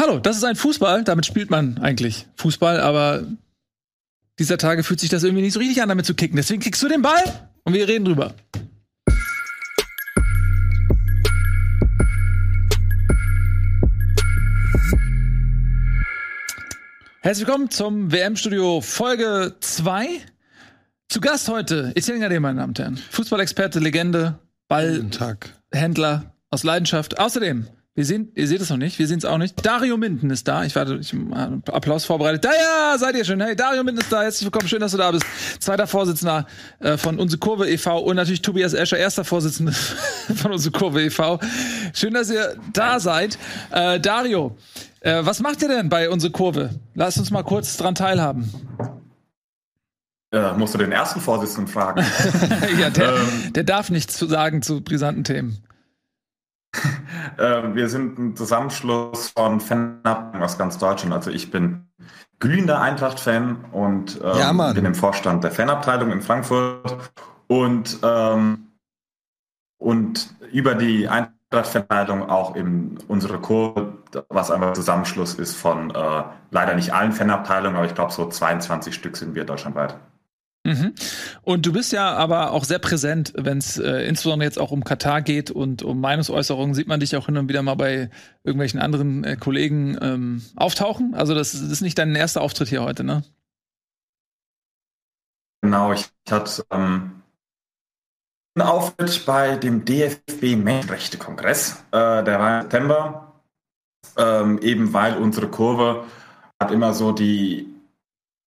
[0.00, 1.04] Hallo, das ist ein Fußball.
[1.04, 3.22] Damit spielt man eigentlich Fußball, aber
[4.38, 6.36] dieser Tage fühlt sich das irgendwie nicht so richtig an, damit zu kicken.
[6.36, 7.22] Deswegen kickst du den Ball
[7.64, 8.32] und wir reden drüber.
[17.20, 20.08] Herzlich willkommen zum WM-Studio Folge 2.
[21.10, 22.96] Zu Gast heute Etienne Gade, meine Damen und Herren.
[22.96, 27.18] Fußballexperte, Legende, Ballhändler aus Leidenschaft.
[27.18, 29.66] Außerdem wir sehen, ihr seht es noch nicht, wir sehen es auch nicht.
[29.66, 30.64] Dario Minden ist da.
[30.64, 32.44] Ich warte, ich habe Applaus vorbereitet.
[32.44, 33.40] Da ja, seid ihr schon.
[33.40, 34.22] Hey, Dario Minden ist da.
[34.22, 35.26] Herzlich willkommen, schön, dass du da bist.
[35.58, 36.46] Zweiter Vorsitzender
[36.78, 37.98] äh, von Unsere Kurve e.V.
[37.98, 39.72] und natürlich Tobias Escher, erster Vorsitzender
[40.36, 41.40] von Unsere Kurve e.V.
[41.92, 43.38] Schön, dass ihr da seid.
[43.72, 44.56] Äh, Dario,
[45.00, 46.70] äh, was macht ihr denn bei Unsere Kurve?
[46.94, 48.52] Lass uns mal kurz dran teilhaben.
[50.32, 52.04] Äh, musst du den ersten Vorsitzenden fragen.
[52.80, 55.58] ja, der, ähm, der darf nichts zu sagen zu brisanten Themen.
[57.36, 61.12] äh, wir sind ein Zusammenschluss von Fanabteilungen aus ganz Deutschland.
[61.12, 61.86] Also ich bin
[62.38, 67.12] glühender Eintracht-Fan und ähm, ja, bin im Vorstand der Fanabteilung in Frankfurt
[67.46, 68.68] und, ähm,
[69.78, 73.98] und über die Eintracht-Fanabteilung auch in unsere Kurve,
[74.28, 78.26] was einfach ein Zusammenschluss ist von äh, leider nicht allen Fanabteilungen, aber ich glaube so
[78.26, 79.96] 22 Stück sind wir deutschlandweit.
[80.64, 80.94] Mhm.
[81.42, 84.84] Und du bist ja aber auch sehr präsent, wenn es äh, insbesondere jetzt auch um
[84.84, 88.10] Katar geht und um Meinungsäußerungen, sieht man dich auch hin und wieder mal bei
[88.44, 91.14] irgendwelchen anderen äh, Kollegen ähm, auftauchen.
[91.14, 93.24] Also das, das, ist nicht dein erster Auftritt hier heute, ne?
[95.62, 97.22] Genau, ich hatte ähm,
[98.54, 101.84] einen Auftritt bei dem DFB Menschenrechte-Kongress.
[101.90, 103.32] Äh, der war im September,
[104.18, 106.04] ähm, eben weil unsere Kurve
[106.62, 107.66] hat immer so die,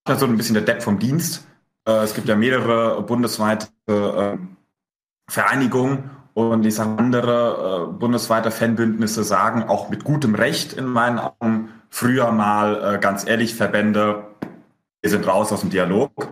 [0.07, 1.47] so ein bisschen der Deck vom Dienst
[1.85, 4.37] es gibt ja mehrere bundesweite äh,
[5.29, 11.69] Vereinigungen und diese andere äh, bundesweite Fanbündnisse sagen auch mit gutem Recht in meinen Augen
[11.89, 14.23] früher mal ganz ehrlich Verbände,
[15.01, 16.29] wir sind raus aus dem Dialog,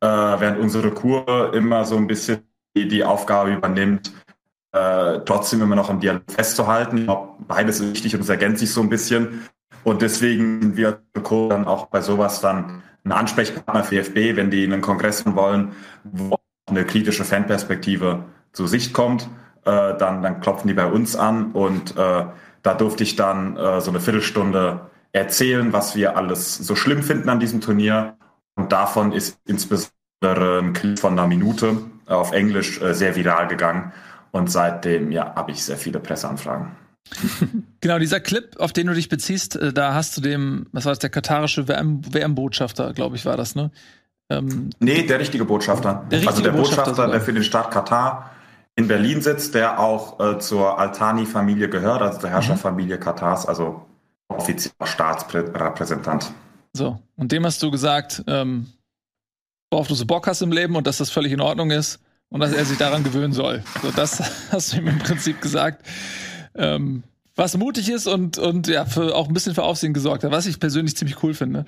[0.00, 2.42] während unsere Kur immer so ein bisschen
[2.76, 4.12] die, Aufgabe übernimmt,
[4.72, 6.98] trotzdem immer noch am Dialog festzuhalten.
[6.98, 9.48] Ich glaube, beides ist wichtig und es ergänzt sich so ein bisschen.
[9.84, 14.64] Und deswegen sind wir dann auch bei sowas dann ein Ansprechpartner für FB, wenn die
[14.64, 15.72] einen Kongress wollen,
[16.04, 19.28] wo eine kritische Fanperspektive zur Sicht kommt,
[19.64, 22.24] äh, dann, dann klopfen die bei uns an und äh,
[22.62, 24.80] da durfte ich dann äh, so eine Viertelstunde
[25.12, 28.16] erzählen, was wir alles so schlimm finden an diesem Turnier.
[28.56, 31.76] Und davon ist insbesondere ein Clip von einer Minute
[32.06, 33.92] auf Englisch äh, sehr viral gegangen.
[34.32, 36.83] Und seitdem ja, habe ich sehr viele Presseanfragen.
[37.80, 40.92] genau, dieser Clip, auf den du dich beziehst, äh, da hast du dem, was war
[40.92, 43.70] das, der katarische WM-Botschafter, WM glaube ich, war das, ne?
[44.30, 46.06] Ähm, nee, der richtige Botschafter.
[46.10, 48.30] Der richtige also der Botschafter, Botschafter der für den Staat Katar
[48.76, 53.00] in Berlin sitzt, der auch äh, zur Altani-Familie gehört, also zur Herrscherfamilie mhm.
[53.00, 53.82] Katars, also
[54.28, 56.32] offizieller Staatsrepräsentant.
[56.72, 58.66] So, und dem hast du gesagt, ähm,
[59.70, 62.00] worauf du so Bock hast im Leben und dass das völlig in Ordnung ist
[62.30, 63.62] und dass er sich daran gewöhnen soll.
[63.82, 65.86] So, das hast du ihm im Prinzip gesagt
[66.54, 67.02] ähm,
[67.36, 70.46] was mutig ist und, und ja, für, auch ein bisschen für Aufsehen gesorgt hat, was
[70.46, 71.64] ich persönlich ziemlich cool finde.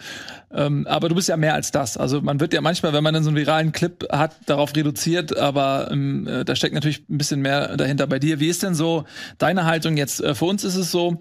[0.53, 1.97] Ähm, aber du bist ja mehr als das.
[1.97, 5.37] Also man wird ja manchmal, wenn man dann so einen viralen Clip hat, darauf reduziert,
[5.37, 8.39] aber ähm, äh, da steckt natürlich ein bisschen mehr dahinter bei dir.
[8.39, 9.05] Wie ist denn so
[9.39, 10.21] deine Haltung jetzt?
[10.21, 11.19] Äh, für uns ist es so,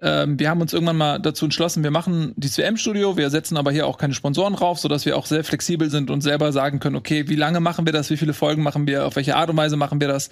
[0.00, 3.72] ähm, wir haben uns irgendwann mal dazu entschlossen, wir machen dieses WM-Studio, wir setzen aber
[3.72, 6.96] hier auch keine Sponsoren drauf, sodass wir auch sehr flexibel sind und selber sagen können,
[6.96, 9.56] okay, wie lange machen wir das, wie viele Folgen machen wir, auf welche Art und
[9.58, 10.30] Weise machen wir das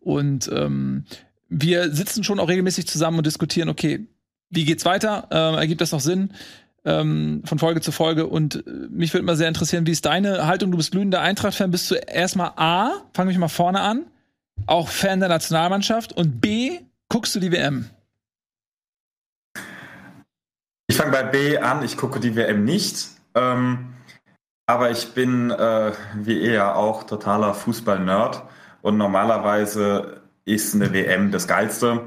[0.00, 1.04] und ähm,
[1.50, 4.06] wir sitzen schon auch regelmäßig zusammen und diskutieren, okay,
[4.48, 5.28] wie geht's weiter?
[5.30, 6.32] Ähm, ergibt das noch Sinn?
[6.84, 8.26] Ähm, von Folge zu Folge.
[8.26, 10.70] Und äh, mich würde mal sehr interessieren, wie ist deine Haltung?
[10.70, 11.70] Du bist glühender Eintracht-Fan.
[11.70, 14.06] Bist du erstmal A, fang mich mal vorne an,
[14.66, 16.78] auch Fan der Nationalmannschaft und B,
[17.08, 17.90] guckst du die WM?
[20.86, 23.08] Ich fange bei B an, ich gucke die WM nicht.
[23.34, 23.94] Ähm,
[24.66, 28.42] aber ich bin, äh, wie ihr auch, totaler Fußball-Nerd.
[28.82, 30.19] Und normalerweise
[30.50, 32.02] ist eine WM das Geilste.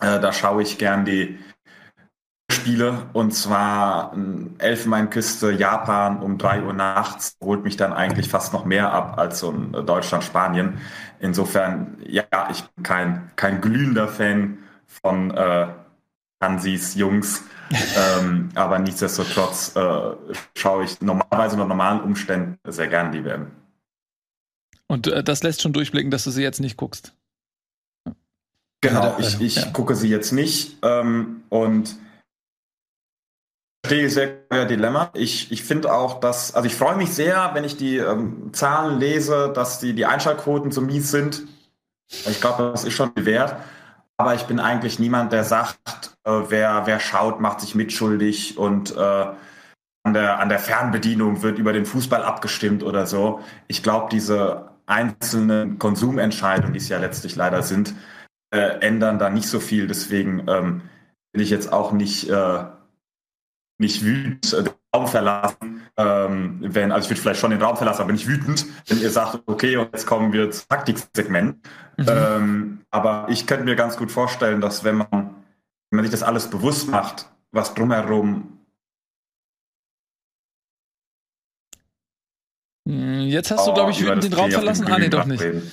[0.00, 1.38] Äh, da schaue ich gern die
[2.50, 4.16] Spiele und zwar
[4.58, 9.40] Elfenbeinküste Japan um 3 Uhr nachts holt mich dann eigentlich fast noch mehr ab als
[9.40, 10.78] so ein Deutschland-Spanien.
[11.20, 15.66] Insofern, ja, ich bin kein, kein glühender Fan von äh,
[16.42, 17.42] Hansis Jungs,
[18.20, 20.16] ähm, aber nichtsdestotrotz äh,
[20.56, 23.50] schaue ich normalerweise unter normalen Umständen sehr gern die WM.
[24.86, 27.12] Und äh, das lässt schon durchblicken, dass du sie jetzt nicht guckst.
[28.80, 29.70] Genau, ich, ich ja.
[29.72, 31.96] gucke sie jetzt nicht ähm, und
[33.84, 35.10] verstehe sehr euer Dilemma.
[35.14, 39.00] Ich, ich finde auch, dass, also ich freue mich sehr, wenn ich die ähm, Zahlen
[39.00, 41.44] lese, dass die, die Einschaltquoten so mies sind.
[42.10, 43.56] Ich glaube, das ist schon wert.
[44.16, 48.96] Aber ich bin eigentlich niemand, der sagt, äh, wer, wer schaut, macht sich mitschuldig und
[48.96, 49.26] äh,
[50.02, 53.40] an, der, an der Fernbedienung wird über den Fußball abgestimmt oder so.
[53.68, 57.94] Ich glaube, diese einzelnen Konsumentscheidungen, die es ja letztlich leider sind,
[58.50, 59.86] äh, ändern da nicht so viel.
[59.86, 60.82] Deswegen ähm,
[61.32, 62.64] will ich jetzt auch nicht, äh,
[63.78, 67.76] nicht wütend äh, den Raum verlassen, ähm, wenn, also ich würde vielleicht schon den Raum
[67.76, 71.56] verlassen, aber nicht wütend, wenn ihr sagt, okay, und jetzt kommen wir zum Taktiksegment.
[71.96, 72.06] Mhm.
[72.08, 76.22] Ähm, aber ich könnte mir ganz gut vorstellen, dass wenn man, wenn man sich das
[76.22, 78.58] alles bewusst macht, was drumherum
[82.86, 84.86] hm, Jetzt hast du, glaube ich, wütend den Raum verlassen.
[84.86, 85.42] Ah, nee, doch nicht.
[85.42, 85.70] Reden.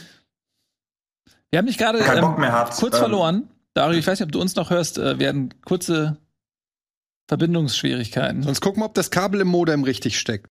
[1.51, 2.35] Wir haben dich gerade ähm,
[2.77, 3.49] kurz ähm, verloren.
[3.73, 4.97] Dario, ich weiß nicht, ob du uns noch hörst.
[4.97, 6.17] Äh, wir hatten kurze
[7.27, 8.43] Verbindungsschwierigkeiten.
[8.43, 10.47] Sonst gucken wir, ob das Kabel im Modem richtig steckt.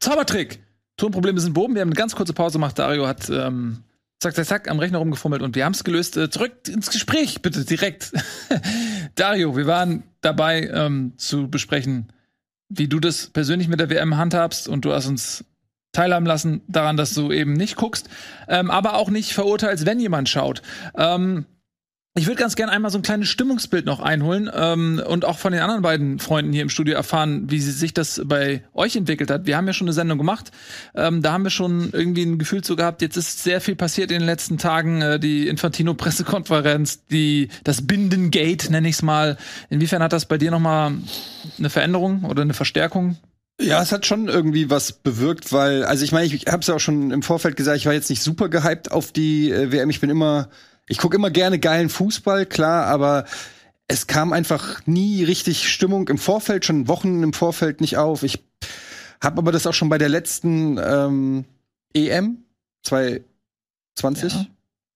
[0.00, 0.60] Zaubertrick!
[0.96, 1.74] Tonprobleme sind boben.
[1.74, 2.78] Wir haben eine ganz kurze Pause gemacht.
[2.78, 3.82] Dario hat ähm,
[4.20, 6.16] zack, zack, zack am Rechner rumgefummelt und wir haben es gelöst.
[6.16, 8.12] Äh, zurück ins Gespräch, bitte, direkt.
[9.14, 12.12] Dario, wir waren dabei ähm, zu besprechen,
[12.74, 15.44] wie du das persönlich mit der WM handhabst und du hast uns
[15.92, 18.08] teilhaben lassen daran, dass du eben nicht guckst,
[18.48, 20.62] ähm, aber auch nicht verurteilst, wenn jemand schaut.
[20.96, 21.44] Ähm,
[22.14, 25.52] ich würde ganz gerne einmal so ein kleines Stimmungsbild noch einholen ähm, und auch von
[25.52, 29.46] den anderen beiden Freunden hier im Studio erfahren, wie sich das bei euch entwickelt hat.
[29.46, 30.50] Wir haben ja schon eine Sendung gemacht.
[30.94, 34.10] Ähm, da haben wir schon irgendwie ein Gefühl zu gehabt, jetzt ist sehr viel passiert
[34.10, 35.00] in den letzten Tagen.
[35.00, 39.38] Äh, die Infantino-Pressekonferenz, die das Bindengate, nenne ich es mal.
[39.70, 40.92] Inwiefern hat das bei dir nochmal
[41.58, 43.16] eine Veränderung oder eine Verstärkung
[43.60, 46.74] ja, es hat schon irgendwie was bewirkt, weil, also ich meine, ich habe es ja
[46.74, 49.90] auch schon im Vorfeld gesagt, ich war jetzt nicht super gehypt auf die äh, WM.
[49.90, 50.48] Ich bin immer,
[50.92, 53.24] ich gucke immer gerne geilen Fußball, klar, aber
[53.88, 58.22] es kam einfach nie richtig Stimmung im Vorfeld, schon Wochen im Vorfeld nicht auf.
[58.24, 58.44] Ich
[59.18, 61.46] habe aber das auch schon bei der letzten ähm,
[61.94, 62.44] EM
[62.82, 64.34] 2020.
[64.34, 64.46] Ja.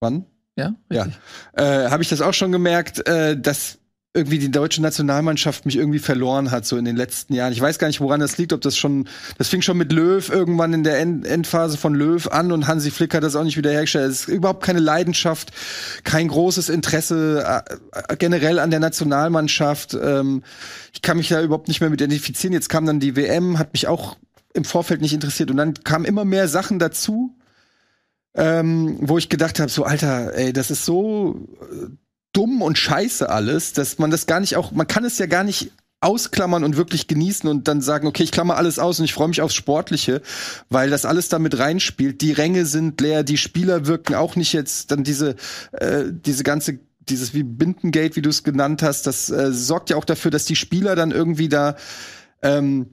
[0.01, 0.27] Wann?
[0.59, 1.19] Ja, richtig.
[1.57, 1.87] ja.
[1.87, 3.79] Äh, habe ich das auch schon gemerkt, äh, dass
[4.17, 7.53] irgendwie die deutsche Nationalmannschaft mich irgendwie verloren hat, so in den letzten Jahren.
[7.53, 9.09] Ich weiß gar nicht, woran das liegt, ob das schon,
[9.39, 12.91] das fing schon mit Löw irgendwann in der End Endphase von Löw an und Hansi
[12.91, 14.11] Flick hat das auch nicht wieder hergestellt.
[14.11, 15.53] Es ist überhaupt keine Leidenschaft,
[16.03, 19.95] kein großes Interesse äh, generell an der Nationalmannschaft.
[19.95, 20.43] Ähm,
[20.93, 22.55] ich kann mich da überhaupt nicht mehr mit identifizieren.
[22.55, 24.17] Jetzt kam dann die WM, hat mich auch
[24.55, 27.37] im Vorfeld nicht interessiert und dann kamen immer mehr Sachen dazu.
[28.39, 31.87] Ähm, wo ich gedacht habe, so Alter, ey, das ist so äh,
[32.37, 35.45] dumm und scheiße alles, dass man das gar nicht auch, man kann es ja gar
[35.45, 39.15] nicht ausklammern und wirklich genießen und dann sagen, okay, ich klammer alles aus und ich
[39.15, 40.21] freue mich aufs Sportliche,
[40.69, 42.21] weil das alles damit reinspielt.
[42.21, 45.37] Die Ränge sind leer, die Spieler wirken auch nicht jetzt dann diese,
[45.73, 49.97] äh, diese ganze dieses wie Bindengate, wie du es genannt hast, das äh, sorgt ja
[49.97, 51.77] auch dafür, dass die Spieler dann irgendwie da
[52.43, 52.91] ähm,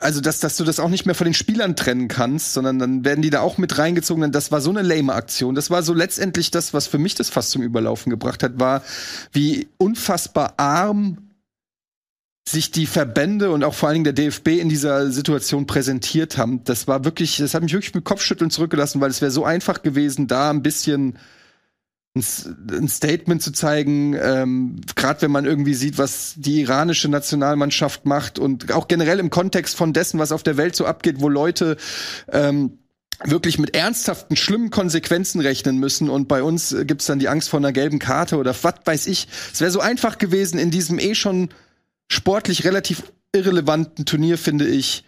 [0.00, 3.04] also dass, dass du das auch nicht mehr von den Spielern trennen kannst, sondern dann
[3.04, 4.32] werden die da auch mit reingezogen.
[4.32, 5.54] Das war so eine lame Aktion.
[5.54, 8.82] Das war so letztendlich das, was für mich das fast zum Überlaufen gebracht hat, war,
[9.32, 11.30] wie unfassbar arm
[12.48, 16.64] sich die Verbände und auch vor allen Dingen der DFB in dieser Situation präsentiert haben.
[16.64, 19.82] Das war wirklich, das hat mich wirklich mit Kopfschütteln zurückgelassen, weil es wäre so einfach
[19.82, 21.18] gewesen, da ein bisschen
[22.14, 28.40] ein Statement zu zeigen, ähm, gerade wenn man irgendwie sieht, was die iranische Nationalmannschaft macht
[28.40, 31.76] und auch generell im Kontext von dessen, was auf der Welt so abgeht, wo Leute
[32.32, 32.78] ähm,
[33.22, 36.10] wirklich mit ernsthaften, schlimmen Konsequenzen rechnen müssen.
[36.10, 39.28] Und bei uns gibt's dann die Angst vor einer gelben Karte oder was weiß ich.
[39.52, 41.50] Es wäre so einfach gewesen, in diesem eh schon
[42.08, 45.04] sportlich relativ irrelevanten Turnier, finde ich,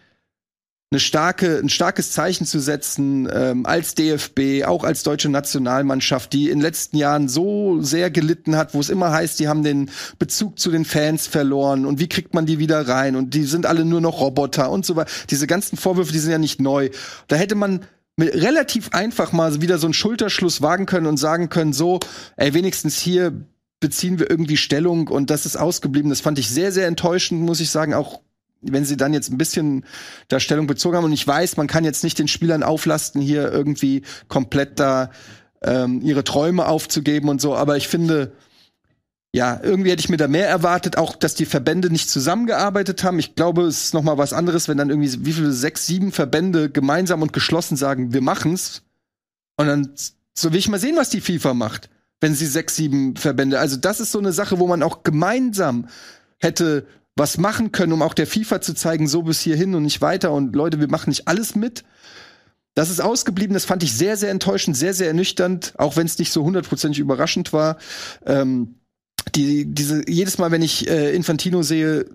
[0.92, 6.50] eine starke, ein starkes Zeichen zu setzen ähm, als DFB, auch als deutsche Nationalmannschaft, die
[6.50, 9.90] in den letzten Jahren so sehr gelitten hat, wo es immer heißt, die haben den
[10.18, 13.64] Bezug zu den Fans verloren und wie kriegt man die wieder rein und die sind
[13.64, 15.10] alle nur noch Roboter und so weiter.
[15.30, 16.90] Diese ganzen Vorwürfe, die sind ja nicht neu.
[17.26, 21.48] Da hätte man mit relativ einfach mal wieder so einen Schulterschluss wagen können und sagen
[21.48, 22.00] können, so,
[22.36, 23.32] ey, wenigstens hier
[23.80, 26.10] beziehen wir irgendwie Stellung und das ist ausgeblieben.
[26.10, 28.20] Das fand ich sehr, sehr enttäuschend, muss ich sagen, auch
[28.62, 29.84] wenn sie dann jetzt ein bisschen
[30.28, 33.50] da Stellung bezogen haben und ich weiß, man kann jetzt nicht den Spielern auflasten, hier
[33.50, 35.10] irgendwie komplett da
[35.62, 38.32] ähm, ihre Träume aufzugeben und so, aber ich finde,
[39.34, 43.18] ja, irgendwie hätte ich mir da mehr erwartet, auch dass die Verbände nicht zusammengearbeitet haben.
[43.18, 46.12] Ich glaube, es ist noch mal was anderes, wenn dann irgendwie wie viele sechs, sieben
[46.12, 48.82] Verbände gemeinsam und geschlossen sagen, wir machen's.
[49.56, 49.94] Und dann
[50.34, 51.88] so will ich mal sehen, was die FIFA macht,
[52.20, 53.58] wenn sie sechs, sieben Verbände.
[53.58, 55.88] Also das ist so eine Sache, wo man auch gemeinsam
[56.38, 60.00] hätte was machen können, um auch der FIFA zu zeigen, so bis hierhin und nicht
[60.00, 61.84] weiter und Leute, wir machen nicht alles mit.
[62.74, 66.18] Das ist ausgeblieben, das fand ich sehr, sehr enttäuschend, sehr, sehr ernüchternd, auch wenn es
[66.18, 67.76] nicht so hundertprozentig überraschend war.
[68.24, 68.76] Ähm,
[69.34, 72.06] die, diese, jedes Mal, wenn ich äh, Infantino sehe,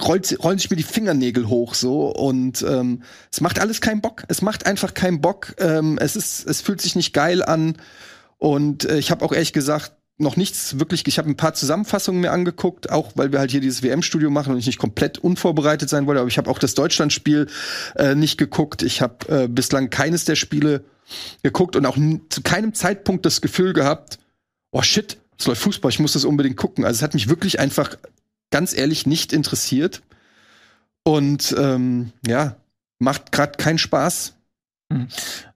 [0.00, 4.24] rollt, rollen sich mir die Fingernägel hoch so und ähm, es macht alles keinen Bock.
[4.28, 5.54] Es macht einfach keinen Bock.
[5.58, 7.76] Ähm, es ist, es fühlt sich nicht geil an
[8.38, 11.06] und äh, ich habe auch ehrlich gesagt noch nichts wirklich.
[11.06, 14.52] Ich habe ein paar Zusammenfassungen mir angeguckt, auch weil wir halt hier dieses WM-Studio machen
[14.52, 16.20] und ich nicht komplett unvorbereitet sein wollte.
[16.20, 17.48] Aber ich habe auch das Deutschlandspiel
[17.96, 18.82] äh, nicht geguckt.
[18.82, 20.84] Ich habe äh, bislang keines der Spiele
[21.42, 21.96] geguckt und auch
[22.28, 24.18] zu keinem Zeitpunkt das Gefühl gehabt,
[24.70, 26.84] oh shit, es läuft Fußball, ich muss das unbedingt gucken.
[26.84, 27.96] Also es hat mich wirklich einfach
[28.50, 30.02] ganz ehrlich nicht interessiert.
[31.04, 32.56] Und ähm, ja,
[33.00, 34.34] macht gerade keinen Spaß.
[34.88, 35.08] Mhm.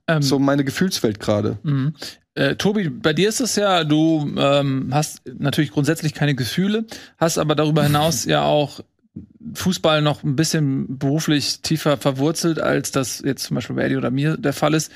[0.09, 1.59] Ähm, so meine Gefühlswelt gerade.
[1.63, 1.95] Mhm.
[2.37, 6.85] Äh, Tobi, bei dir ist es ja, du ähm, hast natürlich grundsätzlich keine Gefühle,
[7.16, 8.81] hast aber darüber hinaus ja auch
[9.55, 14.11] Fußball noch ein bisschen beruflich tiefer verwurzelt, als das jetzt zum Beispiel bei Eddie oder
[14.11, 14.93] mir der Fall ist.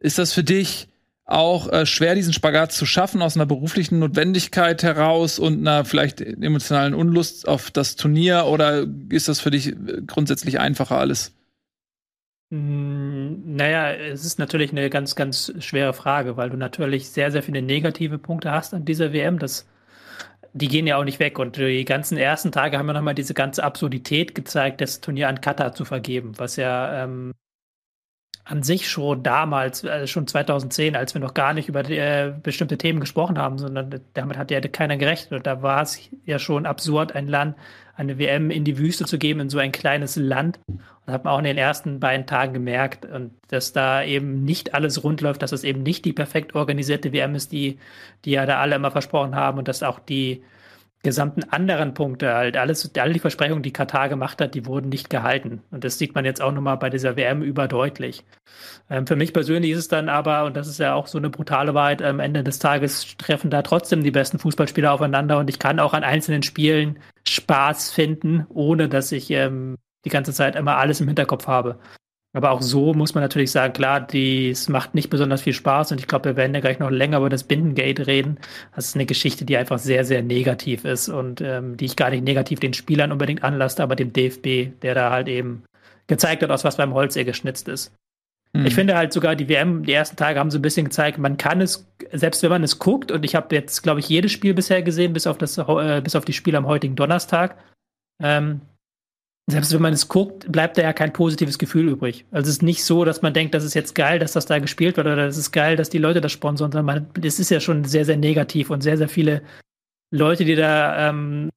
[0.00, 0.88] Ist das für dich
[1.24, 6.20] auch äh, schwer, diesen Spagat zu schaffen aus einer beruflichen Notwendigkeit heraus und einer vielleicht
[6.20, 11.32] emotionalen Unlust auf das Turnier oder ist das für dich äh, grundsätzlich einfacher alles?
[12.52, 17.42] Hm, naja, es ist natürlich eine ganz, ganz schwere Frage, weil du natürlich sehr, sehr
[17.42, 19.38] viele negative Punkte hast an dieser WM.
[19.38, 19.66] Das,
[20.52, 21.38] die gehen ja auch nicht weg.
[21.38, 25.40] Und die ganzen ersten Tage haben wir nochmal diese ganze Absurdität gezeigt, das Turnier an
[25.40, 27.32] Katar zu vergeben, was ja ähm,
[28.44, 32.76] an sich schon damals, also schon 2010, als wir noch gar nicht über äh, bestimmte
[32.76, 35.32] Themen gesprochen haben, sondern damit hat ja keiner gerechnet.
[35.32, 37.56] Und da war es ja schon absurd, ein Land,
[37.94, 40.60] eine WM in die Wüste zu geben, in so ein kleines Land.
[40.68, 44.74] Und hat man auch in den ersten beiden Tagen gemerkt, und dass da eben nicht
[44.74, 47.78] alles rund läuft, dass es eben nicht die perfekt organisierte WM ist, die,
[48.24, 50.42] die ja da alle immer versprochen haben und dass auch die,
[51.02, 55.10] gesamten anderen Punkte, halt alles, alle die Versprechungen, die Katar gemacht hat, die wurden nicht
[55.10, 55.60] gehalten.
[55.70, 58.24] Und das sieht man jetzt auch nochmal bei dieser WM überdeutlich.
[58.88, 61.28] Ähm, für mich persönlich ist es dann aber, und das ist ja auch so eine
[61.28, 65.58] brutale Wahrheit, am Ende des Tages treffen da trotzdem die besten Fußballspieler aufeinander und ich
[65.58, 70.76] kann auch an einzelnen Spielen Spaß finden, ohne dass ich ähm, die ganze Zeit immer
[70.76, 71.78] alles im Hinterkopf habe.
[72.34, 75.92] Aber auch so muss man natürlich sagen, klar, die, es macht nicht besonders viel Spaß
[75.92, 78.38] und ich glaube, wir werden ja gleich noch länger über das Bindengate reden.
[78.74, 82.08] Das ist eine Geschichte, die einfach sehr, sehr negativ ist und ähm, die ich gar
[82.08, 85.64] nicht negativ den Spielern unbedingt anlasse, aber dem DFB, der da halt eben
[86.06, 87.92] gezeigt hat, aus was beim Holz er geschnitzt ist.
[88.52, 88.66] Mhm.
[88.66, 91.36] Ich finde halt sogar die WM, die ersten Tage haben so ein bisschen gezeigt, man
[91.36, 94.54] kann es, selbst wenn man es guckt, und ich habe jetzt, glaube ich, jedes Spiel
[94.54, 97.56] bisher gesehen, bis auf das, äh, bis auf die Spiele am heutigen Donnerstag,
[98.22, 98.60] ähm,
[99.50, 102.24] selbst wenn man es guckt, bleibt da ja kein positives Gefühl übrig.
[102.30, 104.58] Also es ist nicht so, dass man denkt, das ist jetzt geil, dass das da
[104.60, 107.50] gespielt wird oder das ist geil, dass die Leute das sponsern, sondern man, das ist
[107.50, 109.42] ja schon sehr, sehr negativ und sehr, sehr viele
[110.12, 111.50] Leute, die da ähm,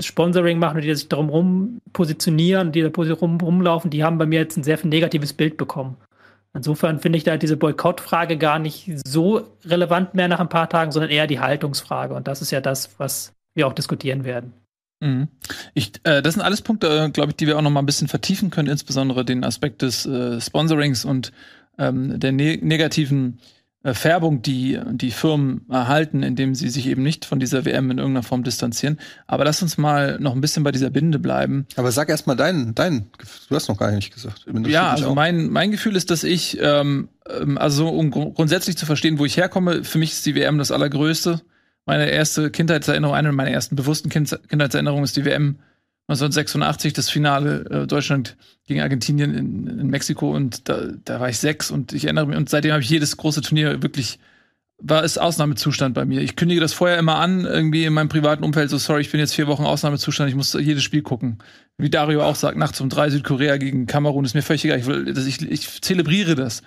[0.00, 4.26] Sponsoring machen und die sich darum rum positionieren, die da rum, rumlaufen, die haben bei
[4.26, 5.96] mir jetzt ein sehr negatives Bild bekommen.
[6.54, 10.92] Insofern finde ich da diese Boykottfrage gar nicht so relevant mehr nach ein paar Tagen,
[10.92, 12.14] sondern eher die Haltungsfrage.
[12.14, 14.54] Und das ist ja das, was wir auch diskutieren werden.
[15.00, 15.28] Mhm.
[15.74, 17.86] Ich, äh, das sind alles Punkte, äh, glaube ich, die wir auch noch mal ein
[17.86, 21.32] bisschen vertiefen können, insbesondere den Aspekt des äh, Sponsorings und
[21.78, 23.38] ähm, der ne negativen
[23.94, 28.22] Färbung, die die Firmen erhalten, indem sie sich eben nicht von dieser WM in irgendeiner
[28.22, 28.98] Form distanzieren.
[29.26, 31.66] Aber lass uns mal noch ein bisschen bei dieser Binde bleiben.
[31.76, 33.10] Aber sag erst mal dein, dein,
[33.48, 34.46] du hast noch gar nicht gesagt.
[34.66, 39.18] Ja, also mein, mein Gefühl ist, dass ich, ähm, ähm also um grundsätzlich zu verstehen,
[39.18, 41.40] wo ich herkomme, für mich ist die WM das Allergrößte
[41.88, 45.56] meine erste Kindheitserinnerung, eine meiner ersten bewussten kind Kindheitserinnerungen ist die WM
[46.08, 48.36] 1986, das Finale äh, Deutschland
[48.66, 52.36] gegen Argentinien in, in Mexiko und da, da, war ich sechs und ich erinnere mich
[52.36, 54.18] und seitdem habe ich jedes große Turnier wirklich
[54.80, 56.20] war es Ausnahmezustand bei mir.
[56.20, 59.18] Ich kündige das vorher immer an, irgendwie in meinem privaten Umfeld, so sorry, ich bin
[59.18, 61.38] jetzt vier Wochen Ausnahmezustand, ich muss jedes Spiel gucken.
[61.78, 64.78] Wie Dario auch sagt, nachts um drei Südkorea gegen Kamerun ist mir völlig egal.
[64.78, 66.62] Ich, will, ich, ich zelebriere das.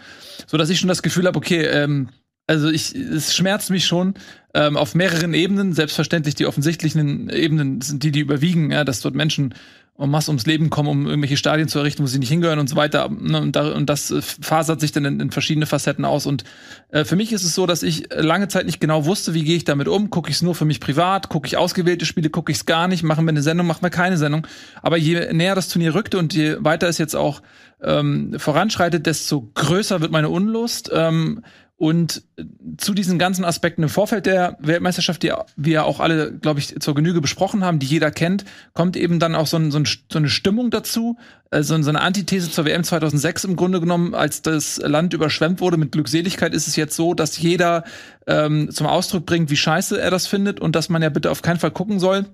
[0.45, 2.09] So dass ich schon das Gefühl habe, okay, ähm,
[2.51, 4.13] also ich, es schmerzt mich schon
[4.53, 5.71] ähm, auf mehreren Ebenen.
[5.71, 9.53] Selbstverständlich die offensichtlichen Ebenen sind die, die überwiegen, ja, dass dort Menschen
[9.97, 12.67] en masse ums Leben kommen, um irgendwelche Stadien zu errichten, wo sie nicht hingehören und
[12.67, 13.07] so weiter.
[13.09, 16.25] Ne, und, da, und das äh, fasert sich dann in, in verschiedene Facetten aus.
[16.25, 16.43] Und
[16.89, 19.55] äh, für mich ist es so, dass ich lange Zeit nicht genau wusste, wie gehe
[19.55, 20.09] ich damit um.
[20.09, 22.89] Gucke ich es nur für mich privat, gucke ich ausgewählte Spiele, gucke ich es gar
[22.89, 24.45] nicht, machen wir eine Sendung, machen wir keine Sendung.
[24.81, 27.41] Aber je näher das Turnier rückte und je weiter es jetzt auch
[27.81, 30.91] ähm, voranschreitet, desto größer wird meine Unlust.
[30.93, 31.43] Ähm,
[31.81, 32.21] und
[32.77, 36.93] zu diesen ganzen Aspekten im Vorfeld der Weltmeisterschaft, die wir auch alle, glaube ich, zur
[36.93, 38.45] Genüge besprochen haben, die jeder kennt,
[38.75, 41.17] kommt eben dann auch so, ein, so, ein, so eine Stimmung dazu,
[41.49, 45.77] also so eine Antithese zur WM 2006 im Grunde genommen, als das Land überschwemmt wurde
[45.77, 47.83] mit Glückseligkeit, ist es jetzt so, dass jeder
[48.27, 51.41] ähm, zum Ausdruck bringt, wie scheiße er das findet und dass man ja bitte auf
[51.41, 52.27] keinen Fall gucken soll.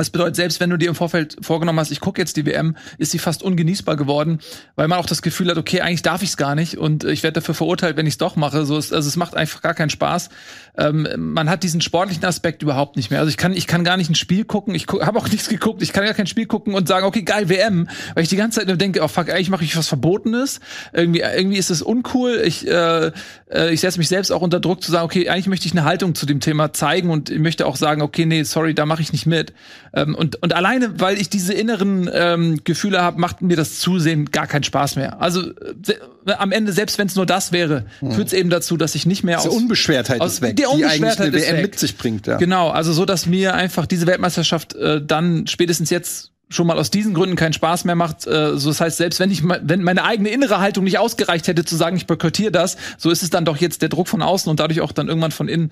[0.00, 2.74] Das bedeutet, selbst wenn du dir im Vorfeld vorgenommen hast, ich gucke jetzt die WM,
[2.96, 4.38] ist sie fast ungenießbar geworden,
[4.74, 7.22] weil man auch das Gefühl hat, okay, eigentlich darf ich es gar nicht und ich
[7.22, 8.64] werde dafür verurteilt, wenn ich es doch mache.
[8.64, 10.30] So also es macht einfach gar keinen Spaß.
[10.78, 13.20] Ähm, man hat diesen sportlichen Aspekt überhaupt nicht mehr.
[13.20, 14.74] Also ich kann, ich kann gar nicht ein Spiel gucken.
[14.74, 15.82] Ich habe auch nichts geguckt.
[15.82, 18.60] Ich kann gar kein Spiel gucken und sagen, okay, geil WM, weil ich die ganze
[18.60, 20.60] Zeit nur denke, oh fuck, eigentlich mache ich was Verbotenes.
[20.94, 22.40] Irgendwie, irgendwie ist es uncool.
[22.42, 23.12] Ich, äh,
[23.50, 25.84] äh, ich setze mich selbst auch unter Druck zu sagen, okay, eigentlich möchte ich eine
[25.84, 29.02] Haltung zu dem Thema zeigen und ich möchte auch sagen, okay, nee, sorry, da mache
[29.02, 29.52] ich nicht mit.
[29.92, 34.26] Ähm, und, und alleine, weil ich diese inneren ähm, Gefühle habe, macht mir das Zusehen
[34.26, 35.20] gar keinen Spaß mehr.
[35.20, 38.12] Also äh, am Ende, selbst wenn es nur das wäre, hm.
[38.12, 41.00] führt es eben dazu, dass ich nicht mehr aus Unbeschwertheit aus, ist weg, die, Unbeschwertheit
[41.00, 42.26] die eigentlich eine WM mit sich bringt.
[42.26, 42.36] Ja.
[42.36, 46.90] Genau, also so, dass mir einfach diese Weltmeisterschaft äh, dann spätestens jetzt schon mal aus
[46.90, 48.26] diesen Gründen keinen Spaß mehr macht.
[48.26, 51.64] Äh, so das heißt, selbst wenn ich wenn meine eigene innere Haltung nicht ausgereicht hätte
[51.64, 54.50] zu sagen, ich boykottiere das, so ist es dann doch jetzt der Druck von außen
[54.50, 55.70] und dadurch auch dann irgendwann von innen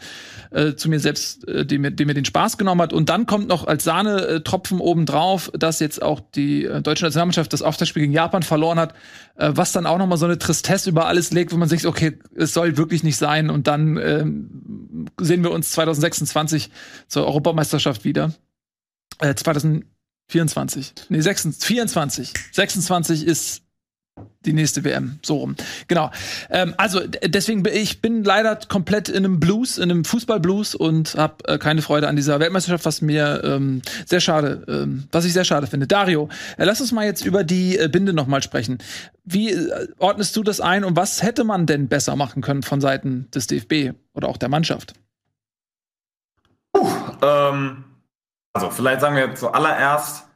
[0.52, 2.92] äh, zu mir selbst, äh, die mir, die mir den Spaß genommen hat.
[2.92, 7.62] Und dann kommt noch als Sahnetropfen obendrauf, dass jetzt auch die äh, deutsche Nationalmannschaft das
[7.62, 8.94] Auftaktspiel gegen Japan verloren hat,
[9.36, 11.86] äh, was dann auch noch mal so eine Tristesse über alles legt, wo man sich
[11.86, 13.50] okay, es soll wirklich nicht sein.
[13.50, 14.24] Und dann äh,
[15.20, 16.70] sehen wir uns 2026
[17.08, 18.32] zur Europameisterschaft wieder.
[19.18, 19.84] Äh, 2000
[20.28, 20.92] 24.
[21.08, 22.32] Nee, 26, 24.
[22.52, 23.62] 26 ist
[24.44, 25.56] die nächste WM, so rum.
[25.88, 26.10] Genau.
[26.50, 31.36] Ähm, also deswegen ich bin leider komplett in einem Blues, in einem Fußballblues und habe
[31.46, 35.44] äh, keine Freude an dieser Weltmeisterschaft, was mir ähm, sehr schade, ähm, was ich sehr
[35.44, 35.86] schade finde.
[35.86, 38.78] Dario, äh, lass uns mal jetzt über die äh, Binde noch mal sprechen.
[39.24, 42.80] Wie äh, ordnest du das ein und was hätte man denn besser machen können von
[42.80, 44.94] Seiten des DFB oder auch der Mannschaft?
[46.76, 46.88] Uh,
[47.22, 47.84] ähm,
[48.58, 50.30] also vielleicht sagen wir zuallererst ein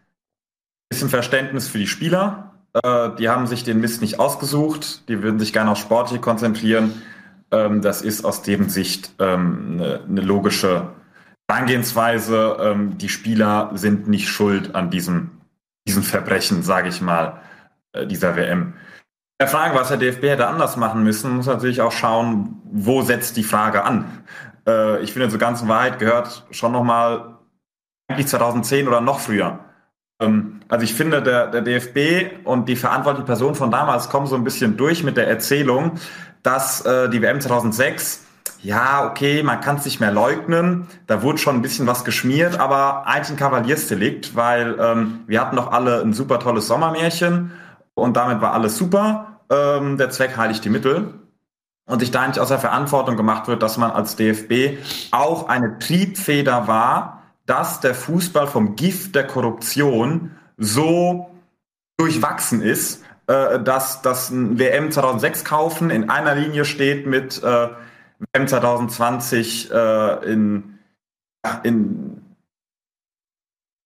[0.90, 2.52] bisschen Verständnis für die Spieler.
[2.72, 5.08] Äh, die haben sich den Mist nicht ausgesucht.
[5.08, 7.02] Die würden sich gerne auf Sportliche konzentrieren.
[7.50, 10.90] Ähm, das ist aus deren Sicht ähm, eine, eine, logische
[11.50, 12.58] Herangehensweise.
[12.60, 15.32] Ähm, die Spieler sind nicht schuld an diesem,
[15.88, 17.40] diesem Verbrechen, sage ich mal,
[17.92, 18.74] äh, dieser WM.
[19.40, 23.36] Der Frage, was der DFB hätte anders machen müssen, muss natürlich auch schauen, wo setzt
[23.36, 24.22] die Frage an.
[24.64, 27.31] Äh, ich finde, zur ganzen Wahrheit gehört schon nochmal
[28.09, 29.61] eigentlich 2010 oder noch früher.
[30.21, 34.37] Ähm, also ich finde, der, der DFB und die verantwortliche Person von damals kommen so
[34.37, 35.92] ein bisschen durch mit der Erzählung,
[36.42, 38.26] dass äh, die WM 2006
[38.62, 40.87] ja, okay, man kann es nicht mehr leugnen.
[41.09, 45.57] Da wurde schon ein bisschen was geschmiert, aber eigentlich ein Kavaliersdelikt, weil ähm, wir hatten
[45.57, 47.50] doch alle ein super tolles Sommermärchen
[47.94, 49.40] und damit war alles super.
[49.50, 51.14] Ähm, der Zweck heiligt die Mittel.
[51.85, 54.79] Und sich da nicht aus der Verantwortung gemacht wird, dass man als DFB
[55.11, 57.21] auch eine Triebfeder war,
[57.52, 61.30] dass der Fußball vom Gift der Korruption so
[61.98, 67.68] durchwachsen ist, äh, dass das WM 2006 kaufen in einer Linie steht mit äh,
[68.32, 70.78] WM 2020 äh, in,
[71.62, 72.22] in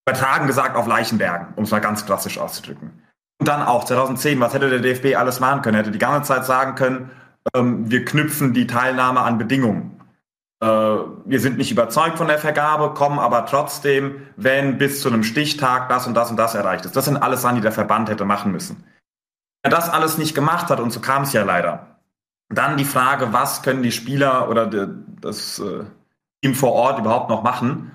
[0.08, 3.02] übertragen gesagt auf Leichenbergen, um es mal ganz klassisch auszudrücken.
[3.40, 5.74] Und dann auch 2010, was hätte der DFB alles machen können?
[5.74, 7.10] Er hätte die ganze Zeit sagen können,
[7.52, 10.00] ähm, wir knüpfen die Teilnahme an Bedingungen.
[10.60, 15.22] Äh, wir sind nicht überzeugt von der Vergabe, kommen aber trotzdem, wenn bis zu einem
[15.22, 16.96] Stichtag das und das und das erreicht ist.
[16.96, 18.84] Das sind alles Sachen, die der Verband hätte machen müssen.
[19.62, 21.98] Wenn er das alles nicht gemacht hat, und so kam es ja leider,
[22.48, 25.84] dann die Frage, was können die Spieler oder das äh,
[26.42, 27.92] Team vor Ort überhaupt noch machen?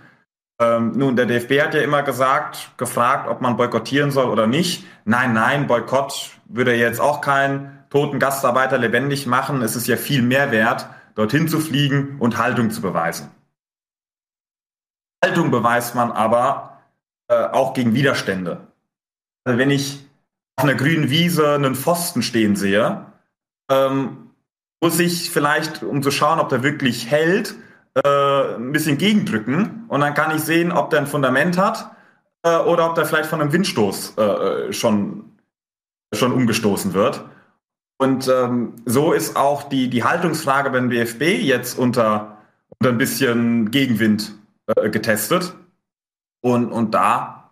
[0.61, 4.85] Ähm, nun, der DFB hat ja immer gesagt, gefragt, ob man boykottieren soll oder nicht.
[5.05, 9.63] Nein, nein, Boykott würde jetzt auch keinen toten Gastarbeiter lebendig machen.
[9.63, 13.31] Es ist ja viel mehr wert, dorthin zu fliegen und Haltung zu beweisen.
[15.23, 16.81] Haltung beweist man aber
[17.27, 18.67] äh, auch gegen Widerstände.
[19.43, 20.05] Also wenn ich
[20.57, 23.05] auf einer grünen Wiese einen Pfosten stehen sehe,
[23.69, 24.31] ähm,
[24.81, 27.55] muss ich vielleicht, um zu schauen, ob der wirklich hält,
[27.93, 31.91] äh, ein bisschen gegendrücken und dann kann ich sehen, ob der ein Fundament hat
[32.43, 35.37] äh, oder ob der vielleicht von einem Windstoß äh, äh, schon,
[36.13, 37.23] schon umgestoßen wird.
[38.01, 42.39] Und ähm, so ist auch die, die Haltungsfrage beim BFB jetzt unter,
[42.79, 44.31] unter ein bisschen Gegenwind
[44.65, 45.53] äh, getestet.
[46.41, 47.51] Und, und da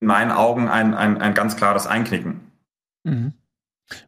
[0.00, 2.40] in meinen Augen ein, ein, ein ganz klares Einknicken.
[3.04, 3.34] Mhm.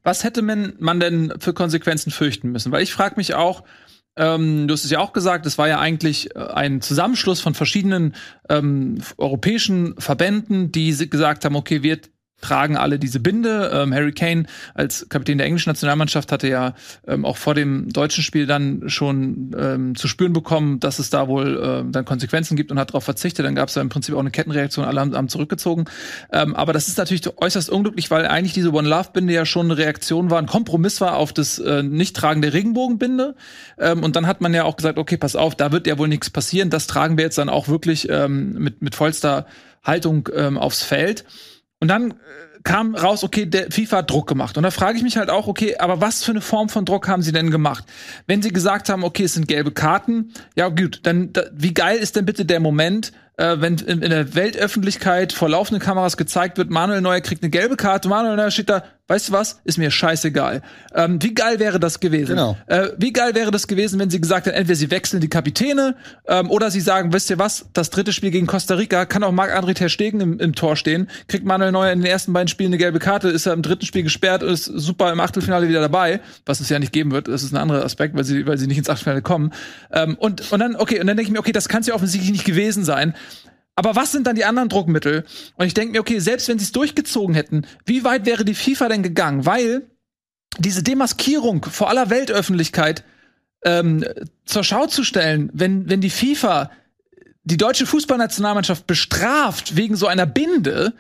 [0.03, 2.73] Was hätte man, man denn für Konsequenzen fürchten müssen?
[2.73, 3.63] Weil ich frage mich auch,
[4.17, 7.55] ähm, du hast es ja auch gesagt, es war ja eigentlich äh, ein Zusammenschluss von
[7.55, 8.17] verschiedenen
[8.49, 12.01] ähm, europäischen Verbänden, die gesagt haben, okay, wir
[12.41, 13.71] tragen alle diese Binde.
[13.73, 16.75] Ähm, Harry Kane als Kapitän der englischen Nationalmannschaft hatte ja
[17.07, 21.29] ähm, auch vor dem deutschen Spiel dann schon ähm, zu spüren bekommen, dass es da
[21.29, 23.45] wohl ähm, dann Konsequenzen gibt und hat darauf verzichtet.
[23.45, 25.87] Dann gab es ja im Prinzip auch eine Kettenreaktion, alle haben, haben zurückgezogen.
[26.33, 29.67] Ähm, aber das ist natürlich äußerst unglücklich, weil eigentlich diese One Love Binde ja schon
[29.67, 33.35] eine Reaktion war, ein Kompromiss war auf das äh, Nicht-Tragen der Regenbogenbinde.
[33.79, 36.09] Ähm, und dann hat man ja auch gesagt, okay, pass auf, da wird ja wohl
[36.09, 36.71] nichts passieren.
[36.71, 39.47] Das tragen wir jetzt dann auch wirklich ähm, mit, mit vollster
[39.83, 41.25] Haltung ähm, aufs Feld.
[41.81, 42.15] Und dann äh,
[42.65, 44.57] kam raus, okay, der FIFA hat Druck gemacht.
[44.57, 47.09] Und da frage ich mich halt auch, okay, aber was für eine Form von Druck
[47.09, 47.85] haben sie denn gemacht?
[48.27, 51.99] Wenn sie gesagt haben, okay, es sind gelbe Karten, ja gut, dann da, wie geil
[51.99, 56.59] ist denn bitte der Moment, äh, wenn in, in der Weltöffentlichkeit vor laufenden Kameras gezeigt
[56.59, 59.79] wird, Manuel Neuer kriegt eine gelbe Karte, Manuel Neuer steht da, weißt du was, ist
[59.79, 60.61] mir scheißegal.
[60.95, 62.31] Ähm, wie geil wäre das gewesen?
[62.31, 62.57] Genau.
[62.67, 65.95] Äh, wie geil wäre das gewesen, wenn sie gesagt hätten, entweder sie wechseln die Kapitäne
[66.27, 69.33] ähm, oder sie sagen, wisst ihr was, das dritte Spiel gegen Costa Rica kann auch
[69.33, 72.71] Marc-André Ter Stegen im, im Tor stehen, kriegt Manuel Neuer in den ersten beiden Spielen
[72.71, 75.81] eine gelbe Karte, ist er im dritten Spiel gesperrt und ist super im Achtelfinale wieder
[75.81, 78.59] dabei, was es ja nicht geben wird, das ist ein anderer Aspekt, weil sie, weil
[78.59, 79.53] sie nicht ins Achtelfinale kommen.
[79.93, 81.95] Ähm, und, und dann, okay, und dann denke ich mir, okay, das kann es ja
[81.95, 83.15] offensichtlich nicht gewesen sein.
[83.75, 85.25] Aber was sind dann die anderen Druckmittel?
[85.55, 88.55] Und ich denke mir, okay, selbst wenn sie es durchgezogen hätten, wie weit wäre die
[88.55, 89.47] FIFA denn gegangen?
[89.47, 89.83] Weil
[90.59, 93.05] diese Demaskierung vor aller Weltöffentlichkeit
[93.65, 94.05] ähm,
[94.47, 96.71] zur Schau zu stellen, wenn, wenn die FIFA
[97.45, 100.95] die deutsche Fußballnationalmannschaft bestraft wegen so einer Binde,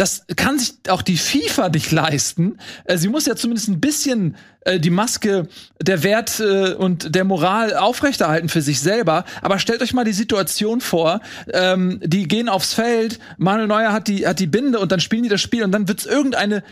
[0.00, 2.56] das kann sich auch die FIFA nicht leisten.
[2.84, 5.46] Äh, sie muss ja zumindest ein bisschen äh, die Maske
[5.82, 9.26] der Wert äh, und der Moral aufrechterhalten für sich selber.
[9.42, 11.20] Aber stellt euch mal die Situation vor,
[11.52, 15.22] ähm, die gehen aufs Feld, Manuel Neuer hat die, hat die Binde und dann spielen
[15.24, 16.62] die das Spiel und dann wird es irgendeine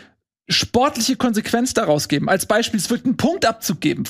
[0.50, 2.30] sportliche Konsequenz daraus geben.
[2.30, 4.04] Als Beispiel, es wird einen Punktabzug geben.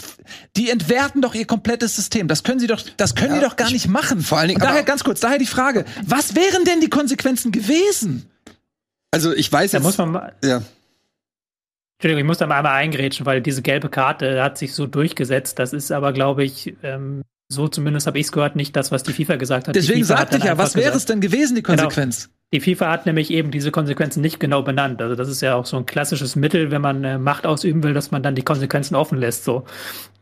[0.56, 2.28] Die entwerten doch ihr komplettes System.
[2.28, 4.20] Das können sie doch, das können Ja, die doch gar ich- nicht machen.
[4.20, 7.50] vor allen Dingen- Und daher ganz kurz, daher die Frage, was wären denn die Konsequenzen
[7.50, 8.30] gewesen?
[9.10, 9.84] Also ich weiß Da jetzt.
[9.84, 10.62] muss man mal, ja.
[11.98, 15.58] Entschuldigung, ich muss da mal einmal eingrätschen, weil diese gelbe Karte hat sich so durchgesetzt.
[15.58, 19.02] Das ist aber, glaube ich, ähm, so zumindest habe ich es gehört, nicht das, was
[19.02, 19.74] die FIFA gesagt hat.
[19.74, 21.88] Deswegen sagte ich ja, was wäre es denn gewesen, die Genau.
[22.54, 25.02] Die FIFA hat nämlich eben diese Konsequenzen nicht genau benannt.
[25.02, 27.92] Also das ist ja auch so ein klassisches Mittel, wenn man äh, Macht ausüben will,
[27.92, 29.44] dass man dann die Konsequenzen offen lässt.
[29.44, 29.64] So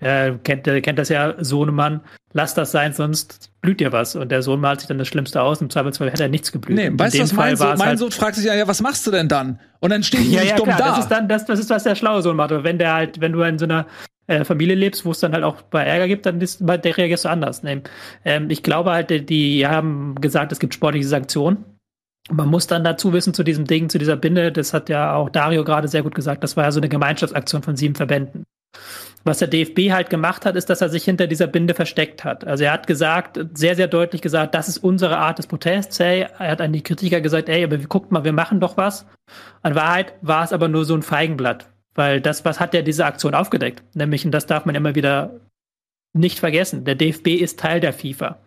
[0.01, 2.01] äh, kennt, äh, kennt das ja Sohnemann,
[2.33, 4.17] lass das sein, sonst blüht dir was.
[4.17, 5.61] Und der Sohn malt sich dann das Schlimmste aus.
[5.61, 6.77] Im Zweifelsfall hätte er nichts geblüht.
[6.77, 8.45] Nee, weißt du, dem was mein, Fall war Sohn, es mein halt- Sohn fragt sich
[8.47, 9.61] ja, ja, was machst du denn dann?
[9.79, 10.89] Und dann stehe ich ja, nicht ja, dumm klar, da.
[10.89, 12.51] das ist dann das, das ist was der schlaue Sohn macht.
[12.51, 13.87] Aber wenn der halt, wenn du in so einer
[14.27, 17.25] äh, Familie lebst, wo es dann halt auch bei Ärger gibt, dann ist, der reagierst
[17.25, 17.63] du anders.
[17.63, 17.83] Nee,
[18.25, 21.59] ähm, ich glaube halt, die- die haben gesagt, es gibt sportliche Sanktionen.
[22.31, 25.31] Man muss dann dazu wissen zu diesem Ding, zu dieser Binde, das hat ja auch
[25.31, 28.45] Dario gerade sehr gut gesagt, das war ja so eine Gemeinschaftsaktion von sieben Verbänden.
[29.25, 32.45] Was der DFB halt gemacht hat, ist, dass er sich hinter dieser Binde versteckt hat.
[32.47, 35.99] Also er hat gesagt, sehr, sehr deutlich gesagt, das ist unsere Art des Protests.
[35.99, 39.07] Hey, er hat an die Kritiker gesagt, ey, aber guckt mal, wir machen doch was.
[39.65, 41.69] In Wahrheit war es aber nur so ein Feigenblatt.
[41.97, 43.83] Weil das, was hat ja diese Aktion aufgedeckt?
[43.97, 45.41] Nämlich, und das darf man immer wieder
[46.13, 48.39] nicht vergessen, der DFB ist Teil der FIFA.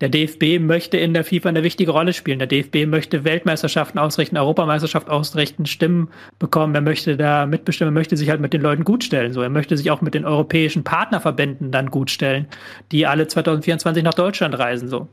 [0.00, 2.38] Der DFB möchte in der FIFA eine wichtige Rolle spielen.
[2.38, 6.74] Der DFB möchte Weltmeisterschaften ausrichten, Europameisterschaft ausrichten, Stimmen bekommen.
[6.74, 9.32] Er möchte da mitbestimmen, er möchte sich halt mit den Leuten gut stellen.
[9.32, 12.46] So, er möchte sich auch mit den europäischen Partnerverbänden dann gut stellen,
[12.92, 14.88] die alle 2024 nach Deutschland reisen.
[14.88, 15.08] So.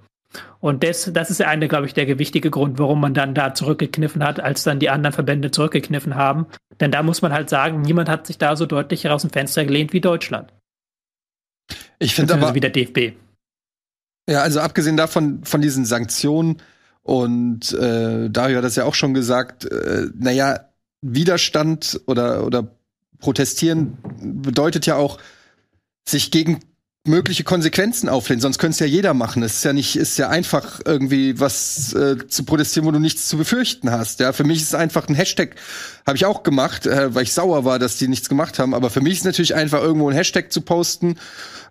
[0.60, 4.24] Und das, das ist eine, glaube ich, der wichtige Grund, warum man dann da zurückgekniffen
[4.24, 6.48] hat, als dann die anderen Verbände zurückgekniffen haben.
[6.80, 9.66] Denn da muss man halt sagen, niemand hat sich da so deutlich aus dem Fenster
[9.66, 10.52] gelehnt wie Deutschland.
[12.00, 13.14] Ich finde aber, wie der DFB.
[14.30, 16.62] Ja, also abgesehen davon, von diesen Sanktionen
[17.02, 20.70] und äh, Dario hat das ja auch schon gesagt, äh, naja,
[21.02, 22.76] Widerstand oder, oder
[23.20, 25.20] protestieren bedeutet ja auch,
[26.06, 26.60] sich gegen
[27.06, 29.44] mögliche Konsequenzen auflehnen, sonst könnte es ja jeder machen.
[29.44, 33.28] Es ist ja nicht, ist ja einfach irgendwie was äh, zu protestieren, wo du nichts
[33.28, 34.22] zu befürchten hast.
[34.22, 35.56] Ja, für mich ist es einfach ein Hashtag,
[36.08, 38.74] habe ich auch gemacht, äh, weil ich sauer war, dass die nichts gemacht haben.
[38.74, 41.18] Aber für mich ist natürlich einfach irgendwo ein Hashtag zu posten,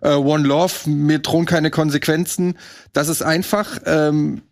[0.01, 2.55] äh, One Love, mir drohen keine Konsequenzen.
[2.93, 3.79] Das ist einfach.
[3.85, 4.43] Ähm,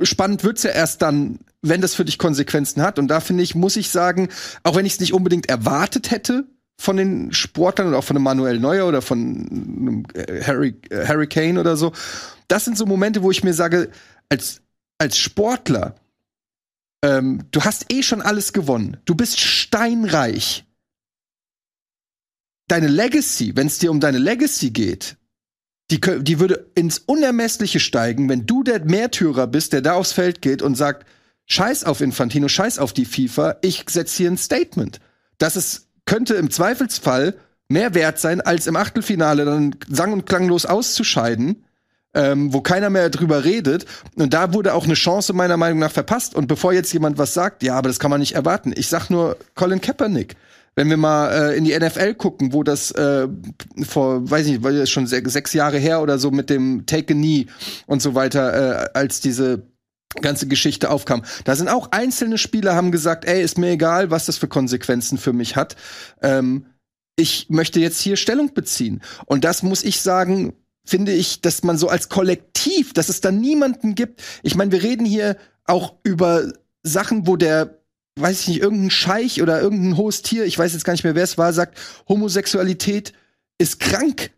[0.00, 2.98] spannend wird's ja erst dann, wenn das für dich Konsequenzen hat.
[2.98, 4.30] Und da finde ich, muss ich sagen,
[4.62, 6.46] auch wenn ich es nicht unbedingt erwartet hätte
[6.82, 11.06] von den Sportlern oder auch von einem Manuel Neuer oder von einem äh, Harry, äh,
[11.06, 11.92] Harry Kane oder so,
[12.48, 13.90] das sind so Momente, wo ich mir sage,
[14.28, 14.62] als,
[14.98, 15.94] als Sportler,
[17.04, 18.96] ähm, du hast eh schon alles gewonnen.
[19.04, 20.64] Du bist steinreich.
[22.68, 25.16] Deine Legacy, wenn es dir um deine Legacy geht,
[25.90, 30.42] die, die würde ins Unermessliche steigen, wenn du der Märtyrer bist, der da aufs Feld
[30.42, 31.06] geht und sagt,
[31.46, 35.00] scheiß auf Infantino, scheiß auf die FIFA, ich setze hier ein Statement.
[35.38, 37.34] Das ist, könnte im Zweifelsfall
[37.68, 41.64] mehr wert sein, als im Achtelfinale dann sang- und klanglos auszuscheiden,
[42.14, 43.86] ähm, wo keiner mehr drüber redet.
[44.14, 46.34] Und da wurde auch eine Chance meiner Meinung nach verpasst.
[46.34, 48.72] Und bevor jetzt jemand was sagt, ja, aber das kann man nicht erwarten.
[48.76, 50.36] Ich sag nur Colin Kaepernick.
[50.74, 53.28] Wenn wir mal äh, in die NFL gucken, wo das äh,
[53.82, 56.86] vor, weiß ich nicht, weil das schon se sechs Jahre her oder so mit dem
[56.86, 57.46] Take a Knee
[57.86, 59.66] und so weiter, äh, als diese
[60.20, 61.24] ganze Geschichte aufkam.
[61.44, 65.18] Da sind auch einzelne Spieler haben gesagt, ey, ist mir egal, was das für Konsequenzen
[65.18, 65.76] für mich hat.
[66.22, 66.66] Ähm,
[67.16, 69.02] ich möchte jetzt hier Stellung beziehen.
[69.26, 73.30] Und das muss ich sagen, finde ich, dass man so als Kollektiv, dass es da
[73.30, 74.22] niemanden gibt.
[74.42, 77.82] Ich meine, wir reden hier auch über Sachen, wo der
[78.16, 81.14] weiß ich nicht, irgendein Scheich oder irgendein hohes Tier, ich weiß jetzt gar nicht mehr,
[81.14, 83.12] wer es war, sagt, Homosexualität
[83.58, 84.32] ist krank.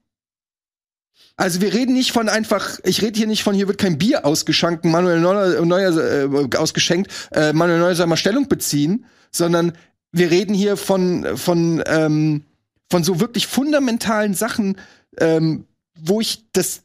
[1.37, 4.25] Also wir reden nicht von einfach, ich rede hier nicht von, hier wird kein Bier
[4.25, 9.73] ausgeschankt, Manuel Neuer, Neuer äh, ausgeschenkt, äh, Manuel Neuer soll mal Stellung beziehen, sondern
[10.13, 12.45] wir reden hier von, von, ähm,
[12.89, 14.77] von so wirklich fundamentalen Sachen,
[15.19, 15.67] ähm,
[15.99, 16.83] wo ich das,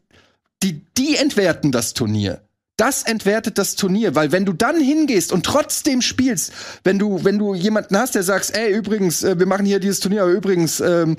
[0.64, 2.42] die, die entwerten das Turnier.
[2.76, 7.38] Das entwertet das Turnier, weil wenn du dann hingehst und trotzdem spielst, wenn du wenn
[7.38, 10.80] du jemanden hast, der sagst, ey übrigens, äh, wir machen hier dieses Turnier, aber übrigens
[10.80, 11.18] ähm,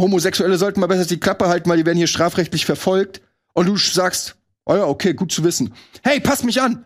[0.00, 3.20] Homosexuelle sollten mal besser die Klappe halten, weil die werden hier strafrechtlich verfolgt
[3.52, 4.36] und du sagst,
[4.66, 5.74] oh ja, okay, gut zu wissen.
[6.02, 6.84] Hey, pass mich an.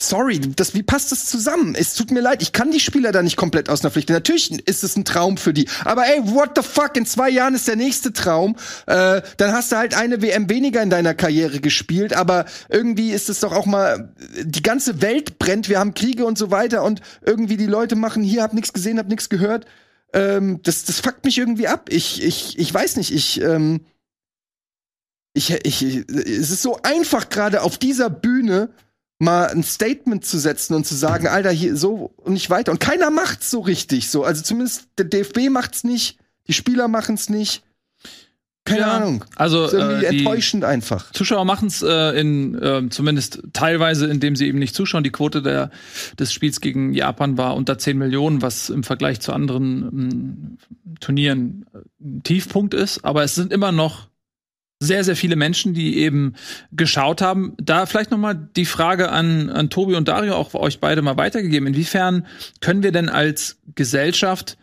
[0.00, 1.74] Sorry, das, wie passt das zusammen?
[1.74, 4.08] Es tut mir leid, ich kann die Spieler da nicht komplett aus einer Pflicht.
[4.10, 5.68] Natürlich ist es ein Traum für die.
[5.84, 6.96] Aber ey, what the fuck?
[6.96, 8.54] In zwei Jahren ist der nächste Traum.
[8.86, 12.12] Äh, dann hast du halt eine WM weniger in deiner Karriere gespielt.
[12.14, 16.38] Aber irgendwie ist es doch auch mal, die ganze Welt brennt, wir haben Kriege und
[16.38, 19.66] so weiter und irgendwie die Leute machen hier, hab nichts gesehen, hab nichts gehört.
[20.12, 21.88] Ähm, das, das fuckt mich irgendwie ab.
[21.90, 23.80] Ich, ich, ich weiß nicht, ich, ähm,
[25.34, 28.70] ich, ich, es ist so einfach gerade auf dieser Bühne
[29.18, 32.72] mal ein Statement zu setzen und zu sagen, Alter, hier so und nicht weiter.
[32.72, 34.24] Und keiner macht's so richtig so.
[34.24, 37.64] Also zumindest der DFB macht's nicht, die Spieler machen's nicht.
[38.68, 39.24] Keine ja, Ahnung.
[39.36, 41.10] Also ist irgendwie äh, enttäuschend einfach.
[41.12, 45.04] Zuschauer machen es äh, in äh, zumindest teilweise, indem sie eben nicht zuschauen.
[45.04, 45.70] Die Quote der,
[46.18, 50.58] des Spiels gegen Japan war unter 10 Millionen, was im Vergleich zu anderen ähm,
[51.00, 53.04] Turnieren äh, ein Tiefpunkt ist.
[53.04, 54.08] Aber es sind immer noch
[54.80, 56.34] sehr, sehr viele Menschen, die eben
[56.72, 57.54] geschaut haben.
[57.58, 61.16] Da vielleicht noch mal die Frage an, an Tobi und Dario, auch euch beide mal
[61.16, 61.66] weitergegeben.
[61.66, 62.26] Inwiefern
[62.60, 64.56] können wir denn als Gesellschaft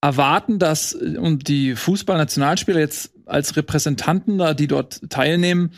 [0.00, 5.72] erwarten, dass und die Fußballnationalspieler jetzt als Repräsentanten da, die dort teilnehmen,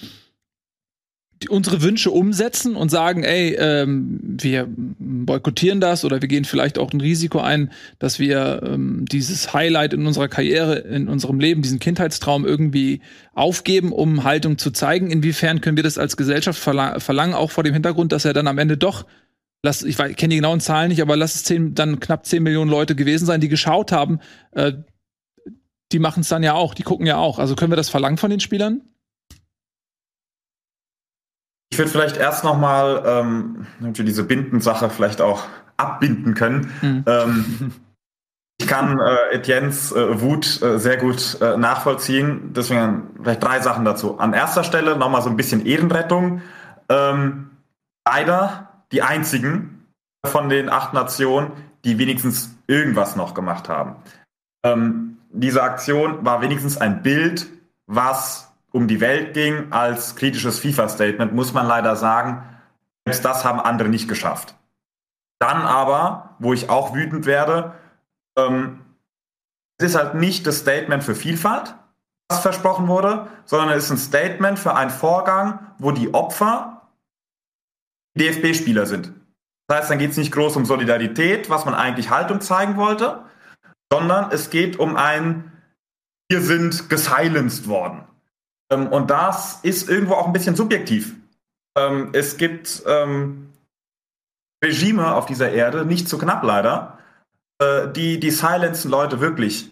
[1.43, 6.79] die unsere Wünsche umsetzen und sagen, ey, ähm, wir boykottieren das oder wir gehen vielleicht
[6.79, 11.63] auch ein Risiko ein, dass wir ähm, dieses Highlight in unserer Karriere, in unserem Leben,
[11.63, 13.01] diesen Kindheitstraum irgendwie
[13.33, 15.11] aufgeben, um Haltung zu zeigen.
[15.11, 18.47] Inwiefern können wir das als Gesellschaft verlang verlangen, auch vor dem Hintergrund, dass er dann
[18.47, 19.07] am Ende doch
[19.63, 22.71] lass, ich kenne die genauen Zahlen nicht, aber lass es zehn, dann knapp zehn Millionen
[22.71, 24.21] Leute gewesen sein, die geschaut haben.
[24.53, 24.73] Äh,
[25.93, 27.39] die machen es dann ja auch, die gucken ja auch.
[27.39, 28.83] Also können wir das verlangen von den Spielern?
[31.73, 35.45] Ich würde vielleicht erst nochmal ähm, diese Bindensache vielleicht auch
[35.77, 36.73] abbinden können.
[36.83, 37.05] Mhm.
[37.07, 37.73] Ähm,
[38.61, 42.53] ich kann äh, Etiennes äh, Wut äh, sehr gut äh, nachvollziehen.
[42.55, 44.19] Deswegen vielleicht drei Sachen dazu.
[44.19, 46.43] An erster Stelle nochmal so ein bisschen Ehrenrettung.
[46.89, 47.51] Ähm,
[48.07, 49.87] leider die einzigen
[50.27, 51.53] von den acht Nationen,
[51.85, 53.97] die wenigstens irgendwas noch gemacht haben.
[54.65, 57.47] Ähm, diese Aktion war wenigstens ein Bild,
[57.87, 62.43] was um die Welt ging als kritisches FIFA-Statement, muss man leider sagen,
[63.05, 64.55] selbst das haben andere nicht geschafft.
[65.41, 67.75] Dann aber, wo ich auch wütend werde,
[68.37, 68.81] ähm,
[69.79, 71.75] es ist halt nicht das Statement für Vielfalt,
[72.29, 76.80] was versprochen wurde, sondern es ist ein Statement für einen Vorgang, wo die Opfer
[78.19, 79.13] DFB-Spieler sind.
[79.69, 83.25] Das heißt, dann geht es nicht groß um Solidarität, was man eigentlich Haltung zeigen wollte,
[83.93, 85.53] sondern es geht um ein,
[86.29, 88.05] wir sind gesilenced worden.
[88.73, 91.15] Ähm, und das ist irgendwo auch ein bisschen subjektiv.
[91.77, 93.53] Ähm, es gibt ähm,
[94.65, 96.99] Regime auf dieser Erde, nicht zu knapp leider,
[97.61, 99.71] äh, die die silenzen Leute wirklich,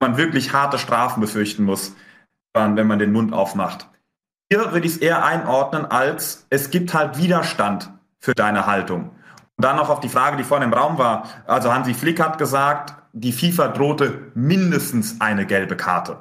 [0.00, 1.94] man wirklich harte Strafen befürchten muss,
[2.54, 3.86] wenn man den Mund aufmacht.
[4.50, 9.10] Hier würde ich es eher einordnen als, es gibt halt Widerstand für deine Haltung.
[9.56, 11.24] Und dann noch auf die Frage, die vorhin im Raum war.
[11.46, 16.18] Also Hansi Flick hat gesagt, die FIFA drohte mindestens eine gelbe Karte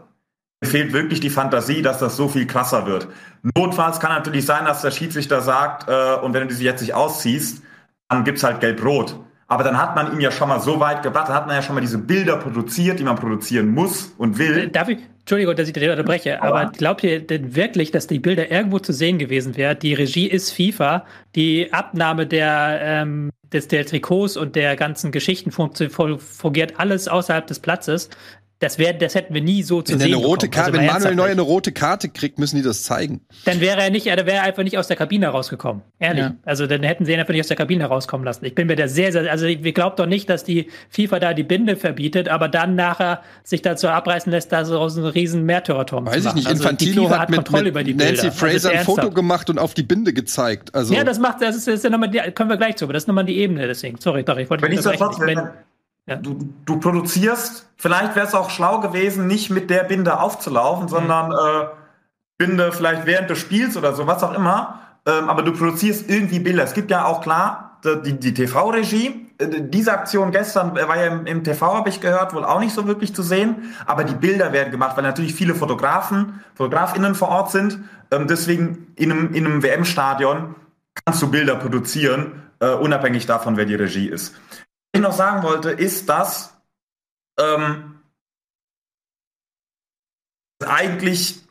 [0.66, 3.08] fehlt wirklich die Fantasie, dass das so viel krasser wird.
[3.56, 6.94] Notfalls kann natürlich sein, dass der Schiedsrichter sagt, äh, und wenn du sie jetzt nicht
[6.94, 7.62] ausziehst,
[8.10, 9.20] dann gibt's halt gelb-rot.
[9.48, 11.62] Aber dann hat man ihn ja schon mal so weit gebracht, dann hat man ja
[11.62, 14.70] schon mal diese Bilder produziert, die man produzieren muss und will.
[14.70, 18.20] Darf ich, Entschuldigung, dass ich dir unterbreche, aber, aber glaubt ihr denn wirklich, dass die
[18.20, 19.80] Bilder irgendwo zu sehen gewesen wären?
[19.80, 25.50] Die Regie ist FIFA, die Abnahme der, ähm, des, der Trikots und der ganzen Geschichten
[25.50, 28.12] fungiert alles außerhalb des Platzes
[28.60, 30.14] das, wär, das hätten wir nie so zu wenn sehen.
[30.16, 30.64] Eine rote bekommen.
[30.66, 33.20] Karte, Also wenn Manuel Neuer eine rote Karte kriegt, müssen die das zeigen.
[33.44, 35.82] dann wäre er nicht, er wäre einfach nicht aus der Kabine rausgekommen.
[36.00, 36.24] Ehrlich.
[36.24, 36.36] Ja.
[36.46, 38.46] Also dann hätten sie ihn einfach nicht aus der Kabine rauskommen lassen.
[38.46, 41.34] Ich bin mir da sehr, sehr, also wir glaubt doch nicht, dass die FIFA da
[41.34, 45.44] die Binde verbietet, aber dann nachher sich dazu abreißen lässt, da so aus einem riesen
[45.44, 46.44] Märtyrerturm Weiß zu ich nicht.
[46.46, 46.48] machen.
[46.48, 48.24] Also die Infantino FIFA hat mit, Kontrolle mit über die Nancy Bilder.
[48.32, 50.74] Also Fraser ein Foto gemacht und auf die Binde gezeigt.
[50.74, 52.86] Also Ja, das macht, das ist, das ist ja nochmal, die, kommen wir gleich zu,
[52.86, 53.98] aber das ist nochmal die Ebene, deswegen.
[54.00, 55.42] Sorry, sorry, ich wollte Wenn ich nicht so Ich bin-
[56.06, 56.16] ja.
[56.16, 61.32] du, du produzierst, vielleicht wäre es auch schlau gewesen, nicht mit der Binde aufzulaufen, sondern
[61.32, 61.68] äh,
[62.38, 64.82] Binde vielleicht während des Spiels oder so, was auch immer.
[65.06, 66.64] Ähm, aber du produzierst irgendwie Bilder.
[66.64, 69.28] Es gibt ja auch klar die, die TV-Regie.
[69.38, 72.74] Äh, Diese Aktion gestern war ja im, im TV, habe ich gehört, wohl auch nicht
[72.74, 73.76] so wirklich zu sehen.
[73.86, 77.80] Aber die Bilder werden gemacht, weil natürlich viele Fotografen, FotografInnen vor Ort sind.
[78.12, 80.56] Ähm, deswegen in einem, in einem WM-Stadion
[81.06, 84.36] kannst du Bilder produzieren, äh, unabhängig davon, wer die Regie ist.
[84.96, 86.56] Ich noch sagen wollte, ist, dass
[87.38, 88.00] ähm,
[90.66, 91.46] eigentlich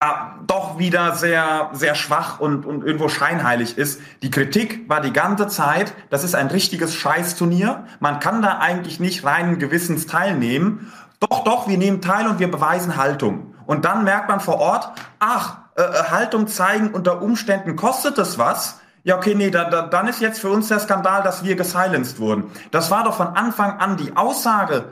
[0.00, 4.00] ja, doch wieder sehr, sehr schwach und, und irgendwo scheinheilig ist.
[4.22, 7.84] Die Kritik war die ganze Zeit, das ist ein richtiges Scheißturnier.
[7.98, 10.92] Man kann da eigentlich nicht reinen Gewissens teilnehmen.
[11.18, 13.56] Doch, doch, wir nehmen teil und wir beweisen Haltung.
[13.66, 18.38] Und dann merkt man vor Ort, ach, äh, äh, Haltung zeigen unter Umständen kostet es
[18.38, 18.78] was.
[19.06, 22.18] Ja, okay, nee, da, da, dann ist jetzt für uns der Skandal, dass wir gesilenced
[22.18, 22.50] wurden.
[22.72, 24.86] Das war doch von Anfang an die Aussage,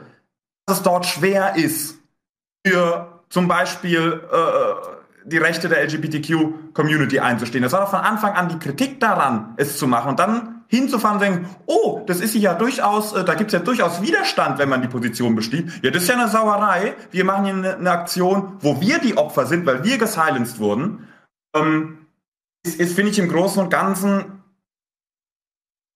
[0.65, 1.97] dass es dort schwer ist,
[2.65, 7.61] für zum Beispiel äh, die Rechte der LGBTQ-Community einzustehen.
[7.61, 11.17] Das war doch von Anfang an die Kritik daran, es zu machen und dann hinzufahren
[11.17, 14.81] und denken, oh, das ist ja durchaus, äh, da gibt's ja durchaus Widerstand, wenn man
[14.81, 15.69] die Position besteht.
[15.83, 16.95] Ja, das ist ja eine Sauerei.
[17.11, 21.09] Wir machen hier eine, eine Aktion, wo wir die Opfer sind, weil wir gesilenced wurden.
[21.53, 22.04] Ähm,
[22.65, 24.43] ist, ist finde ich, im Großen und Ganzen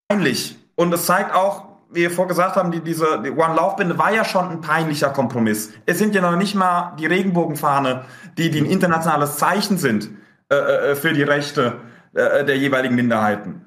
[0.07, 0.57] peinlich.
[0.75, 4.49] Und es zeigt auch, wie wir vorgesagt haben, die, diese die One-Laufbinde war ja schon
[4.49, 5.73] ein peinlicher Kompromiss.
[5.85, 8.05] Es sind ja noch nicht mal die Regenbogenfahne,
[8.37, 10.09] die, die ein internationales Zeichen sind
[10.51, 11.77] äh, äh, für die Rechte
[12.13, 13.65] äh, der jeweiligen Minderheiten.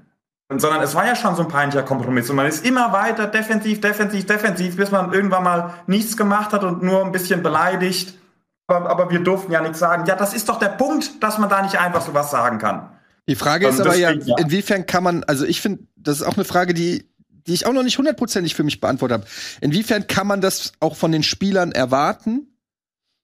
[0.55, 2.29] Sondern es war ja schon so ein peinlicher Kompromiss.
[2.29, 6.63] Und man ist immer weiter defensiv, defensiv, defensiv, bis man irgendwann mal nichts gemacht hat
[6.63, 8.19] und nur ein bisschen beleidigt.
[8.67, 10.05] Aber, aber wir durften ja nichts sagen.
[10.07, 12.91] Ja, das ist doch der Punkt, dass man da nicht einfach so was sagen kann.
[13.29, 14.39] Die Frage ist Ähm, aber ja, deswegen, ja.
[14.39, 17.09] inwiefern kann man, also ich finde, das ist auch eine Frage, die,
[17.47, 19.31] die ich auch noch nicht hundertprozentig für mich beantwortet habe.
[19.61, 22.49] Inwiefern kann man das auch von den Spielern erwarten?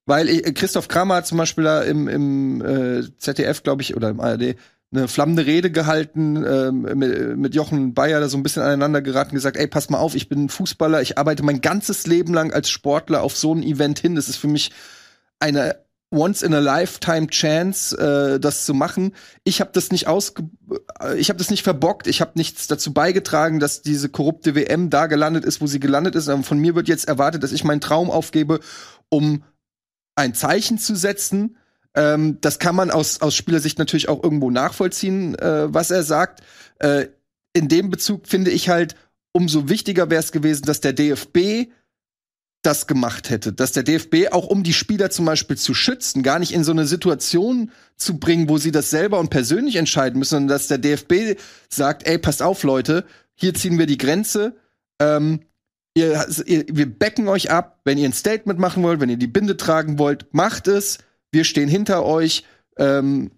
[0.07, 4.09] Weil äh, Christoph Kramer hat zum Beispiel da im, im äh, ZDF, glaube ich, oder
[4.09, 4.57] im ARD,
[4.91, 9.35] eine flammende Rede gehalten, ähm, mit, mit Jochen Bayer da so ein bisschen aneinander geraten,
[9.35, 12.71] gesagt, ey, pass mal auf, ich bin Fußballer, ich arbeite mein ganzes Leben lang als
[12.71, 14.15] Sportler auf so ein Event hin.
[14.15, 14.71] Das ist für mich
[15.41, 15.77] eine
[16.11, 19.15] once in a lifetime Chance, äh, das zu machen.
[19.45, 20.49] Ich habe das nicht ausge
[21.01, 24.91] äh, ich habe das nicht verbockt, ich habe nichts dazu beigetragen, dass diese korrupte WM
[24.91, 26.29] da gelandet ist, wo sie gelandet ist.
[26.29, 28.61] Aber von mir wird jetzt erwartet, dass ich meinen Traum aufgebe,
[29.11, 29.45] um
[30.15, 31.57] ein Zeichen zu setzen.
[31.95, 36.43] Ähm, das kann man aus, aus Spielersicht natürlich auch irgendwo nachvollziehen, äh, was er sagt.
[36.79, 37.09] Äh,
[37.53, 38.95] in dem Bezug finde ich halt,
[39.33, 41.71] umso wichtiger wäre es gewesen, dass der DFB
[42.69, 46.39] das gemacht hätte, dass der DFB auch um die Spieler zum Beispiel zu schützen, gar
[46.39, 50.35] nicht in so eine Situation zu bringen, wo sie das selber und persönlich entscheiden müssen,
[50.35, 54.55] sondern dass der DFB sagt, ey, passt auf, Leute, hier ziehen wir die Grenze,
[55.01, 55.41] ähm,
[55.95, 59.27] ihr, ihr, wir backen euch ab, wenn ihr ein Statement machen wollt, wenn ihr die
[59.27, 60.99] Binde tragen wollt, macht es,
[61.33, 62.45] wir stehen hinter euch,
[62.77, 63.31] ähm,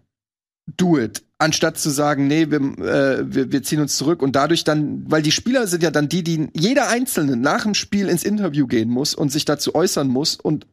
[0.66, 1.22] do it.
[1.40, 5.22] Anstatt zu sagen, nee, wir, äh, wir, wir ziehen uns zurück und dadurch dann, weil
[5.22, 8.90] die Spieler sind ja dann die, die jeder Einzelne nach dem Spiel ins Interview gehen
[8.90, 10.66] muss und sich dazu äußern muss und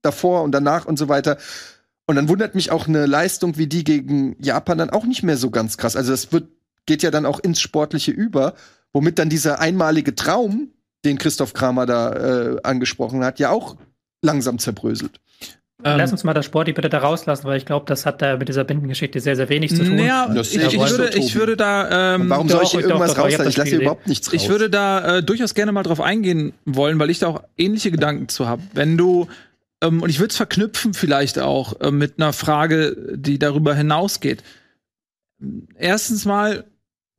[0.00, 1.36] davor und danach und so weiter.
[2.06, 5.36] Und dann wundert mich auch eine Leistung wie die gegen Japan dann auch nicht mehr
[5.36, 5.94] so ganz krass.
[5.94, 6.48] Also das wird,
[6.86, 8.54] geht ja dann auch ins Sportliche über,
[8.94, 10.70] womit dann dieser einmalige Traum,
[11.04, 13.76] den Christoph Kramer da äh, angesprochen hat, ja auch
[14.22, 15.20] langsam zerbröselt.
[15.86, 18.38] Ähm, Lass uns mal das Sportlich bitte da rauslassen, weil ich glaube, das hat da
[18.38, 19.96] mit dieser Bindengeschichte sehr, sehr wenig zu tun.
[19.96, 22.14] Naja, ich, ich, würde, ich würde da.
[22.14, 23.50] Ähm, Warum doch, soll ich hier irgendwas doch, rauslassen?
[23.50, 24.34] Ich lasse hier überhaupt nichts raus.
[24.34, 27.90] Ich würde da äh, durchaus gerne mal drauf eingehen wollen, weil ich da auch ähnliche
[27.90, 28.62] Gedanken zu habe.
[28.72, 29.28] Wenn du,
[29.82, 34.42] ähm, und ich würde es verknüpfen vielleicht auch äh, mit einer Frage, die darüber hinausgeht.
[35.76, 36.64] Erstens mal,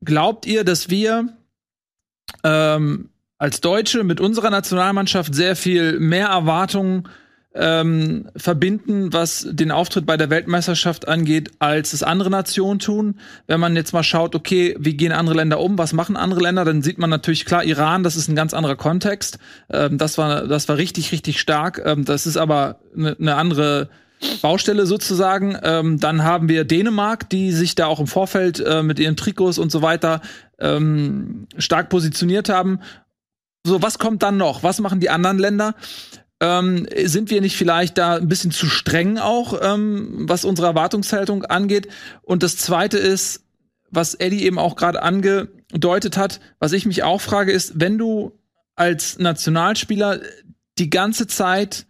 [0.04, 1.30] glaubt ihr, dass wir
[2.43, 7.08] ähm, als Deutsche mit unserer Nationalmannschaft sehr viel mehr Erwartungen
[7.56, 13.20] ähm, verbinden, was den Auftritt bei der Weltmeisterschaft angeht, als es andere Nationen tun.
[13.48, 16.65] Wenn man jetzt mal schaut, okay, wie gehen andere Länder um, was machen andere Länder,
[16.65, 19.39] dann sieht man natürlich klar, Iran, das ist ein ganz anderer Kontext.
[19.70, 21.82] Ähm, das war, das war richtig, richtig stark.
[21.84, 23.89] Ähm, das ist aber eine ne andere
[24.41, 25.58] Baustelle sozusagen.
[25.63, 29.58] Ähm, dann haben wir Dänemark, die sich da auch im Vorfeld äh, mit ihren Trikots
[29.58, 30.22] und so weiter
[30.60, 32.80] ähm, stark positioniert haben.
[33.65, 34.62] So, was kommt dann noch?
[34.62, 35.74] Was machen die anderen Länder?
[36.41, 41.45] Ähm, sind wir nicht vielleicht da ein bisschen zu streng auch, ähm, was unsere Erwartungshaltung
[41.45, 41.88] angeht?
[42.24, 43.43] Und das Zweite ist,
[43.89, 48.38] was Eddie eben auch gerade angedeutet hat, was ich mich auch frage, ist, wenn du
[48.75, 50.19] als Nationalspieler
[50.77, 51.86] die ganze Zeit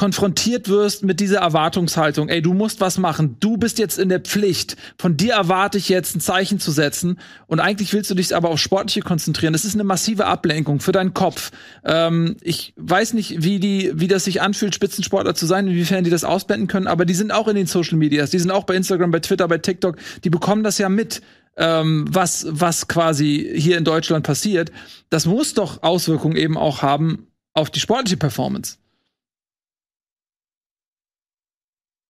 [0.00, 4.20] konfrontiert wirst mit dieser Erwartungshaltung, ey, du musst was machen, du bist jetzt in der
[4.20, 8.34] Pflicht, von dir erwarte ich jetzt ein Zeichen zu setzen und eigentlich willst du dich
[8.34, 9.52] aber auf Sportliche konzentrieren.
[9.52, 11.50] Das ist eine massive Ablenkung für deinen Kopf.
[11.84, 16.08] Ähm, ich weiß nicht, wie die, wie das sich anfühlt, Spitzensportler zu sein, inwiefern die
[16.08, 18.76] das ausblenden können, aber die sind auch in den Social Medias, die sind auch bei
[18.76, 21.20] Instagram, bei Twitter, bei TikTok, die bekommen das ja mit.
[21.58, 24.72] Ähm, was, was quasi hier in Deutschland passiert,
[25.10, 28.79] das muss doch Auswirkungen eben auch haben auf die sportliche Performance.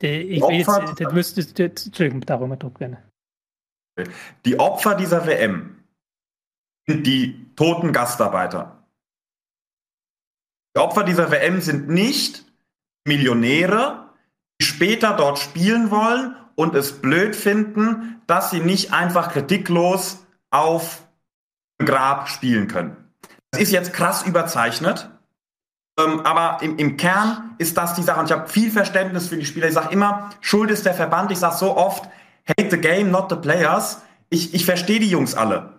[0.02, 3.02] Ich will jetzt, das müsstest du, Entschuldigung, darüber druck gerne.
[4.44, 5.84] Die Opfer dieser WM
[6.88, 8.86] sind die toten Gastarbeiter.
[10.74, 12.46] Die Opfer dieser WM sind nicht
[13.06, 14.10] Millionäre,
[14.60, 21.06] die später dort spielen wollen und es blöd finden, dass sie nicht einfach kritiklos auf
[21.78, 22.96] Grab spielen können.
[23.50, 25.10] Das ist jetzt krass überzeichnet.
[26.04, 28.20] Ähm, aber im, im, Kern ist das die Sache.
[28.20, 29.68] Und ich habe viel Verständnis für die Spieler.
[29.68, 31.30] Ich sage immer, Schuld ist der Verband.
[31.30, 32.04] Ich sage so oft,
[32.48, 34.02] hate the game, not the players.
[34.28, 35.74] Ich, ich verstehe die Jungs alle.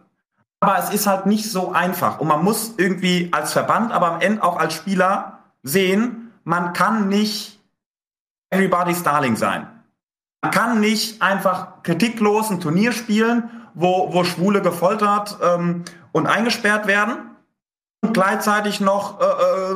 [0.59, 2.19] Aber es ist halt nicht so einfach.
[2.19, 7.07] Und man muss irgendwie als Verband, aber am Ende auch als Spieler sehen, man kann
[7.07, 7.59] nicht
[8.51, 9.67] everybody's darling sein.
[10.41, 16.88] Man kann nicht einfach kritiklos ein Turnier spielen, wo, wo Schwule gefoltert ähm, und eingesperrt
[16.88, 17.30] werden
[18.01, 19.73] und gleichzeitig noch äh,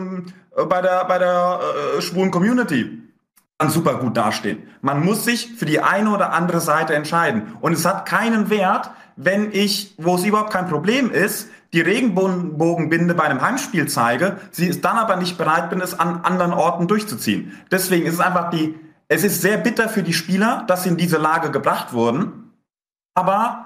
[0.61, 1.59] äh, bei der, bei der
[1.97, 3.01] äh, schwulen Community
[3.57, 4.63] dann super gut dastehen.
[4.81, 7.55] Man muss sich für die eine oder andere Seite entscheiden.
[7.61, 13.15] Und es hat keinen Wert, wenn ich, wo es überhaupt kein Problem ist, die Regenbogenbinde
[13.15, 16.87] bei einem Heimspiel zeige, sie ist dann aber nicht bereit bin, es an anderen Orten
[16.87, 17.53] durchzuziehen.
[17.71, 18.75] Deswegen ist es einfach die,
[19.07, 22.51] es ist sehr bitter für die Spieler, dass sie in diese Lage gebracht wurden.
[23.13, 23.64] Aber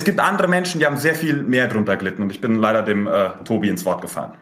[0.00, 2.82] es gibt andere Menschen, die haben sehr viel mehr drunter gelitten und ich bin leider
[2.82, 4.32] dem äh, Tobi ins Wort gefallen.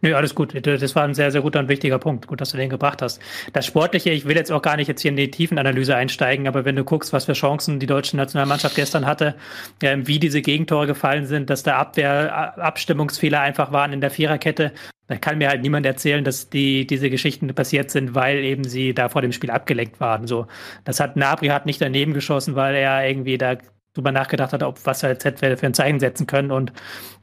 [0.00, 0.52] Nö, alles gut.
[0.66, 2.26] Das war ein sehr, sehr guter und wichtiger Punkt.
[2.26, 3.22] Gut, dass du den gebracht hast.
[3.52, 6.64] Das Sportliche, ich will jetzt auch gar nicht jetzt hier in die Tiefenanalyse einsteigen, aber
[6.64, 9.36] wenn du guckst, was für Chancen die deutsche Nationalmannschaft gestern hatte,
[9.80, 14.72] äh, wie diese Gegentore gefallen sind, dass da Abwehr, Abstimmungsfehler einfach waren in der Viererkette,
[15.06, 18.92] da kann mir halt niemand erzählen, dass die, diese Geschichten passiert sind, weil eben sie
[18.92, 20.26] da vor dem Spiel abgelenkt waren.
[20.26, 20.48] So,
[20.84, 23.56] das hat Nabri hat nicht daneben geschossen, weil er irgendwie da
[23.96, 26.50] drüber nachgedacht hat, ob was er jetzt hätte für ein Zeichen setzen können.
[26.50, 26.72] Und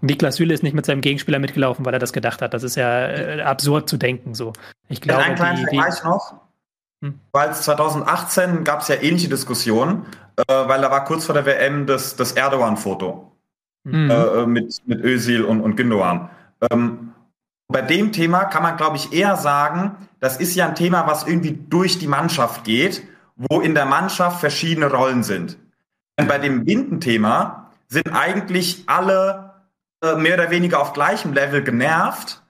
[0.01, 2.53] Niklas Süle ist nicht mit seinem Gegenspieler mitgelaufen, weil er das gedacht hat.
[2.53, 4.33] Das ist ja äh, absurd zu denken.
[4.33, 4.53] So.
[4.89, 6.33] Ich glaube, einen kleinen die, Vergleich noch.
[7.01, 7.19] Hm?
[7.31, 10.05] Weil 2018 gab es ja ähnliche Diskussionen,
[10.37, 13.31] äh, weil da war kurz vor der WM das, das Erdogan-Foto
[13.83, 14.09] mhm.
[14.09, 16.29] äh, mit, mit Özil und, und Gündogan.
[16.71, 17.13] Ähm,
[17.67, 21.25] bei dem Thema kann man, glaube ich, eher sagen, das ist ja ein Thema, was
[21.25, 23.03] irgendwie durch die Mannschaft geht,
[23.35, 25.57] wo in der Mannschaft verschiedene Rollen sind.
[26.15, 29.53] Bei dem Bindenthema sind eigentlich alle
[30.03, 32.41] äh, mehr oder weniger auf gleichem Level genervt.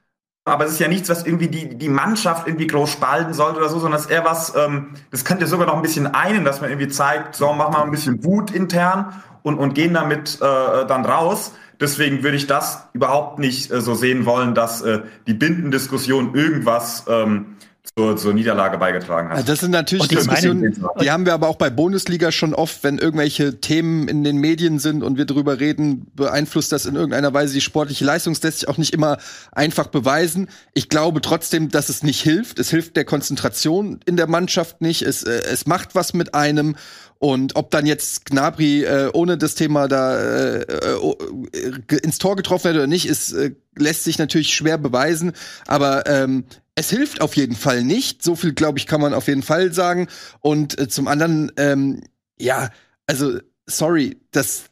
[0.45, 3.69] Aber es ist ja nichts, was irgendwie die, die Mannschaft irgendwie groß spalten sollte oder
[3.69, 6.59] so, sondern es ist eher was, ähm, das könnte sogar noch ein bisschen einen, dass
[6.59, 10.85] man irgendwie zeigt, so, machen wir ein bisschen Wut intern und, und gehen damit äh,
[10.85, 11.53] dann raus.
[11.79, 17.05] Deswegen würde ich das überhaupt nicht äh, so sehen wollen, dass äh, die Bindendiskussion irgendwas
[17.07, 17.55] ähm,
[17.95, 19.47] zur, zur Niederlage beigetragen hat.
[19.47, 23.61] Das sind natürlich Diskussionen, die haben wir aber auch bei Bundesliga schon oft, wenn irgendwelche
[23.61, 27.61] Themen in den Medien sind und wir darüber reden, beeinflusst das in irgendeiner Weise die
[27.61, 28.33] sportliche Leistung.
[28.33, 29.17] Das lässt sich auch nicht immer
[29.51, 30.49] einfach beweisen.
[30.73, 32.57] Ich glaube trotzdem, dass es nicht hilft.
[32.57, 35.03] Es hilft der Konzentration in der Mannschaft nicht.
[35.03, 36.75] Es, äh, es macht was mit einem.
[37.23, 42.65] Und ob dann jetzt Gnabry äh, ohne das Thema da äh, äh, ins Tor getroffen
[42.65, 45.31] wird oder nicht, ist, äh, lässt sich natürlich schwer beweisen.
[45.65, 46.43] Aber ähm,
[46.75, 48.23] es hilft auf jeden Fall nicht.
[48.23, 50.09] So viel, glaube ich, kann man auf jeden Fall sagen.
[50.41, 52.03] Und äh, zum anderen, ähm,
[52.37, 52.71] ja,
[53.07, 54.63] also, sorry, dass,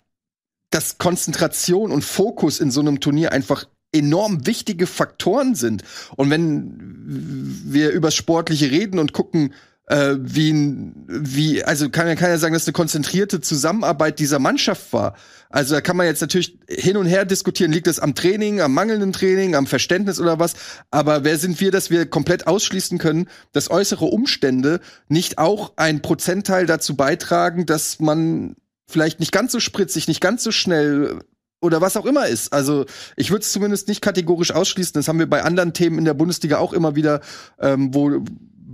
[0.72, 5.84] dass Konzentration und Fokus in so einem Turnier einfach enorm wichtige Faktoren sind.
[6.18, 9.54] Und wenn wir übers Sportliche reden und gucken,
[9.92, 15.16] äh, wie, wie, also kann ja keiner sagen, dass eine konzentrierte Zusammenarbeit dieser Mannschaft war.
[15.50, 18.74] Also da kann man jetzt natürlich hin und her diskutieren, liegt das am Training, am
[18.74, 20.54] mangelnden Training, am Verständnis oder was.
[20.92, 24.80] Aber wer sind wir, dass wir komplett ausschließen können, dass äußere Umstände
[25.10, 28.56] nicht auch ein Prozentteil dazu beitragen, dass man
[28.88, 31.20] vielleicht nicht ganz so spritzig, nicht ganz so schnell
[31.62, 32.54] oder was auch immer ist.
[32.54, 32.86] Also
[33.18, 34.94] ich würde es zumindest nicht kategorisch ausschließen.
[34.94, 37.20] Das haben wir bei anderen Themen in der Bundesliga auch immer wieder,
[37.60, 38.24] ähm, wo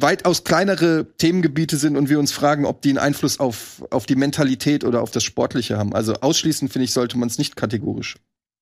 [0.01, 4.15] weitaus kleinere Themengebiete sind und wir uns fragen, ob die einen Einfluss auf, auf die
[4.15, 5.93] Mentalität oder auf das Sportliche haben.
[5.93, 8.15] Also ausschließen, finde ich, sollte man es nicht kategorisch.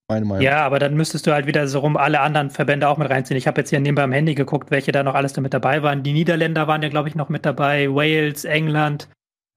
[0.07, 0.43] Meine Meinung.
[0.43, 3.37] Ja, aber dann müsstest du halt wieder so rum alle anderen Verbände auch mit reinziehen.
[3.37, 6.03] Ich habe jetzt hier nebenbei am Handy geguckt, welche da noch alles damit dabei waren.
[6.03, 9.07] Die Niederländer waren ja, glaube ich, noch mit dabei, Wales, England,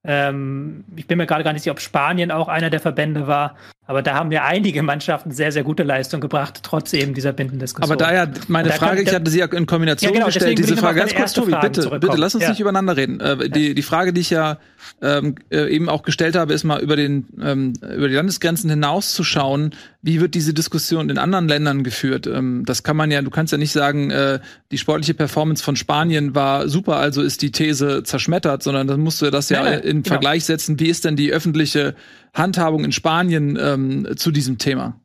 [0.04, 3.56] ähm, ich bin mir gerade gar nicht sicher, ob Spanien auch einer der Verbände war.
[3.88, 7.90] Aber da haben ja einige Mannschaften sehr, sehr gute Leistung gebracht, trotz eben dieser Bindendiskussion.
[7.90, 10.76] Aber da ja meine Frage, ich hatte sie ja in Kombination ja, genau, gestellt, diese
[10.76, 12.50] Frage, ganz kurz, Tobi, bitte, bitte, lass uns ja.
[12.50, 13.18] nicht übereinander reden.
[13.18, 14.58] Äh, die, die Frage, die ich ja
[15.00, 19.74] ähm, äh, eben auch gestellt habe, ist mal über den ähm, über die Landesgrenzen hinauszuschauen,
[20.02, 22.26] wie wird diese Diskussion in anderen Ländern geführt?
[22.26, 24.38] Ähm, das kann man ja, du kannst ja nicht sagen, äh,
[24.70, 29.22] die sportliche Performance von Spanien war super, also ist die These zerschmettert, sondern dann musst
[29.22, 30.14] du das ja, ja in genau.
[30.14, 31.94] Vergleich setzen, wie ist denn die öffentliche
[32.34, 35.00] Handhabung in Spanien ähm, zu diesem Thema?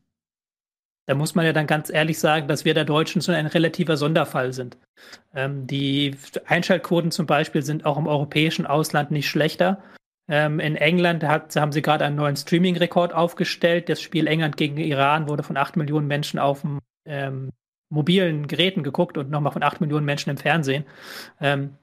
[1.06, 3.96] Da muss man ja dann ganz ehrlich sagen, dass wir der Deutschen schon ein relativer
[3.96, 4.78] Sonderfall sind.
[5.34, 6.16] Ähm, die
[6.46, 9.82] Einschaltquoten zum Beispiel sind auch im europäischen Ausland nicht schlechter.
[10.28, 13.90] Ähm, in England hat, haben sie gerade einen neuen Streaming-Rekord aufgestellt.
[13.90, 16.64] Das Spiel England gegen Iran wurde von 8 Millionen Menschen auf
[17.04, 17.50] ähm,
[17.90, 20.84] mobilen Geräten geguckt und nochmal von 8 Millionen Menschen im Fernsehen.
[21.38, 21.76] Ähm,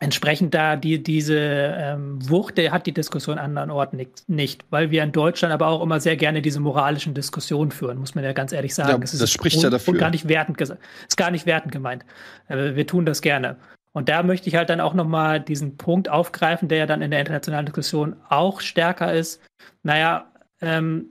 [0.00, 4.64] entsprechend da die, diese ähm, Wucht, der hat die Diskussion an anderen Orten nicht, nicht,
[4.70, 8.24] weil wir in Deutschland aber auch immer sehr gerne diese moralischen Diskussionen führen, muss man
[8.24, 8.90] ja ganz ehrlich sagen.
[8.90, 9.94] Ja, es das spricht ja dafür.
[9.94, 12.04] Gar nicht wertend ist gar nicht wertend gemeint.
[12.48, 13.56] Äh, wir tun das gerne.
[13.92, 17.10] Und da möchte ich halt dann auch nochmal diesen Punkt aufgreifen, der ja dann in
[17.10, 19.42] der internationalen Diskussion auch stärker ist.
[19.82, 20.32] Naja,
[20.62, 21.08] ähm,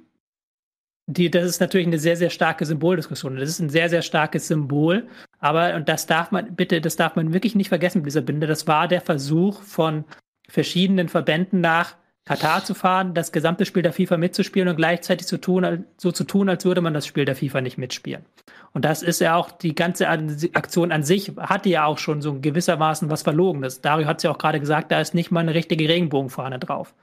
[1.05, 3.35] die, das ist natürlich eine sehr, sehr starke Symboldiskussion.
[3.35, 5.07] Das ist ein sehr, sehr starkes Symbol.
[5.39, 8.47] Aber, und das darf man, bitte, das darf man wirklich nicht vergessen mit dieser Binde.
[8.47, 10.03] Das war der Versuch von
[10.47, 15.37] verschiedenen Verbänden nach Katar zu fahren, das gesamte Spiel der FIFA mitzuspielen und gleichzeitig zu
[15.37, 18.23] tun, so zu tun, als würde man das Spiel der FIFA nicht mitspielen.
[18.71, 22.39] Und das ist ja auch die ganze Aktion an sich, hatte ja auch schon so
[22.39, 23.81] gewissermaßen was Verlogenes.
[23.81, 26.93] Dario hat es ja auch gerade gesagt, da ist nicht mal eine richtige Regenbogenfahne drauf.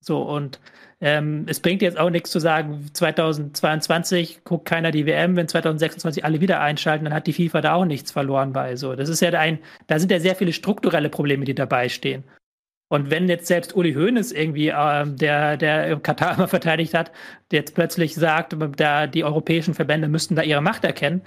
[0.00, 0.60] So, und
[1.02, 6.24] ähm, es bringt jetzt auch nichts zu sagen, 2022 guckt keiner die WM, wenn 2026
[6.24, 8.76] alle wieder einschalten, dann hat die FIFA da auch nichts verloren bei.
[8.76, 12.24] So, das ist ja ein, da sind ja sehr viele strukturelle Probleme, die dabei stehen.
[12.92, 17.12] Und wenn jetzt selbst Uli Hoeneß irgendwie, äh, der, der Katar immer verteidigt hat,
[17.52, 21.22] jetzt plötzlich sagt, da die europäischen Verbände müssten da ihre Macht erkennen,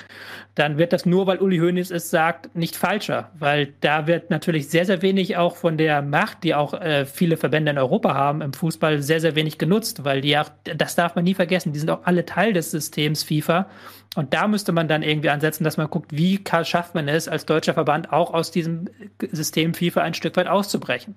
[0.56, 3.32] dann wird das nur, weil Uli Hoeneß es sagt, nicht falscher.
[3.40, 7.38] Weil da wird natürlich sehr, sehr wenig auch von der Macht, die auch äh, viele
[7.38, 11.16] Verbände in Europa haben, im Fußball sehr, sehr wenig genutzt, weil die auch, das darf
[11.16, 13.70] man nie vergessen, die sind auch alle Teil des Systems FIFA.
[14.16, 17.46] Und da müsste man dann irgendwie ansetzen, dass man guckt, wie schafft man es als
[17.46, 18.90] deutscher Verband auch aus diesem
[19.32, 21.16] System FIFA ein Stück weit auszubrechen.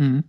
[0.00, 0.24] Mhm.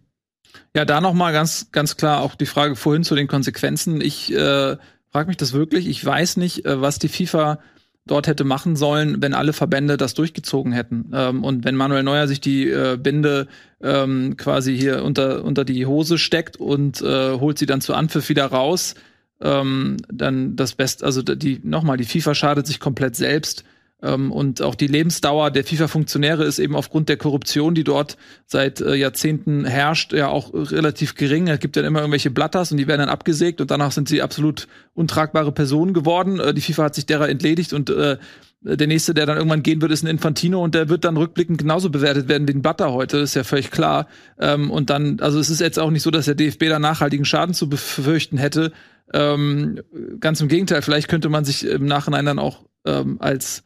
[0.75, 4.01] Ja, da noch mal ganz ganz klar auch die Frage vorhin zu den Konsequenzen.
[4.01, 4.77] Ich äh,
[5.09, 5.87] frage mich das wirklich.
[5.87, 7.59] Ich weiß nicht, äh, was die FIFA
[8.05, 11.11] dort hätte machen sollen, wenn alle Verbände das durchgezogen hätten.
[11.13, 13.47] Ähm, und wenn Manuel Neuer sich die äh, Binde
[13.81, 18.27] ähm, quasi hier unter, unter die Hose steckt und äh, holt sie dann zu Anpfiff
[18.29, 18.95] wieder raus,
[19.39, 23.63] ähm, dann das Beste, also die, nochmal, die FIFA schadet sich komplett selbst.
[24.01, 28.81] Ähm, und auch die Lebensdauer der FIFA-Funktionäre ist eben aufgrund der Korruption, die dort seit
[28.81, 31.47] äh, Jahrzehnten herrscht, ja auch relativ gering.
[31.47, 34.21] Es gibt dann immer irgendwelche Blatters und die werden dann abgesägt und danach sind sie
[34.21, 36.39] absolut untragbare Personen geworden.
[36.39, 38.17] Äh, die FIFA hat sich derer entledigt und äh,
[38.63, 41.57] der nächste, der dann irgendwann gehen wird, ist ein Infantino und der wird dann rückblickend
[41.57, 44.07] genauso bewertet werden wie ein Butter heute, das ist ja völlig klar.
[44.39, 47.25] Ähm, und dann, also es ist jetzt auch nicht so, dass der DFB da nachhaltigen
[47.25, 48.71] Schaden zu befürchten hätte.
[49.13, 49.79] Ähm,
[50.19, 53.63] ganz im Gegenteil, vielleicht könnte man sich im Nachhinein dann auch ähm, als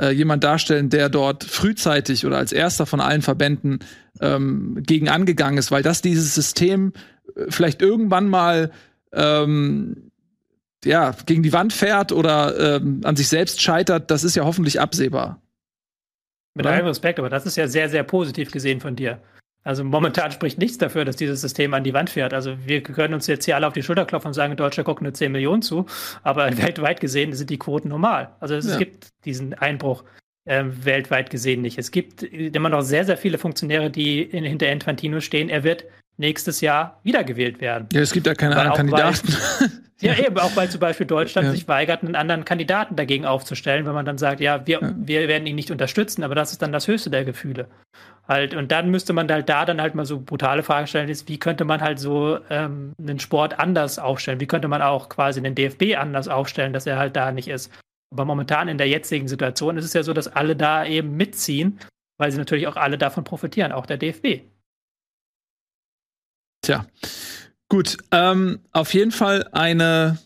[0.00, 3.80] äh, jemand darstellen, der dort frühzeitig oder als erster von allen Verbänden
[4.20, 6.92] ähm, gegen angegangen ist, weil das dieses System
[7.36, 8.70] äh, vielleicht irgendwann mal
[9.12, 10.10] ähm,
[10.84, 14.80] ja, gegen die Wand fährt oder ähm, an sich selbst scheitert, das ist ja hoffentlich
[14.80, 15.40] absehbar.
[16.54, 19.20] Mit allem Respekt, aber das ist ja sehr, sehr positiv gesehen von dir.
[19.64, 22.34] Also momentan spricht nichts dafür, dass dieses System an die Wand fährt.
[22.34, 24.84] Also wir können uns jetzt hier alle auf die Schulter klopfen und sagen, in Deutschland
[24.84, 25.86] gucken nur 10 Millionen zu,
[26.22, 28.30] aber weltweit gesehen sind die Quoten normal.
[28.40, 28.76] Also es ja.
[28.76, 30.04] gibt diesen Einbruch
[30.44, 31.78] äh, weltweit gesehen nicht.
[31.78, 35.48] Es gibt immer noch sehr, sehr viele Funktionäre, die in, hinter Infantino stehen.
[35.48, 35.84] Er wird
[36.18, 37.88] nächstes Jahr wiedergewählt werden.
[37.90, 39.28] Ja, es gibt ja keine anderen Kandidaten.
[39.28, 41.52] Weil, ja, eben, auch weil zum Beispiel Deutschland ja.
[41.52, 44.94] sich weigert, einen anderen Kandidaten dagegen aufzustellen, wenn man dann sagt, ja wir, ja.
[44.94, 47.68] wir werden ihn nicht unterstützen, aber das ist dann das höchste der Gefühle.
[48.26, 51.28] Halt, und dann müsste man halt da dann halt mal so brutale Frage stellen, ist,
[51.28, 54.40] wie könnte man halt so ähm, einen Sport anders aufstellen?
[54.40, 57.70] Wie könnte man auch quasi den DFB anders aufstellen, dass er halt da nicht ist?
[58.10, 61.78] Aber momentan in der jetzigen Situation ist es ja so, dass alle da eben mitziehen,
[62.16, 64.40] weil sie natürlich auch alle davon profitieren, auch der DFB.
[66.62, 66.86] Tja,
[67.68, 67.98] gut.
[68.10, 70.18] Ähm, auf jeden Fall eine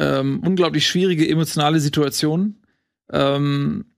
[0.00, 2.56] ähm, unglaublich schwierige emotionale Situation.
[3.12, 3.89] Ähm,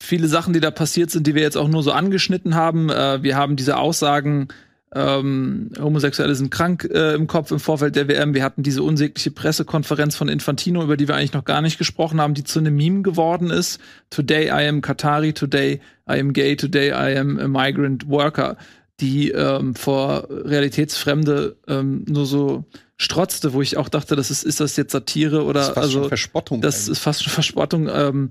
[0.00, 2.90] viele Sachen, die da passiert sind, die wir jetzt auch nur so angeschnitten haben.
[2.90, 4.48] Äh, wir haben diese Aussagen
[4.92, 8.34] ähm, Homosexuelle sind krank äh, im Kopf im Vorfeld der WM.
[8.34, 12.20] Wir hatten diese unsägliche Pressekonferenz von Infantino, über die wir eigentlich noch gar nicht gesprochen
[12.20, 13.78] haben, die zu einem Meme geworden ist.
[14.10, 18.56] Today I am Qatari, today I am gay, today I am a migrant worker,
[18.98, 22.64] die ähm, vor Realitätsfremde ähm, nur so
[22.96, 25.84] strotzte, wo ich auch dachte, das ist, ist das jetzt Satire oder Das ist fast
[25.84, 26.60] also schon Verspottung.
[26.62, 27.88] das ist fast schon Verspottung.
[27.88, 28.30] Ähm,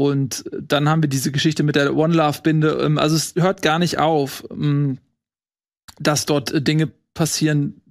[0.00, 2.70] und dann haben wir diese Geschichte mit der One Love Binde.
[2.82, 4.96] Ähm, also es hört gar nicht auf, ähm,
[5.98, 7.82] dass dort äh, Dinge passieren,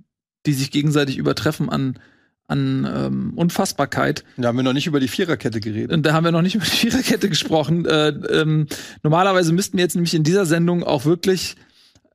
[0.48, 2.00] die sich gegenseitig übertreffen an
[2.48, 4.24] an ähm, Unfassbarkeit.
[4.38, 5.92] da haben wir noch nicht über die Viererkette geredet.
[5.92, 7.86] Und da haben wir noch nicht über die Viererkette gesprochen.
[7.86, 8.66] Äh, ähm,
[9.04, 11.58] normalerweise müssten wir jetzt nämlich in dieser Sendung auch wirklich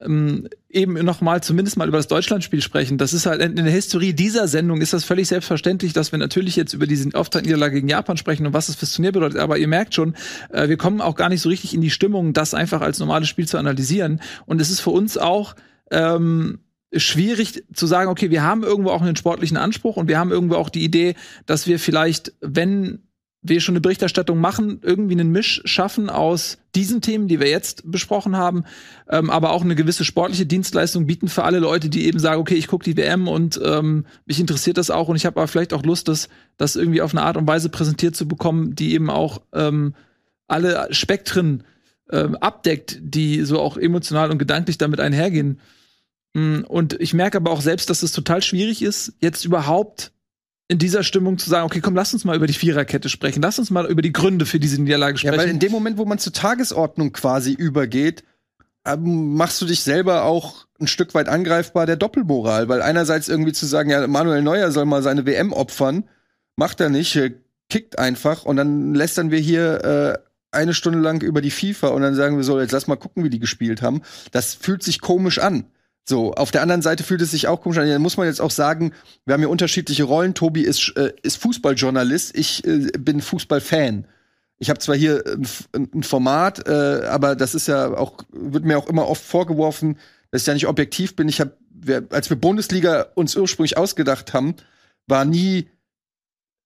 [0.04, 2.98] ähm, eben noch mal zumindest mal über das Deutschlandspiel sprechen.
[2.98, 6.56] Das ist halt in der Historie dieser Sendung ist das völlig selbstverständlich, dass wir natürlich
[6.56, 9.38] jetzt über diesen Auftaktniederlage gegen Japan sprechen und was das fürs Turnier bedeutet.
[9.38, 10.14] Aber ihr merkt schon,
[10.50, 13.28] äh, wir kommen auch gar nicht so richtig in die Stimmung, das einfach als normales
[13.28, 14.20] Spiel zu analysieren.
[14.46, 15.54] Und es ist für uns auch
[15.90, 16.60] ähm,
[16.92, 20.56] schwierig zu sagen, okay, wir haben irgendwo auch einen sportlichen Anspruch und wir haben irgendwo
[20.56, 21.14] auch die Idee,
[21.46, 23.02] dass wir vielleicht, wenn
[23.44, 27.82] wir schon eine Berichterstattung machen, irgendwie einen Misch schaffen aus diesen Themen, die wir jetzt
[27.90, 28.64] besprochen haben,
[29.08, 32.54] ähm, aber auch eine gewisse sportliche Dienstleistung bieten für alle Leute, die eben sagen, okay,
[32.54, 35.74] ich gucke die WM und ähm, mich interessiert das auch und ich habe aber vielleicht
[35.74, 39.10] auch Lust, das, das irgendwie auf eine Art und Weise präsentiert zu bekommen, die eben
[39.10, 39.94] auch ähm,
[40.48, 41.64] alle Spektren
[42.10, 45.60] ähm, abdeckt, die so auch emotional und gedanklich damit einhergehen.
[46.34, 50.12] Mm, Und ich merke aber auch selbst, dass es total schwierig ist, jetzt überhaupt
[50.68, 53.58] in dieser Stimmung zu sagen, okay, komm, lass uns mal über die Viererkette sprechen, lass
[53.58, 55.54] uns mal über die Gründe für diese Niederlage Ja, weil sprechen.
[55.54, 58.24] in dem Moment, wo man zur Tagesordnung quasi übergeht,
[58.86, 63.52] ähm, machst du dich selber auch ein Stück weit angreifbar der Doppelmoral, weil einerseits irgendwie
[63.52, 66.04] zu sagen, ja, Manuel Neuer soll mal seine WM opfern,
[66.56, 67.18] macht er nicht,
[67.68, 70.18] kickt einfach und dann lästern wir hier äh,
[70.50, 73.24] eine Stunde lang über die FIFA und dann sagen wir so, jetzt lass mal gucken,
[73.24, 74.02] wie die gespielt haben.
[74.32, 75.66] Das fühlt sich komisch an.
[76.06, 77.88] So, auf der anderen Seite fühlt es sich auch komisch an.
[77.88, 78.92] Da muss man jetzt auch sagen,
[79.24, 80.34] wir haben hier unterschiedliche Rollen.
[80.34, 84.06] Tobi ist, äh, ist Fußballjournalist, ich äh, bin Fußballfan.
[84.58, 85.24] Ich habe zwar hier
[85.72, 89.98] ein, ein Format, äh, aber das ist ja auch, wird mir auch immer oft vorgeworfen,
[90.30, 91.28] dass ich ja nicht objektiv bin.
[91.28, 91.56] Ich habe,
[92.10, 94.54] als wir Bundesliga uns ursprünglich ausgedacht haben,
[95.06, 95.68] war nie,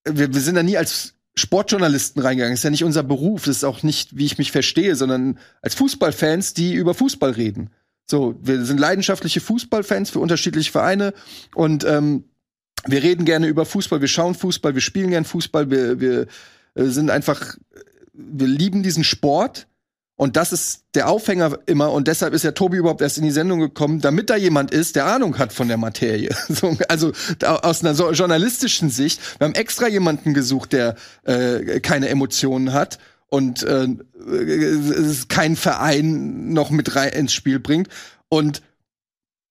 [0.05, 2.55] wir, wir sind da nie als Sportjournalisten reingegangen.
[2.55, 3.45] Das ist ja nicht unser Beruf.
[3.45, 7.71] Das ist auch nicht, wie ich mich verstehe, sondern als Fußballfans, die über Fußball reden.
[8.11, 11.13] So, wir sind leidenschaftliche Fußballfans für unterschiedliche Vereine
[11.55, 12.25] und ähm,
[12.87, 16.27] wir reden gerne über Fußball, wir schauen Fußball, wir spielen gern Fußball, wir, wir
[16.75, 17.57] äh, sind einfach,
[18.15, 19.67] wir lieben diesen Sport
[20.17, 23.31] und das ist der Aufhänger immer und deshalb ist ja Tobi überhaupt erst in die
[23.31, 26.31] Sendung gekommen, damit da jemand ist, der Ahnung hat von der Materie.
[26.49, 32.73] So, also aus einer journalistischen Sicht, wir haben extra jemanden gesucht, der äh, keine Emotionen
[32.73, 32.99] hat
[33.29, 33.89] und äh,
[35.29, 37.89] kein Verein noch mit rein ins Spiel bringt.
[38.29, 38.63] Und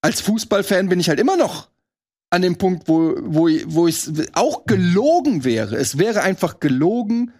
[0.01, 1.69] als Fußballfan bin ich halt immer noch
[2.29, 5.77] an dem Punkt, wo, wo, wo es auch gelogen wäre.
[5.77, 7.31] Es wäre einfach gelogen,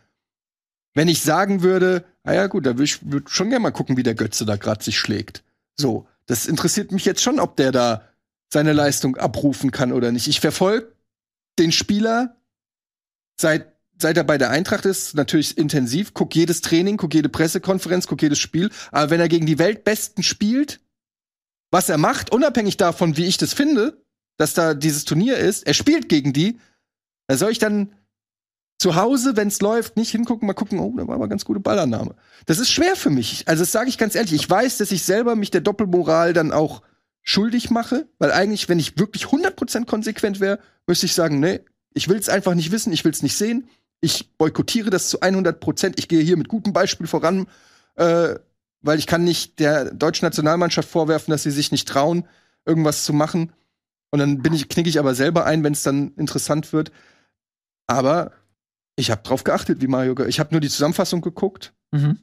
[0.93, 4.03] wenn ich sagen würde, naja gut, da würde ich würd schon gerne mal gucken, wie
[4.03, 5.43] der Götze da gerade sich schlägt.
[5.75, 8.03] So, das interessiert mich jetzt schon, ob der da
[8.51, 10.27] seine Leistung abrufen kann oder nicht.
[10.27, 10.91] Ich verfolge
[11.59, 12.37] den Spieler
[13.39, 18.07] seit seit er bei der Eintracht ist, natürlich intensiv, guck jedes Training, guck jede Pressekonferenz,
[18.07, 18.69] guck jedes Spiel.
[18.91, 20.79] Aber wenn er gegen die Weltbesten spielt,
[21.71, 24.01] was er macht, unabhängig davon, wie ich das finde,
[24.37, 26.59] dass da dieses Turnier ist, er spielt gegen die,
[27.27, 27.93] da soll ich dann
[28.79, 31.59] zu Hause, wenn es läuft, nicht hingucken, mal gucken, oh, da war aber ganz gute
[31.59, 32.15] Ballannahme.
[32.45, 33.47] Das ist schwer für mich.
[33.47, 34.33] Also das sage ich ganz ehrlich.
[34.33, 36.83] Ich weiß, dass ich selber mich der Doppelmoral dann auch
[37.23, 41.59] schuldig mache, weil eigentlich, wenn ich wirklich 100% konsequent wäre, müsste ich sagen, nee,
[41.93, 43.67] ich will es einfach nicht wissen, ich will es nicht sehen.
[44.01, 45.97] Ich boykottiere das zu 100 Prozent.
[45.99, 47.47] Ich gehe hier mit gutem Beispiel voran,
[47.95, 48.35] äh,
[48.81, 52.27] weil ich kann nicht der deutschen Nationalmannschaft vorwerfen, dass sie sich nicht trauen,
[52.65, 53.51] irgendwas zu machen.
[54.11, 56.91] Und dann bin ich, knicke ich aber selber ein, wenn es dann interessant wird.
[57.87, 58.31] Aber
[58.95, 60.15] ich habe drauf geachtet, wie Mario.
[60.25, 62.19] Ich habe nur die Zusammenfassung geguckt Mhm.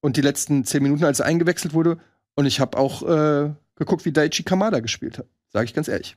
[0.00, 1.98] und die letzten zehn Minuten, als er eingewechselt wurde.
[2.34, 5.26] Und ich habe auch äh, geguckt, wie Daichi Kamada gespielt hat.
[5.52, 6.16] Sage ich ganz ehrlich.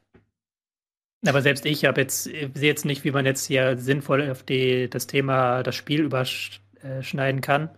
[1.25, 4.43] Aber selbst ich habe jetzt, ich sehe jetzt nicht, wie man jetzt hier sinnvoll auf
[4.43, 7.69] die, das Thema, das Spiel überschneiden kann.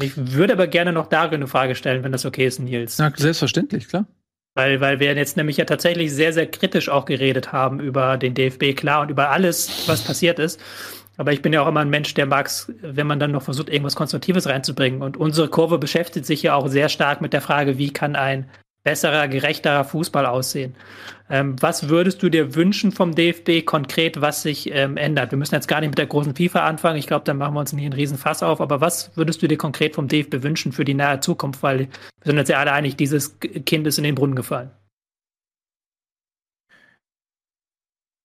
[0.00, 2.98] Ich würde aber gerne noch darin eine Frage stellen, wenn das okay ist, Nils.
[2.98, 4.06] Ja, selbstverständlich, klar.
[4.56, 8.34] Weil, weil wir jetzt nämlich ja tatsächlich sehr, sehr kritisch auch geredet haben über den
[8.34, 10.60] DFB, klar, und über alles, was passiert ist.
[11.16, 13.42] Aber ich bin ja auch immer ein Mensch, der mag es, wenn man dann noch
[13.42, 15.02] versucht, irgendwas Konstruktives reinzubringen.
[15.02, 18.48] Und unsere Kurve beschäftigt sich ja auch sehr stark mit der Frage, wie kann ein
[18.84, 20.76] besserer, gerechterer Fußball aussehen.
[21.30, 25.30] Ähm, was würdest du dir wünschen vom DFB konkret, was sich ähm, ändert?
[25.30, 26.98] Wir müssen jetzt gar nicht mit der großen FIFA anfangen.
[26.98, 28.60] Ich glaube, da machen wir uns nicht einen riesen Fass auf.
[28.60, 31.62] Aber was würdest du dir konkret vom DFB wünschen für die nahe Zukunft?
[31.62, 31.88] Weil wir
[32.24, 34.70] sind jetzt ja alle einig, dieses Kind ist in den Brunnen gefallen.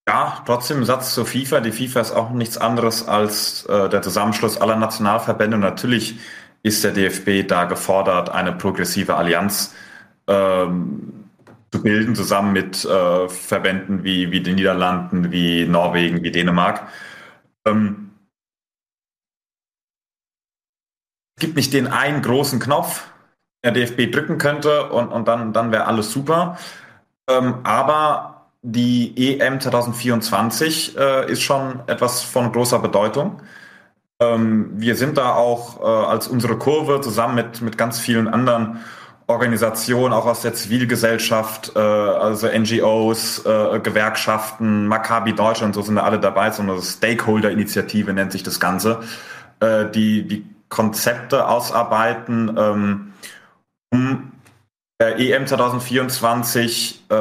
[0.09, 1.61] Ja, trotzdem Satz zur FIFA.
[1.61, 5.55] Die FIFA ist auch nichts anderes als äh, der Zusammenschluss aller Nationalverbände.
[5.55, 6.19] Und natürlich
[6.63, 9.88] ist der DFB da gefordert, eine progressive Allianz äh,
[10.29, 11.25] ähm,
[11.71, 16.87] zu bilden, zusammen mit äh, Verbänden wie, wie den Niederlanden, wie Norwegen, wie Dänemark.
[17.65, 18.11] Ähm,
[21.35, 23.07] es gibt nicht den einen großen Knopf,
[23.63, 26.57] der DFB drücken könnte und, und dann, dann wäre alles super.
[27.29, 33.41] Ähm, aber die EM 2024 äh, ist schon etwas von großer Bedeutung.
[34.19, 38.79] Ähm, wir sind da auch äh, als unsere Kurve zusammen mit, mit ganz vielen anderen
[39.29, 46.03] Organisationen, auch aus der Zivilgesellschaft, äh, also NGOs, äh, Gewerkschaften, Maccabi Deutschland, so sind da
[46.03, 49.01] alle dabei, so eine Stakeholder-Initiative nennt sich das Ganze,
[49.59, 53.13] äh, die die Konzepte ausarbeiten, ähm,
[53.91, 54.31] um
[54.99, 57.15] EM 2024 äh,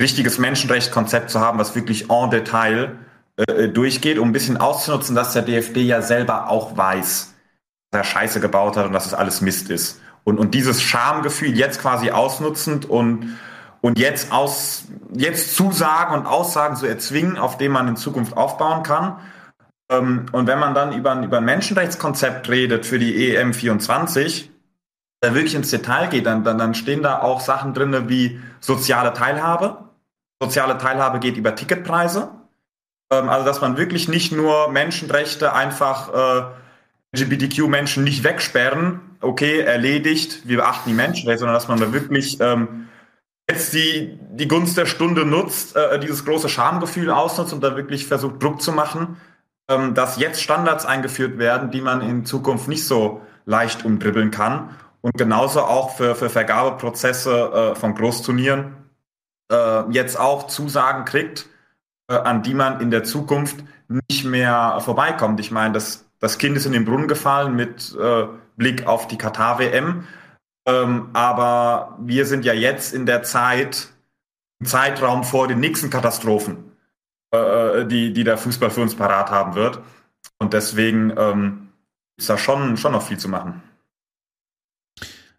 [0.00, 2.96] richtiges Menschenrechtskonzept zu haben, was wirklich en Detail
[3.36, 7.34] äh, durchgeht, um ein bisschen auszunutzen, dass der DFB ja selber auch weiß,
[7.90, 10.00] dass er Scheiße gebaut hat und dass es alles Mist ist.
[10.28, 13.38] Und, und dieses Schamgefühl jetzt quasi ausnutzend und,
[13.80, 18.82] und jetzt, aus, jetzt Zusagen und Aussagen zu erzwingen, auf dem man in Zukunft aufbauen
[18.82, 19.16] kann.
[19.90, 24.50] Ähm, und wenn man dann über, über ein Menschenrechtskonzept redet für die EM 24,
[25.22, 29.14] da wirklich ins Detail geht, dann, dann, dann stehen da auch Sachen drin wie soziale
[29.14, 29.78] Teilhabe.
[30.42, 32.28] Soziale Teilhabe geht über Ticketpreise.
[33.10, 36.52] Ähm, also, dass man wirklich nicht nur Menschenrechte einfach
[37.14, 42.40] äh, LGBTQ-Menschen nicht wegsperren, okay, erledigt, wir beachten die Menschenrechte, sondern dass man da wirklich
[42.40, 42.88] ähm,
[43.48, 48.06] jetzt die, die Gunst der Stunde nutzt, äh, dieses große Schamgefühl ausnutzt und da wirklich
[48.06, 49.16] versucht, Druck zu machen,
[49.68, 54.70] ähm, dass jetzt Standards eingeführt werden, die man in Zukunft nicht so leicht umdribbeln kann.
[55.00, 58.76] Und genauso auch für, für Vergabeprozesse äh, von Großturnieren
[59.50, 61.46] äh, jetzt auch Zusagen kriegt,
[62.08, 63.56] äh, an die man in der Zukunft
[63.88, 65.40] nicht mehr vorbeikommt.
[65.40, 69.18] Ich meine, das, das Kind ist in den Brunnen gefallen mit äh, Blick auf die
[69.18, 70.06] Katar-WM.
[70.66, 73.88] Ähm, aber wir sind ja jetzt in der Zeit,
[74.60, 76.72] im Zeitraum vor den nächsten Katastrophen,
[77.32, 77.38] äh,
[77.80, 79.80] äh, die, die der Fußball für uns parat haben wird.
[80.38, 81.68] Und deswegen ähm,
[82.18, 83.62] ist da schon, schon noch viel zu machen.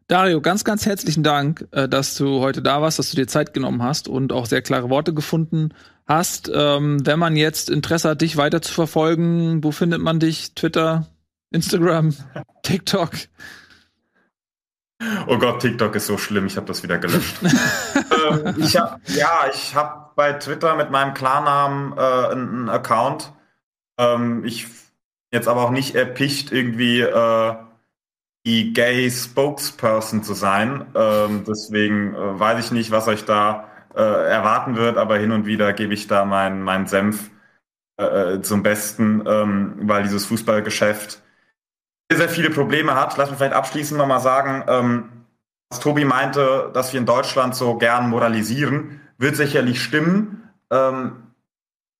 [0.10, 3.54] Dario, ganz, ganz herzlichen Dank, äh, dass du heute da warst, dass du dir Zeit
[3.54, 5.70] genommen hast und auch sehr klare Worte gefunden
[6.08, 6.52] hast.
[6.52, 10.56] Ähm, wenn man jetzt Interesse hat, dich weiter zu verfolgen, wo findet man dich?
[10.56, 11.06] Twitter,
[11.52, 12.16] Instagram,
[12.64, 13.12] TikTok?
[15.28, 17.36] Oh Gott, TikTok ist so schlimm, ich habe das wieder gelöscht.
[17.44, 23.32] ähm, ich hab, ja, ich habe bei Twitter mit meinem Klarnamen äh, einen Account.
[24.00, 24.66] Ähm, ich
[25.32, 27.56] jetzt aber auch nicht erpicht, irgendwie äh,
[28.50, 30.88] die Gay Spokesperson zu sein.
[30.96, 35.46] Ähm, deswegen äh, weiß ich nicht, was euch da äh, erwarten wird, aber hin und
[35.46, 37.30] wieder gebe ich da meinen mein Senf
[38.00, 41.22] äh, äh, zum Besten, ähm, weil dieses Fußballgeschäft
[42.10, 43.16] sehr, sehr viele Probleme hat.
[43.18, 45.10] Lass mich vielleicht abschließend nochmal sagen, ähm,
[45.70, 50.50] was Tobi meinte, dass wir in Deutschland so gern moralisieren, wird sicherlich stimmen.
[50.72, 51.34] Ähm,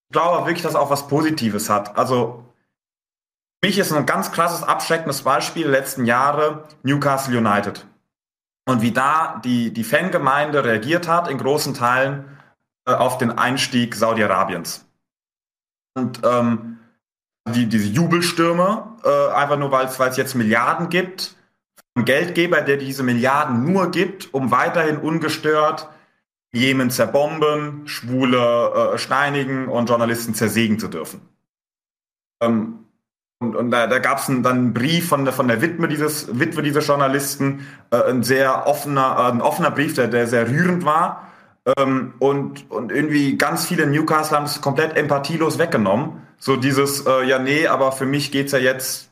[0.08, 1.96] ich glaube wirklich, dass auch was Positives hat.
[1.96, 2.44] Also
[3.62, 7.86] mich ist ein ganz krasses, abschreckendes Beispiel der letzten Jahre Newcastle United.
[8.66, 12.24] Und wie da die, die Fangemeinde reagiert hat, in großen Teilen
[12.86, 14.86] äh, auf den Einstieg Saudi-Arabiens.
[15.94, 16.78] Und ähm,
[17.48, 21.34] die, diese Jubelstürme, äh, einfach nur weil es jetzt Milliarden gibt,
[21.94, 25.88] ein Geldgeber, der diese Milliarden nur gibt, um weiterhin ungestört
[26.52, 31.20] Jemen zerbomben, Schwule äh, steinigen und Journalisten zersägen zu dürfen.
[32.40, 32.86] Ähm,
[33.40, 36.38] und, und da, da gab es dann einen Brief von der, von der Witwe dieses,
[36.38, 40.84] Witwe dieses Journalisten, äh, ein sehr offener, äh, ein offener Brief, der, der sehr rührend
[40.84, 41.26] war.
[41.78, 46.20] Ähm, und, und irgendwie ganz viele Newcastle haben es komplett empathielos weggenommen.
[46.38, 49.10] So dieses, äh, ja, nee, aber für mich geht's ja jetzt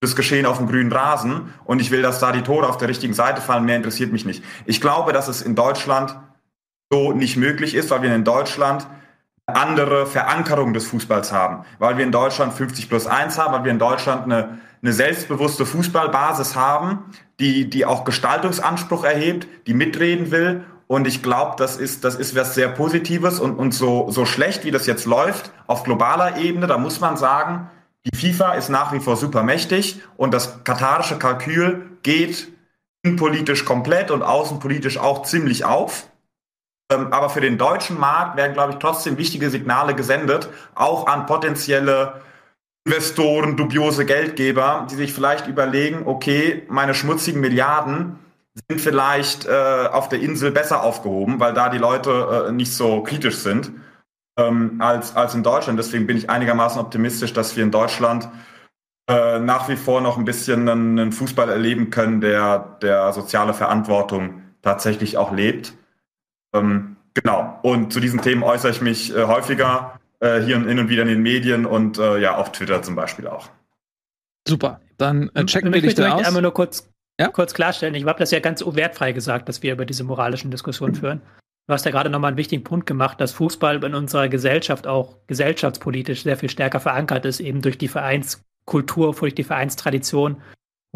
[0.00, 2.88] das Geschehen auf dem grünen Rasen und ich will, dass da die Tore auf der
[2.88, 4.44] richtigen Seite fallen, mehr interessiert mich nicht.
[4.66, 6.18] Ich glaube, dass es in Deutschland
[6.90, 8.86] so nicht möglich ist, weil wir in Deutschland
[9.46, 13.70] andere Verankerung des Fußballs haben, weil wir in Deutschland 50 plus 1 haben, weil wir
[13.70, 17.04] in Deutschland eine, eine selbstbewusste Fußballbasis haben,
[17.38, 20.64] die, die auch Gestaltungsanspruch erhebt, die mitreden will.
[20.88, 24.64] Und ich glaube, das ist, das ist was sehr Positives und, und so, so schlecht,
[24.64, 27.70] wie das jetzt läuft, auf globaler Ebene, da muss man sagen,
[28.04, 32.48] die FIFA ist nach wie vor super mächtig und das katarische Kalkül geht
[33.02, 36.08] innenpolitisch komplett und außenpolitisch auch ziemlich auf.
[36.92, 41.26] Ähm, aber für den deutschen Markt werden, glaube ich, trotzdem wichtige Signale gesendet, auch an
[41.26, 42.20] potenzielle
[42.84, 48.18] Investoren, dubiose Geldgeber, die sich vielleicht überlegen, okay, meine schmutzigen Milliarden
[48.68, 53.02] sind vielleicht äh, auf der Insel besser aufgehoben, weil da die Leute äh, nicht so
[53.02, 53.72] kritisch sind.
[54.38, 55.78] ähm, als, als in Deutschland.
[55.78, 58.28] Deswegen bin ich einigermaßen optimistisch, dass wir in Deutschland
[59.08, 63.54] äh, nach wie vor noch ein bisschen einen, einen, Fußball erleben können, der, der soziale
[63.54, 65.74] Verantwortung tatsächlich auch lebt.
[66.58, 67.58] Ähm, genau.
[67.62, 71.02] Und zu diesen Themen äußere ich mich äh, häufiger äh, hier und hin und wieder
[71.02, 73.48] in den Medien und äh, ja, auf Twitter zum Beispiel auch.
[74.48, 74.80] Super.
[74.96, 76.26] Dann äh, checken wir dich da aus.
[76.26, 76.88] einmal nur kurz,
[77.20, 77.28] ja?
[77.28, 77.94] kurz klarstellen.
[77.94, 81.20] Ich habe das ja ganz wertfrei gesagt, dass wir über diese moralischen Diskussionen führen.
[81.66, 85.16] Du hast ja gerade nochmal einen wichtigen Punkt gemacht, dass Fußball in unserer Gesellschaft auch
[85.26, 90.40] gesellschaftspolitisch sehr viel stärker verankert ist, eben durch die Vereinskultur, durch die Vereinstradition.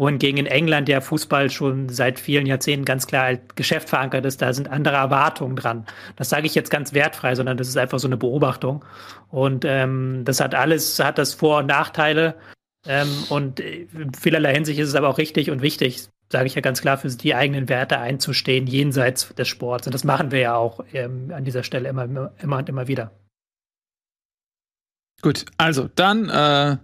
[0.01, 4.41] Wohingegen in England ja Fußball schon seit vielen Jahrzehnten ganz klar als Geschäft verankert ist,
[4.41, 5.85] da sind andere Erwartungen dran.
[6.15, 8.83] Das sage ich jetzt ganz wertfrei, sondern das ist einfach so eine Beobachtung.
[9.29, 12.33] Und ähm, das hat alles, hat das Vor- und Nachteile.
[12.87, 16.61] Ähm, und in vielerlei Hinsicht ist es aber auch richtig und wichtig, sage ich ja
[16.61, 19.85] ganz klar, für die eigenen Werte einzustehen, jenseits des Sports.
[19.85, 23.11] Und das machen wir ja auch ähm, an dieser Stelle immer, immer und immer wieder.
[25.21, 26.77] Gut, also dann äh,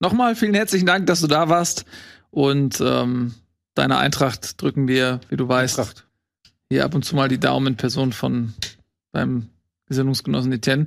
[0.00, 1.84] nochmal vielen herzlichen Dank, dass du da warst.
[2.32, 3.34] Und ähm,
[3.74, 6.06] deine Eintracht drücken wir, wie du weißt, Eintracht.
[6.70, 8.54] hier ab und zu mal die Daumen in Person von
[9.12, 9.50] deinem
[9.86, 10.86] Gesinnungsgenossen Etienne.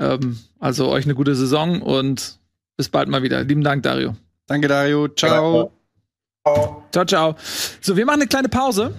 [0.00, 2.38] Ähm, also euch eine gute Saison und
[2.76, 3.44] bis bald mal wieder.
[3.44, 4.16] Lieben Dank, Dario.
[4.46, 5.08] Danke, Dario.
[5.08, 5.72] Ciao.
[6.92, 7.36] Ciao, ciao.
[7.80, 8.94] So, wir machen eine kleine Pause.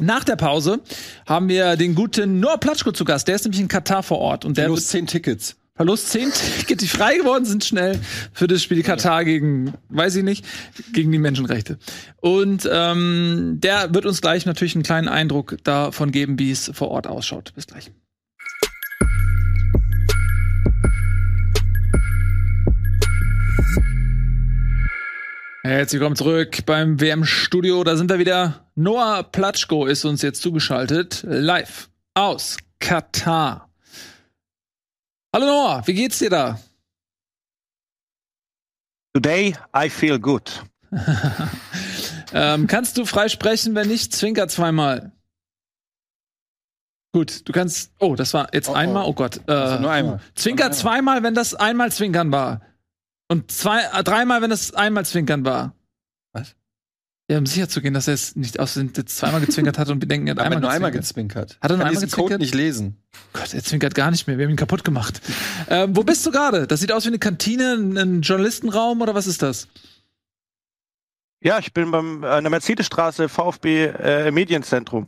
[0.00, 0.80] Nach der Pause
[1.26, 3.28] haben wir den guten Noah Platschko zu Gast.
[3.28, 4.44] Der ist nämlich in Katar vor Ort.
[4.44, 5.56] Und der Verlust zehn Tickets.
[5.78, 8.00] Verlust zehn Tickets, die frei geworden sind schnell
[8.32, 10.44] für das Spiel Katar gegen, weiß ich nicht,
[10.92, 11.78] gegen die Menschenrechte.
[12.16, 16.88] Und ähm, der wird uns gleich natürlich einen kleinen Eindruck davon geben, wie es vor
[16.88, 17.54] Ort ausschaut.
[17.54, 17.92] Bis gleich.
[25.62, 27.84] Herzlich willkommen zurück beim WM-Studio.
[27.84, 28.68] Da sind wir wieder.
[28.74, 31.24] Noah Platschko ist uns jetzt zugeschaltet.
[31.24, 33.67] Live aus Katar.
[35.34, 36.58] Hallo Noah, wie geht's dir da?
[39.12, 40.64] Today I feel good.
[42.32, 45.12] ähm, kannst du frei sprechen, wenn nicht, zwinker zweimal.
[47.12, 47.92] Gut, du kannst.
[47.98, 49.04] Oh, das war jetzt oh, einmal.
[49.04, 49.40] Oh, oh Gott.
[49.48, 50.20] Äh, also nur einmal.
[50.34, 52.62] Zwinker zweimal, wenn das einmal zwinkern war.
[53.28, 55.74] Und zwei, äh, dreimal, wenn es einmal zwinkern war.
[56.32, 56.54] Was?
[57.30, 60.00] Ja, um sicher zu gehen, dass er es nicht aus jetzt zweimal gezwinkert hat und
[60.00, 61.58] wir denken, er hat einmal, nur einmal gezwinkert.
[61.60, 62.30] Hat er nur einmal gezwinkert?
[62.30, 62.96] Code nicht lesen.
[63.34, 64.38] Gott, er zwinkert gar nicht mehr.
[64.38, 65.20] Wir haben ihn kaputt gemacht.
[65.68, 66.66] ähm, wo bist du gerade?
[66.66, 69.68] Das sieht aus wie eine Kantine, ein Journalistenraum oder was ist das?
[71.40, 75.06] Ja, ich bin beim an der Mercedesstraße VfB äh, Medienzentrum.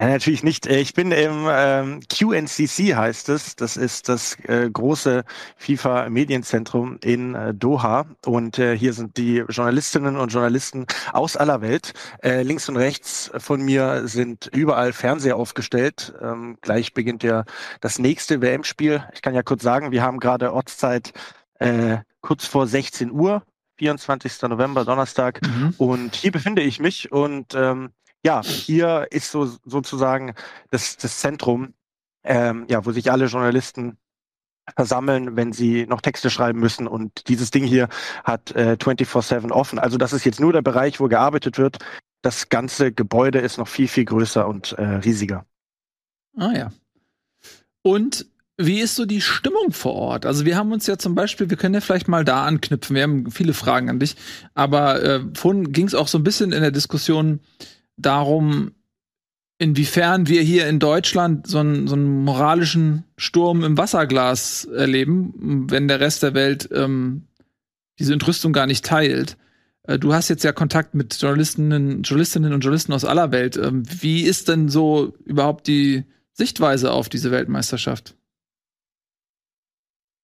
[0.00, 0.66] Ja, natürlich nicht.
[0.66, 3.54] Äh, ich bin im ähm, QNCC heißt es.
[3.54, 5.24] Das ist das äh, große
[5.56, 8.06] FIFA Medienzentrum in äh, Doha.
[8.26, 11.92] Und äh, hier sind die Journalistinnen und Journalisten aus aller Welt.
[12.24, 16.12] Äh, links und rechts von mir sind überall Fernseher aufgestellt.
[16.20, 17.44] Ähm, gleich beginnt ja
[17.80, 19.04] das nächste WM-Spiel.
[19.14, 21.12] Ich kann ja kurz sagen, wir haben gerade Ortszeit
[21.60, 23.44] äh, kurz vor 16 Uhr.
[23.76, 24.42] 24.
[24.42, 25.40] November, Donnerstag.
[25.42, 25.74] Mhm.
[25.78, 27.90] Und hier befinde ich mich und ähm,
[28.24, 30.34] ja, hier ist so sozusagen
[30.70, 31.74] das, das Zentrum,
[32.24, 33.98] ähm, ja, wo sich alle Journalisten
[34.74, 36.86] versammeln, wenn sie noch Texte schreiben müssen.
[36.86, 37.88] Und dieses Ding hier
[38.24, 39.78] hat äh, 24-7 offen.
[39.78, 41.78] Also das ist jetzt nur der Bereich, wo gearbeitet wird.
[42.22, 45.44] Das ganze Gebäude ist noch viel, viel größer und äh, riesiger.
[46.36, 46.72] Ah ja.
[47.82, 50.24] Und wie ist so die Stimmung vor Ort?
[50.24, 52.96] Also wir haben uns ja zum Beispiel, wir können ja vielleicht mal da anknüpfen.
[52.96, 54.16] Wir haben viele Fragen an dich,
[54.54, 57.40] aber äh, vorhin ging es auch so ein bisschen in der Diskussion
[57.96, 58.72] darum,
[59.58, 65.88] inwiefern wir hier in Deutschland so einen, so einen moralischen Sturm im Wasserglas erleben, wenn
[65.88, 67.28] der Rest der Welt ähm,
[67.98, 69.36] diese Entrüstung gar nicht teilt.
[69.84, 73.56] Äh, du hast jetzt ja Kontakt mit Journalistinnen, Journalistinnen und Journalisten aus aller Welt.
[73.56, 78.16] Ähm, wie ist denn so überhaupt die Sichtweise auf diese Weltmeisterschaft?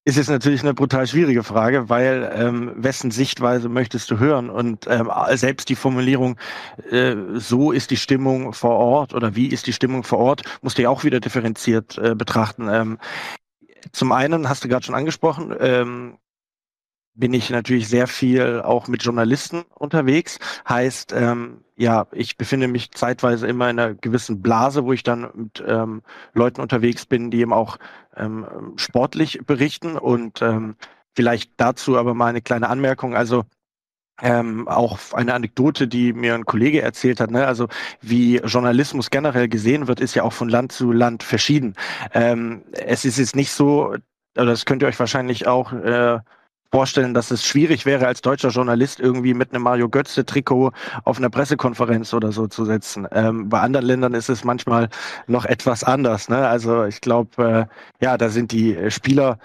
[0.03, 4.49] Ist jetzt natürlich eine brutal schwierige Frage, weil ähm, wessen Sichtweise möchtest du hören?
[4.49, 6.37] Und ähm, selbst die Formulierung,
[6.89, 10.77] äh, so ist die Stimmung vor Ort oder wie ist die Stimmung vor Ort, musst
[10.77, 12.67] du ja auch wieder differenziert äh, betrachten.
[12.67, 12.97] Ähm,
[13.91, 16.17] zum einen hast du gerade schon angesprochen, ähm,
[17.13, 20.39] bin ich natürlich sehr viel auch mit Journalisten unterwegs.
[20.67, 25.29] Heißt, ähm, ja, ich befinde mich zeitweise immer in einer gewissen Blase, wo ich dann
[25.33, 26.03] mit ähm,
[26.33, 27.77] Leuten unterwegs bin, die eben auch
[28.15, 28.45] ähm,
[28.75, 29.97] sportlich berichten.
[29.97, 30.75] Und ähm,
[31.15, 33.15] vielleicht dazu aber mal eine kleine Anmerkung.
[33.15, 33.43] Also
[34.21, 37.31] ähm, auch eine Anekdote, die mir ein Kollege erzählt hat.
[37.31, 37.45] Ne?
[37.45, 37.67] Also
[38.01, 41.75] wie Journalismus generell gesehen wird, ist ja auch von Land zu Land verschieden.
[42.13, 43.95] Ähm, es ist jetzt nicht so,
[44.33, 46.19] das könnt ihr euch wahrscheinlich auch äh,
[46.71, 50.71] vorstellen, dass es schwierig wäre, als deutscher Journalist irgendwie mit einem Mario Götze-Trikot
[51.03, 53.07] auf einer Pressekonferenz oder so zu sitzen.
[53.11, 54.89] Ähm, bei anderen Ländern ist es manchmal
[55.27, 56.29] noch etwas anders.
[56.29, 56.47] Ne?
[56.47, 59.37] Also ich glaube, äh, ja, da sind die äh, Spieler,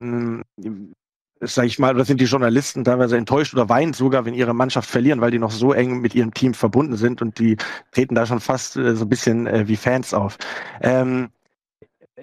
[0.00, 0.92] mh, hm,
[1.40, 4.88] sag ich mal, oder sind die Journalisten teilweise enttäuscht oder weinen sogar, wenn ihre Mannschaft
[4.88, 7.56] verlieren, weil die noch so eng mit ihrem Team verbunden sind und die
[7.92, 10.38] treten da schon fast äh, so ein bisschen äh, wie Fans auf.
[10.80, 11.30] Ähm,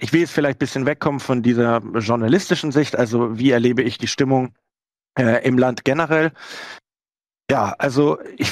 [0.02, 2.98] ich will jetzt vielleicht ein bisschen wegkommen von dieser journalistischen Sicht.
[2.98, 4.56] Also wie erlebe ich die Stimmung
[5.18, 6.32] äh, im Land generell?
[7.50, 8.52] Ja, also ich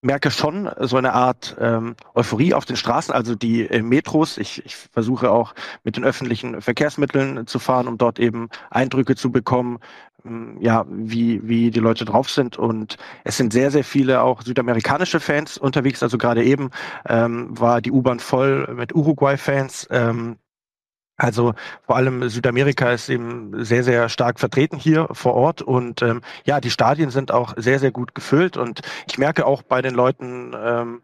[0.00, 4.38] merke schon so eine Art ähm, Euphorie auf den Straßen, also die äh, Metros.
[4.38, 5.54] Ich, ich versuche auch
[5.84, 9.78] mit den öffentlichen Verkehrsmitteln zu fahren, um dort eben Eindrücke zu bekommen,
[10.24, 12.56] ähm, ja, wie, wie die Leute drauf sind.
[12.56, 16.02] Und es sind sehr, sehr viele auch südamerikanische Fans unterwegs.
[16.02, 16.70] Also gerade eben
[17.06, 19.88] ähm, war die U-Bahn voll mit Uruguay-Fans.
[19.90, 20.38] Ähm,
[21.16, 21.54] also
[21.86, 25.62] vor allem Südamerika ist eben sehr, sehr stark vertreten hier vor Ort.
[25.62, 28.56] Und ähm, ja, die Stadien sind auch sehr, sehr gut gefüllt.
[28.56, 31.02] Und ich merke auch bei den Leuten, ähm,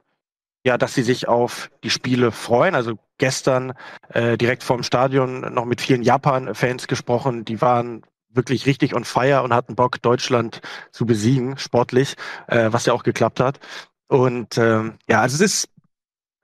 [0.65, 2.75] ja, dass sie sich auf die Spiele freuen.
[2.75, 3.73] Also gestern
[4.11, 7.45] äh, direkt vorm Stadion noch mit vielen Japan-Fans gesprochen.
[7.45, 10.61] Die waren wirklich richtig on fire und hatten Bock, Deutschland
[10.91, 12.17] zu besiegen, sportlich,
[12.49, 13.61] äh, was ja auch geklappt hat.
[14.09, 15.69] Und ähm, ja, also es ist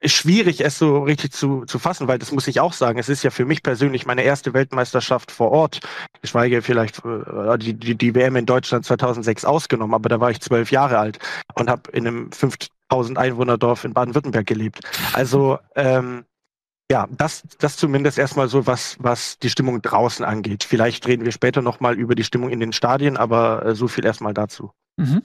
[0.01, 2.99] ist schwierig, es so richtig zu, zu fassen, weil das muss ich auch sagen.
[2.99, 5.81] Es ist ja für mich persönlich meine erste Weltmeisterschaft vor Ort.
[6.23, 10.41] Geschweige vielleicht äh, die, die, die WM in Deutschland 2006 ausgenommen, aber da war ich
[10.41, 11.19] zwölf Jahre alt
[11.55, 14.81] und habe in einem 5000 Einwohnerdorf in Baden-Württemberg gelebt.
[15.15, 16.25] Also ähm,
[16.91, 20.65] ja, das, das zumindest erstmal so, was, was die Stimmung draußen angeht.
[20.65, 24.07] Vielleicht reden wir später nochmal über die Stimmung in den Stadien, aber äh, so viel
[24.07, 24.71] erstmal dazu.
[24.97, 25.23] Mhm.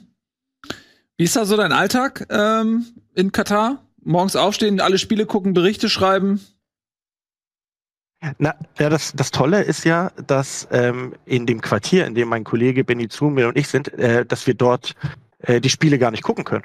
[1.17, 3.83] Wie ist da so dein Alltag ähm, in Katar?
[4.03, 6.41] Morgens aufstehen, alle Spiele gucken, Berichte schreiben.
[8.37, 12.45] Na, ja, das, das Tolle ist ja, dass ähm, in dem Quartier, in dem mein
[12.45, 14.95] Kollege Benny Zumel und ich sind, äh, dass wir dort
[15.39, 16.63] äh, die Spiele gar nicht gucken können.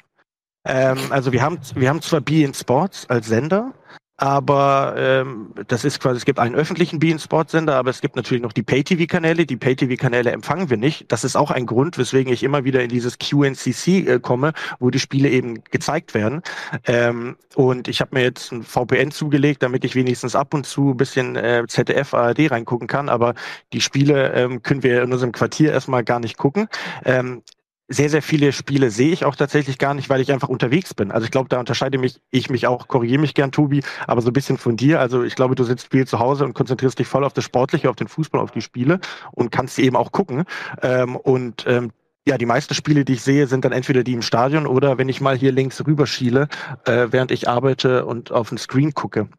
[0.65, 3.73] Ähm, also wir haben, wir haben zwar Be in Sports als Sender,
[4.19, 8.17] aber ähm, das ist quasi, es gibt einen öffentlichen Bein Sport Sender, aber es gibt
[8.17, 9.45] natürlich noch die Pay-TV-Kanäle.
[9.45, 11.09] Die Pay-TV-Kanäle empfangen wir nicht.
[11.09, 14.89] Das ist auch ein Grund, weswegen ich immer wieder in dieses QNCC äh, komme, wo
[14.89, 16.41] die Spiele eben gezeigt werden.
[16.85, 20.91] Ähm, und ich habe mir jetzt ein VPN zugelegt, damit ich wenigstens ab und zu
[20.91, 23.07] ein bisschen äh, ZDF, ARD reingucken kann.
[23.07, 23.35] Aber
[23.71, 26.67] die Spiele ähm, können wir in unserem Quartier erstmal gar nicht gucken.
[27.05, 27.41] Ähm,
[27.89, 31.11] sehr, sehr viele Spiele sehe ich auch tatsächlich gar nicht, weil ich einfach unterwegs bin.
[31.11, 34.29] Also ich glaube, da unterscheide mich ich mich auch, korrigiere mich gern, Tobi, aber so
[34.29, 34.99] ein bisschen von dir.
[34.99, 37.89] Also ich glaube, du sitzt viel zu Hause und konzentrierst dich voll auf das Sportliche,
[37.89, 38.99] auf den Fußball, auf die Spiele
[39.31, 40.43] und kannst sie eben auch gucken.
[40.83, 41.91] Ähm, und ähm,
[42.27, 45.09] ja, die meisten Spiele, die ich sehe, sind dann entweder die im Stadion oder wenn
[45.09, 46.47] ich mal hier links rüber schiele,
[46.85, 49.29] äh, während ich arbeite und auf den Screen gucke.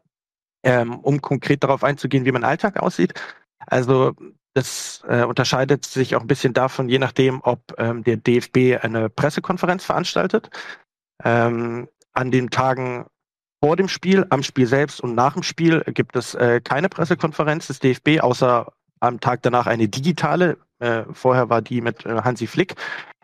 [0.64, 3.14] Ähm, um konkret darauf einzugehen, wie mein Alltag aussieht.
[3.66, 4.12] Also
[4.55, 9.09] das äh, unterscheidet sich auch ein bisschen davon, je nachdem, ob ähm, der DFB eine
[9.09, 10.51] Pressekonferenz veranstaltet.
[11.22, 13.07] Ähm, an den Tagen
[13.62, 17.66] vor dem Spiel, am Spiel selbst und nach dem Spiel gibt es äh, keine Pressekonferenz
[17.68, 20.59] des DFB, außer am Tag danach eine digitale.
[20.78, 22.74] Äh, vorher war die mit äh, Hansi Flick.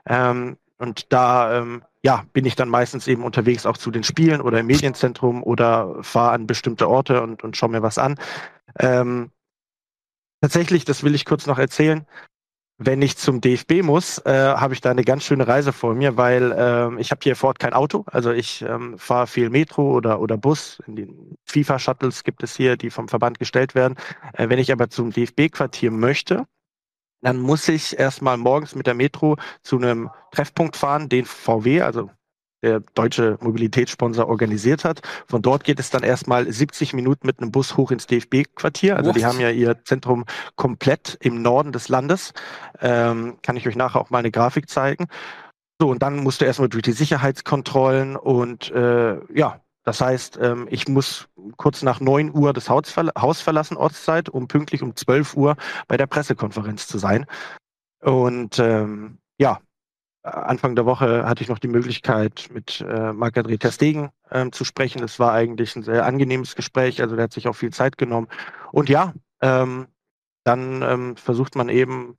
[0.06, 4.40] Ähm, und da ähm, ja, bin ich dann meistens eben unterwegs auch zu den Spielen
[4.40, 8.16] oder im Medienzentrum oder fahre an bestimmte Orte und, und schaue mir was an.
[8.78, 9.30] Ähm,
[10.40, 12.06] tatsächlich, das will ich kurz noch erzählen,
[12.78, 16.18] wenn ich zum DFB muss, äh, habe ich da eine ganz schöne Reise vor mir,
[16.18, 18.04] weil äh, ich habe hier vor Ort kein Auto.
[18.06, 20.78] Also ich ähm, fahre viel Metro oder, oder Bus.
[20.86, 23.94] In den FIFA-Shuttles gibt es hier, die vom Verband gestellt werden.
[24.34, 26.44] Äh, wenn ich aber zum DFB-Quartier möchte,
[27.22, 32.10] dann muss ich erstmal morgens mit der Metro zu einem Treffpunkt fahren, den VW, also
[32.62, 35.00] der deutsche Mobilitätssponsor organisiert hat.
[35.26, 38.96] Von dort geht es dann erstmal 70 Minuten mit einem Bus hoch ins DFB-Quartier.
[38.96, 39.16] Also What?
[39.16, 40.24] die haben ja ihr Zentrum
[40.56, 42.32] komplett im Norden des Landes.
[42.80, 45.06] Ähm, kann ich euch nachher auch mal eine Grafik zeigen.
[45.80, 50.66] So, und dann musst du erstmal durch die Sicherheitskontrollen und äh, ja, das heißt, ähm,
[50.68, 54.96] ich muss kurz nach 9 Uhr das Haus, verla Haus verlassen, Ortszeit, um pünktlich um
[54.96, 57.26] 12 Uhr bei der Pressekonferenz zu sein.
[58.00, 59.60] Und ähm, ja,
[60.26, 65.02] Anfang der Woche hatte ich noch die Möglichkeit, mit äh, Marc-André Terstegen ähm, zu sprechen.
[65.02, 68.28] Es war eigentlich ein sehr angenehmes Gespräch, also der hat sich auch viel Zeit genommen.
[68.72, 69.86] Und ja, ähm,
[70.44, 72.16] dann ähm, versucht man eben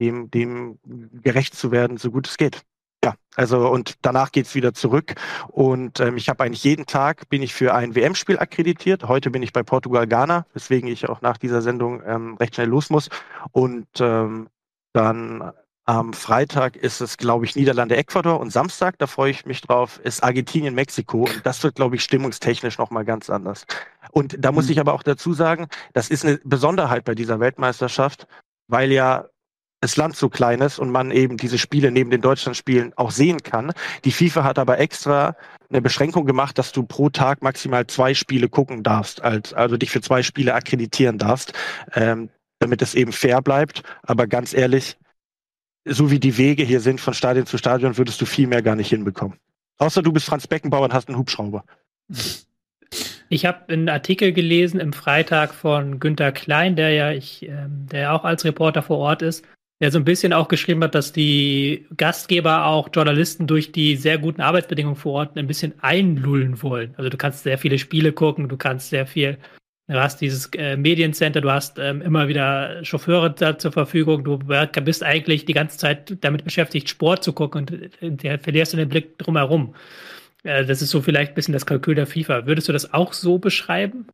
[0.00, 0.78] dem, dem
[1.22, 2.62] gerecht zu werden, so gut es geht.
[3.04, 5.14] Ja, also und danach geht's wieder zurück.
[5.48, 9.06] Und ähm, ich habe eigentlich jeden Tag bin ich für ein WM-Spiel akkreditiert.
[9.06, 12.90] Heute bin ich bei Portugal-Ghana, weswegen ich auch nach dieser Sendung ähm, recht schnell los
[12.90, 13.10] muss.
[13.52, 14.48] Und ähm,
[14.94, 15.52] dann
[15.86, 20.00] am Freitag ist es, glaube ich, Niederlande, Ecuador und Samstag, da freue ich mich drauf,
[20.02, 21.24] ist Argentinien, Mexiko.
[21.24, 23.66] Und das wird, glaube ich, stimmungstechnisch nochmal ganz anders.
[24.10, 24.72] Und da muss mhm.
[24.72, 28.26] ich aber auch dazu sagen, das ist eine Besonderheit bei dieser Weltmeisterschaft,
[28.68, 29.26] weil ja
[29.82, 33.42] das Land so klein ist und man eben diese Spiele neben den Deutschlandspielen auch sehen
[33.42, 33.72] kann.
[34.06, 35.36] Die FIFA hat aber extra
[35.68, 39.90] eine Beschränkung gemacht, dass du pro Tag maximal zwei Spiele gucken darfst, als, also dich
[39.90, 41.52] für zwei Spiele akkreditieren darfst,
[41.94, 42.30] ähm,
[42.60, 43.82] damit es eben fair bleibt.
[44.02, 44.96] Aber ganz ehrlich,
[45.84, 48.76] so wie die Wege hier sind von Stadion zu Stadion, würdest du viel mehr gar
[48.76, 49.38] nicht hinbekommen.
[49.78, 51.64] Außer du bist Franz Beckenbauer und hast einen Hubschrauber.
[53.28, 58.12] Ich habe einen Artikel gelesen im Freitag von Günter Klein, der ja ich, ähm, der
[58.12, 59.44] auch als Reporter vor Ort ist,
[59.80, 64.18] der so ein bisschen auch geschrieben hat, dass die Gastgeber auch Journalisten durch die sehr
[64.18, 66.94] guten Arbeitsbedingungen vor Ort ein bisschen einlullen wollen.
[66.96, 69.38] Also du kannst sehr viele Spiele gucken, du kannst sehr viel,
[69.86, 74.38] du hast dieses äh, Mediencenter, du hast ähm, immer wieder Chauffeure da zur Verfügung, du
[74.38, 78.88] bist eigentlich die ganze Zeit damit beschäftigt, Sport zu gucken und äh, verlierst du den
[78.88, 79.74] Blick drumherum.
[80.42, 82.46] Äh, das ist so vielleicht ein bisschen das Kalkül der FIFA.
[82.46, 84.06] Würdest du das auch so beschreiben?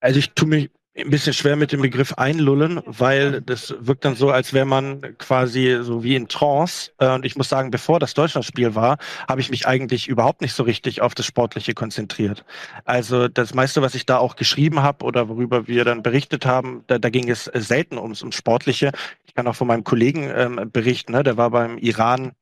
[0.00, 4.16] Also ich tue mich ein bisschen schwer mit dem Begriff einlullen, weil das wirkt dann
[4.16, 6.90] so, als wäre man quasi so wie in Trance.
[6.98, 10.54] Äh, und ich muss sagen, bevor das Deutschlandspiel war, habe ich mich eigentlich überhaupt nicht
[10.54, 12.44] so richtig auf das Sportliche konzentriert.
[12.84, 16.84] Also das meiste, was ich da auch geschrieben habe oder worüber wir dann berichtet haben,
[16.86, 18.92] da, da ging es selten ums, ums Sportliche.
[19.26, 21.22] Ich kann auch von meinem Kollegen ähm, berichten, ne?
[21.22, 22.32] der war beim Iran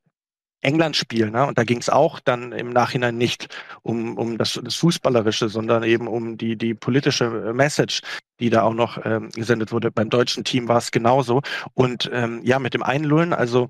[0.67, 1.47] England-Spiel, ne?
[1.47, 3.47] Und da ging es auch dann im Nachhinein nicht
[3.83, 8.01] um, um das, das Fußballerische, sondern eben um die, die politische äh, Message,
[8.39, 9.91] die da auch noch ähm, gesendet wurde.
[9.91, 11.41] Beim deutschen Team war es genauso.
[11.73, 13.69] Und ähm, ja, mit dem Einlullen, also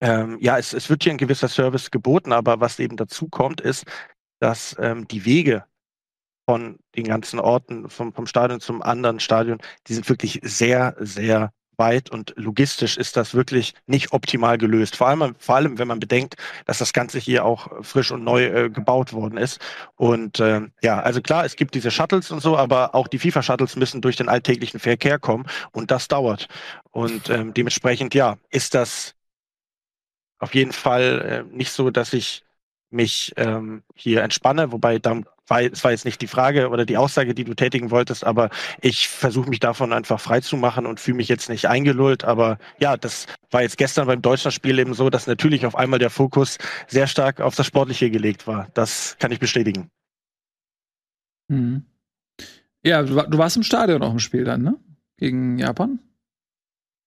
[0.00, 3.60] ähm, ja, es, es wird hier ein gewisser Service geboten, aber was eben dazu kommt,
[3.60, 3.84] ist,
[4.40, 5.64] dass ähm, die Wege
[6.48, 11.52] von den ganzen Orten, vom, vom Stadion zum anderen Stadion, die sind wirklich sehr, sehr
[11.78, 14.96] weit und logistisch ist das wirklich nicht optimal gelöst.
[14.96, 18.44] Vor allem, vor allem, wenn man bedenkt, dass das Ganze hier auch frisch und neu
[18.44, 19.60] äh, gebaut worden ist.
[19.96, 23.76] Und äh, ja, also klar, es gibt diese Shuttles und so, aber auch die FIFA-Shuttles
[23.76, 26.48] müssen durch den alltäglichen Verkehr kommen und das dauert.
[26.90, 29.14] Und ähm, dementsprechend, ja, ist das
[30.38, 32.44] auf jeden Fall äh, nicht so, dass ich
[32.90, 36.96] mich ähm, hier entspanne, wobei dann war, es war jetzt nicht die Frage oder die
[36.96, 41.28] Aussage, die du tätigen wolltest, aber ich versuche mich davon einfach frei und fühle mich
[41.28, 42.24] jetzt nicht eingelullt.
[42.24, 46.10] Aber ja, das war jetzt gestern beim Deutschlandspiel eben so, dass natürlich auf einmal der
[46.10, 48.68] Fokus sehr stark auf das Sportliche gelegt war.
[48.74, 49.90] Das kann ich bestätigen.
[51.48, 51.84] Mhm.
[52.84, 54.78] Ja, du warst im Stadion auch im Spiel dann, ne?
[55.16, 55.98] Gegen Japan?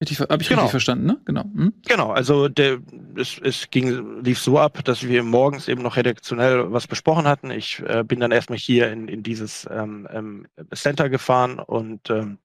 [0.01, 0.61] Habe ich genau.
[0.61, 1.21] richtig verstanden, ne?
[1.25, 1.43] Genau.
[1.43, 1.73] Hm?
[1.87, 2.79] Genau, also der,
[3.15, 7.51] es, es ging, lief so ab, dass wir morgens eben noch redaktionell was besprochen hatten.
[7.51, 12.39] Ich äh, bin dann erstmal hier in, in dieses ähm, ähm, Center gefahren und ähm,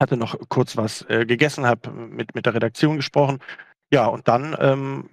[0.00, 3.38] hatte noch kurz was äh, gegessen, habe mit, mit der Redaktion gesprochen.
[3.92, 5.08] Ja, und dann ähm,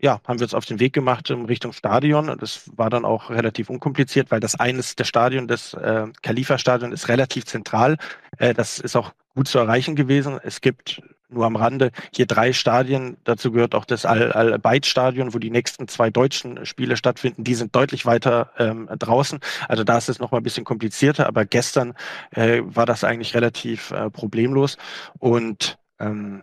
[0.00, 2.36] ja, haben wir uns auf den Weg gemacht in Richtung Stadion.
[2.40, 7.08] Das war dann auch relativ unkompliziert, weil das eines der Stadion, das äh, Khalifa-Stadion, ist
[7.08, 7.96] relativ zentral.
[8.38, 10.38] Äh, das ist auch gut zu erreichen gewesen.
[10.42, 11.02] Es gibt
[11.32, 13.16] nur am Rande hier drei Stadien.
[13.24, 17.44] Dazu gehört auch das Al-Bayt-Stadion, wo die nächsten zwei deutschen Spiele stattfinden.
[17.44, 19.40] Die sind deutlich weiter ähm, draußen.
[19.68, 21.26] Also da ist es noch mal ein bisschen komplizierter.
[21.26, 21.94] Aber gestern
[22.32, 24.76] äh, war das eigentlich relativ äh, problemlos.
[25.18, 26.42] Und ähm,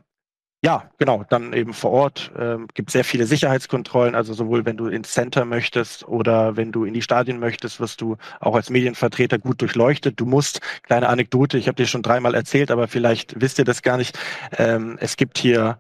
[0.63, 4.87] ja, genau, dann eben vor Ort ähm, gibt sehr viele Sicherheitskontrollen, also sowohl wenn du
[4.87, 9.37] ins Center möchtest oder wenn du in die Stadien möchtest, wirst du auch als Medienvertreter
[9.37, 10.19] gut durchleuchtet.
[10.19, 13.83] Du musst, kleine Anekdote, ich habe dir schon dreimal erzählt, aber vielleicht wisst ihr das
[13.83, 14.17] gar nicht,
[14.57, 15.79] ähm, es gibt hier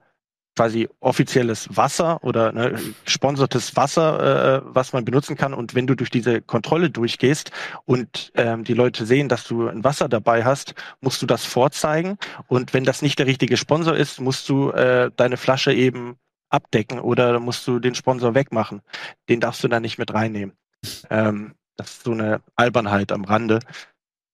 [0.57, 5.53] quasi offizielles Wasser oder ne, gesponsertes Wasser, äh, was man benutzen kann.
[5.53, 7.51] Und wenn du durch diese Kontrolle durchgehst
[7.85, 12.17] und ähm, die Leute sehen, dass du ein Wasser dabei hast, musst du das vorzeigen.
[12.47, 16.17] Und wenn das nicht der richtige Sponsor ist, musst du äh, deine Flasche eben
[16.49, 18.81] abdecken oder musst du den Sponsor wegmachen.
[19.29, 20.57] Den darfst du dann nicht mit reinnehmen.
[21.11, 23.59] Ähm, das ist so eine Albernheit am Rande.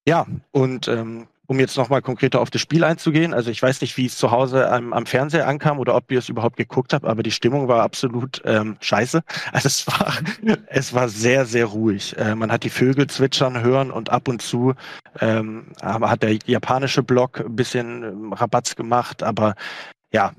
[0.07, 3.97] Ja, und ähm, um jetzt nochmal konkreter auf das Spiel einzugehen, also ich weiß nicht,
[3.97, 7.05] wie es zu Hause am, am Fernseher ankam oder ob ihr es überhaupt geguckt habt,
[7.05, 9.21] aber die Stimmung war absolut ähm, scheiße.
[9.51, 10.13] Also es war,
[10.67, 12.17] es war sehr, sehr ruhig.
[12.17, 14.73] Äh, man hat die Vögel zwitschern hören und ab und zu
[15.19, 19.55] ähm, hat der japanische Block ein bisschen ähm, Rabatz gemacht, aber
[20.11, 20.33] ja,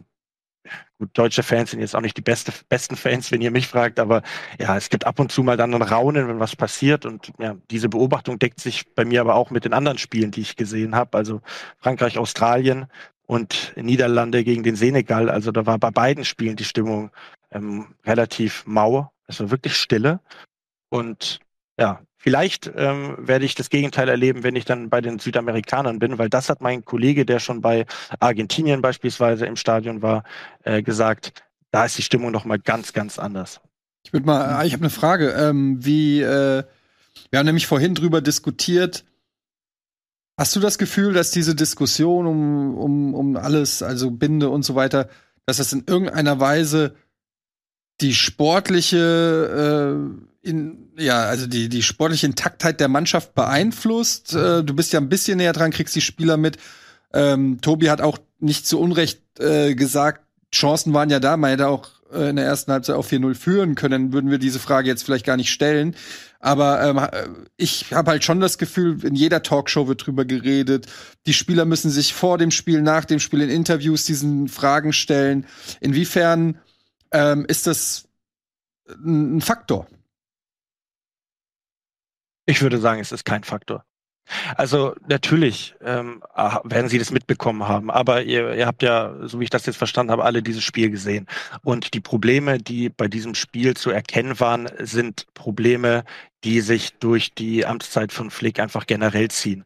[0.99, 3.99] Gut, deutsche Fans sind jetzt auch nicht die beste, besten Fans, wenn ihr mich fragt,
[4.01, 4.23] aber
[4.59, 7.05] ja, es gibt ab und zu mal dann ein Raunen, wenn was passiert.
[7.05, 10.41] Und ja, diese Beobachtung deckt sich bei mir aber auch mit den anderen Spielen, die
[10.41, 11.19] ich gesehen habe.
[11.19, 11.43] Also
[11.79, 12.87] Frankreich, Australien
[13.27, 15.29] und Niederlande gegen den Senegal.
[15.31, 17.11] Also da war bei beiden Spielen die Stimmung
[17.51, 19.13] ähm, relativ mau.
[19.27, 20.21] Es war wirklich stille.
[20.91, 21.41] Und
[21.79, 26.17] ja, Vielleicht ähm, werde ich das Gegenteil erleben, wenn ich dann bei den Südamerikanern bin,
[26.17, 27.85] weil das hat mein Kollege, der schon bei
[28.19, 30.25] Argentinien beispielsweise im Stadion war,
[30.63, 31.45] äh, gesagt.
[31.71, 33.61] Da ist die Stimmung noch mal ganz, ganz anders.
[34.07, 35.33] Ich würde mal, ah, ich habe eine Frage.
[35.33, 36.65] Ähm, wie, äh,
[37.29, 39.05] wir haben nämlich vorhin drüber diskutiert,
[40.37, 44.75] Hast du das Gefühl, dass diese Diskussion um, um, um alles, also Binde und so
[44.75, 45.09] weiter,
[45.47, 46.97] dass das in irgendeiner Weise
[48.01, 48.99] die sportliche,
[49.95, 54.35] äh, in, ja, also die, die sportliche Intaktheit der Mannschaft beeinflusst?
[54.35, 56.59] Äh, du bist ja ein bisschen näher dran, kriegst die Spieler mit.
[57.13, 60.23] Ähm, Tobi hat auch nicht zu Unrecht äh, gesagt,
[60.53, 63.75] Chancen waren ja da, man hätte auch äh, in der ersten Halbzeit auf 4-0 führen
[63.75, 65.97] können, würden wir diese Frage jetzt vielleicht gar nicht stellen.
[66.41, 70.87] Aber ähm, ich habe halt schon das Gefühl, in jeder Talkshow wird drüber geredet.
[71.27, 75.47] Die Spieler müssen sich vor dem Spiel, nach dem Spiel in Interviews diesen Fragen stellen.
[75.81, 76.59] Inwiefern
[77.13, 78.05] ähm, ist das
[78.87, 79.87] ein Faktor?
[82.47, 83.85] Ich würde sagen, es ist kein Faktor.
[84.57, 89.39] Also natürlich ähm, ah, werden Sie das mitbekommen haben, aber ihr, ihr habt ja, so
[89.39, 91.27] wie ich das jetzt verstanden habe, alle dieses Spiel gesehen.
[91.63, 96.05] Und die Probleme, die bei diesem Spiel zu erkennen waren, sind Probleme,
[96.43, 99.65] die sich durch die Amtszeit von Flick einfach generell ziehen.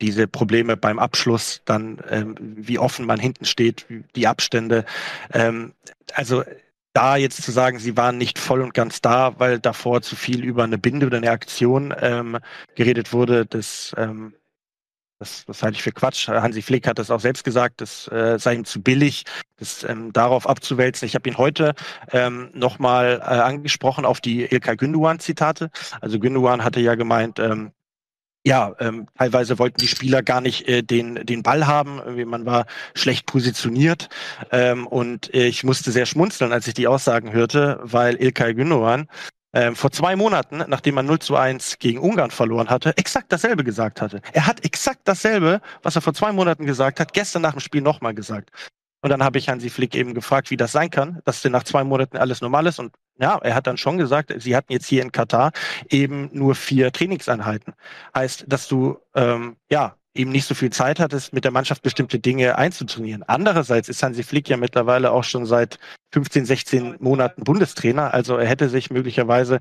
[0.00, 3.86] Diese Probleme beim Abschluss, dann ähm, wie offen man hinten steht,
[4.16, 4.84] die Abstände.
[5.32, 5.74] Ähm,
[6.14, 6.42] also
[6.92, 10.44] da jetzt zu sagen, sie waren nicht voll und ganz da, weil davor zu viel
[10.44, 12.38] über eine Binde oder eine Aktion ähm,
[12.74, 14.34] geredet wurde, das, ähm,
[15.20, 16.28] das, das halte ich für Quatsch.
[16.28, 19.24] Hansi Flick hat das auch selbst gesagt, das äh, sei ihm zu billig,
[19.58, 21.06] das ähm, darauf abzuwälzen.
[21.06, 21.74] Ich habe ihn heute
[22.10, 25.70] ähm, nochmal äh, angesprochen auf die Ilkay Günduan-Zitate.
[26.00, 27.72] Also Günduan hatte ja gemeint, ähm,
[28.44, 31.98] ja, ähm, teilweise wollten die Spieler gar nicht äh, den, den Ball haben.
[31.98, 34.08] Irgendwie man war schlecht positioniert.
[34.50, 39.08] Ähm, und äh, ich musste sehr schmunzeln, als ich die Aussagen hörte, weil Ilkay Gündogan
[39.52, 43.64] ähm, vor zwei Monaten, nachdem man 0 zu 1 gegen Ungarn verloren hatte, exakt dasselbe
[43.64, 44.20] gesagt hatte.
[44.32, 47.82] Er hat exakt dasselbe, was er vor zwei Monaten gesagt hat, gestern nach dem Spiel
[47.82, 48.50] nochmal gesagt.
[49.02, 51.64] Und dann habe ich Hansi Flick eben gefragt, wie das sein kann, dass denn nach
[51.64, 52.78] zwei Monaten alles normal ist.
[52.78, 55.52] Und ja, er hat dann schon gesagt, sie hatten jetzt hier in Katar
[55.88, 57.74] eben nur vier Trainingseinheiten.
[58.14, 62.18] Heißt, dass du ähm, ja eben nicht so viel Zeit hattest, mit der Mannschaft bestimmte
[62.18, 63.22] Dinge einzutrainieren.
[63.22, 65.78] Andererseits ist Hansi Flick ja mittlerweile auch schon seit
[66.12, 68.12] 15, 16 Monaten Bundestrainer.
[68.12, 69.60] Also er hätte sich möglicherweise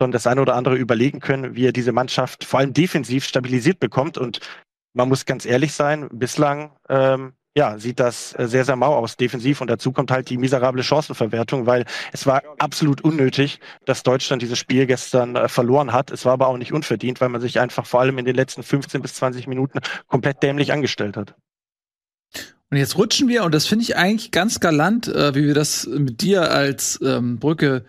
[0.00, 3.80] schon das eine oder andere überlegen können, wie er diese Mannschaft vor allem defensiv stabilisiert
[3.80, 4.16] bekommt.
[4.16, 4.40] Und
[4.94, 9.16] man muss ganz ehrlich sein, bislang ähm, ja, sieht das äh, sehr, sehr mau aus
[9.16, 9.60] defensiv.
[9.60, 14.58] Und dazu kommt halt die miserable Chancenverwertung, weil es war absolut unnötig, dass Deutschland dieses
[14.58, 16.10] Spiel gestern äh, verloren hat.
[16.10, 18.62] Es war aber auch nicht unverdient, weil man sich einfach vor allem in den letzten
[18.62, 21.34] 15 bis 20 Minuten komplett dämlich angestellt hat.
[22.70, 25.86] Und jetzt rutschen wir, und das finde ich eigentlich ganz galant, äh, wie wir das
[25.86, 27.84] mit dir als ähm, Brücke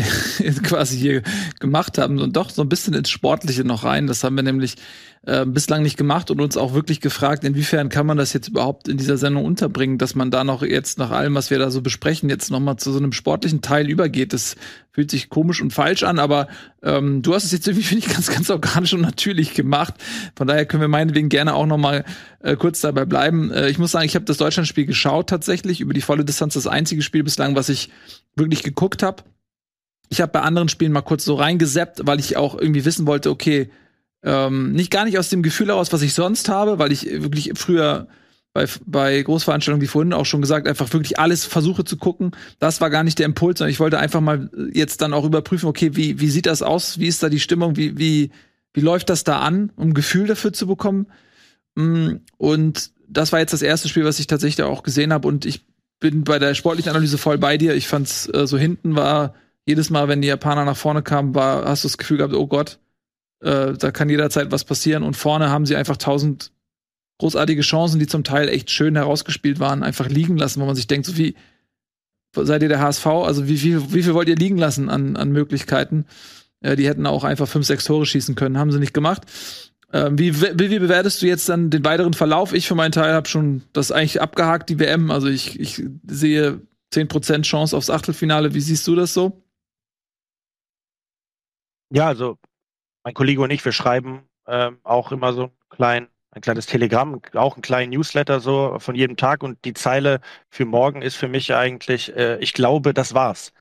[0.62, 1.22] quasi hier
[1.60, 4.06] gemacht haben und doch so ein bisschen ins Sportliche noch rein.
[4.06, 4.76] Das haben wir nämlich
[5.24, 8.88] äh, bislang nicht gemacht und uns auch wirklich gefragt, inwiefern kann man das jetzt überhaupt
[8.88, 11.80] in dieser Sendung unterbringen, dass man da noch jetzt nach allem, was wir da so
[11.80, 14.32] besprechen, jetzt noch mal zu so einem sportlichen Teil übergeht.
[14.32, 14.56] Das
[14.90, 16.48] fühlt sich komisch und falsch an, aber
[16.82, 19.94] ähm, du hast es jetzt irgendwie, finde ich, ganz, ganz organisch und natürlich gemacht.
[20.36, 22.04] Von daher können wir meinetwegen gerne auch noch mal
[22.40, 23.50] äh, kurz dabei bleiben.
[23.52, 26.66] Äh, ich muss sagen, ich habe das Deutschlandspiel geschaut tatsächlich, über die volle Distanz das
[26.66, 27.90] einzige Spiel bislang, was ich
[28.34, 29.22] wirklich geguckt habe
[30.12, 33.30] ich habe bei anderen Spielen mal kurz so reingeseppt, weil ich auch irgendwie wissen wollte,
[33.30, 33.70] okay,
[34.22, 37.52] ähm, nicht gar nicht aus dem Gefühl heraus, was ich sonst habe, weil ich wirklich
[37.54, 38.08] früher
[38.52, 42.32] bei, bei Großveranstaltungen, wie vorhin auch schon gesagt, einfach wirklich alles versuche zu gucken.
[42.58, 45.66] Das war gar nicht der Impuls, sondern ich wollte einfach mal jetzt dann auch überprüfen,
[45.66, 46.98] okay, wie, wie sieht das aus?
[46.98, 47.76] Wie ist da die Stimmung?
[47.76, 48.32] Wie, wie,
[48.74, 51.06] wie läuft das da an, um ein Gefühl dafür zu bekommen?
[51.74, 55.26] Mm, und das war jetzt das erste Spiel, was ich tatsächlich auch gesehen habe.
[55.26, 55.64] Und ich
[56.00, 57.74] bin bei der sportlichen Analyse voll bei dir.
[57.74, 59.32] Ich fand's äh, so hinten war
[59.66, 62.46] jedes Mal, wenn die Japaner nach vorne kamen, war, hast du das Gefühl gehabt, oh
[62.46, 62.78] Gott,
[63.40, 65.02] äh, da kann jederzeit was passieren.
[65.02, 66.52] Und vorne haben sie einfach tausend
[67.18, 70.88] großartige Chancen, die zum Teil echt schön herausgespielt waren, einfach liegen lassen, wo man sich
[70.88, 71.36] denkt, so wie
[72.34, 73.06] seid ihr der HSV?
[73.06, 76.06] Also wie viel, wie viel wollt ihr liegen lassen an, an Möglichkeiten?
[76.60, 79.22] Äh, die hätten auch einfach fünf, sechs Tore schießen können, haben sie nicht gemacht.
[79.92, 82.54] Ähm, wie, wie, wie bewertest du jetzt dann den weiteren Verlauf?
[82.54, 85.10] Ich für meinen Teil habe schon das eigentlich abgehakt, die WM.
[85.10, 86.60] Also ich, ich sehe
[86.94, 88.54] 10% Chance aufs Achtelfinale.
[88.54, 89.41] Wie siehst du das so?
[91.94, 92.38] Ja, also
[93.04, 97.54] mein Kollege und ich, wir schreiben ähm, auch immer so klein, ein kleines Telegramm, auch
[97.54, 101.54] einen kleinen Newsletter so von jedem Tag und die Zeile für morgen ist für mich
[101.54, 103.52] eigentlich, äh, ich glaube, das war's.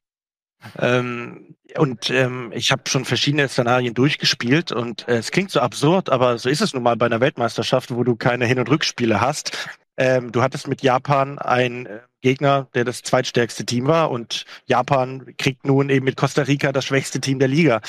[0.79, 6.09] Ähm, und ähm, ich habe schon verschiedene Szenarien durchgespielt und äh, es klingt so absurd,
[6.09, 9.19] aber so ist es nun mal bei einer Weltmeisterschaft, wo du keine Hin- und Rückspiele
[9.19, 9.69] hast.
[9.97, 15.35] Ähm, du hattest mit Japan einen äh, Gegner, der das zweitstärkste Team war und Japan
[15.37, 17.81] kriegt nun eben mit Costa Rica das schwächste Team der Liga,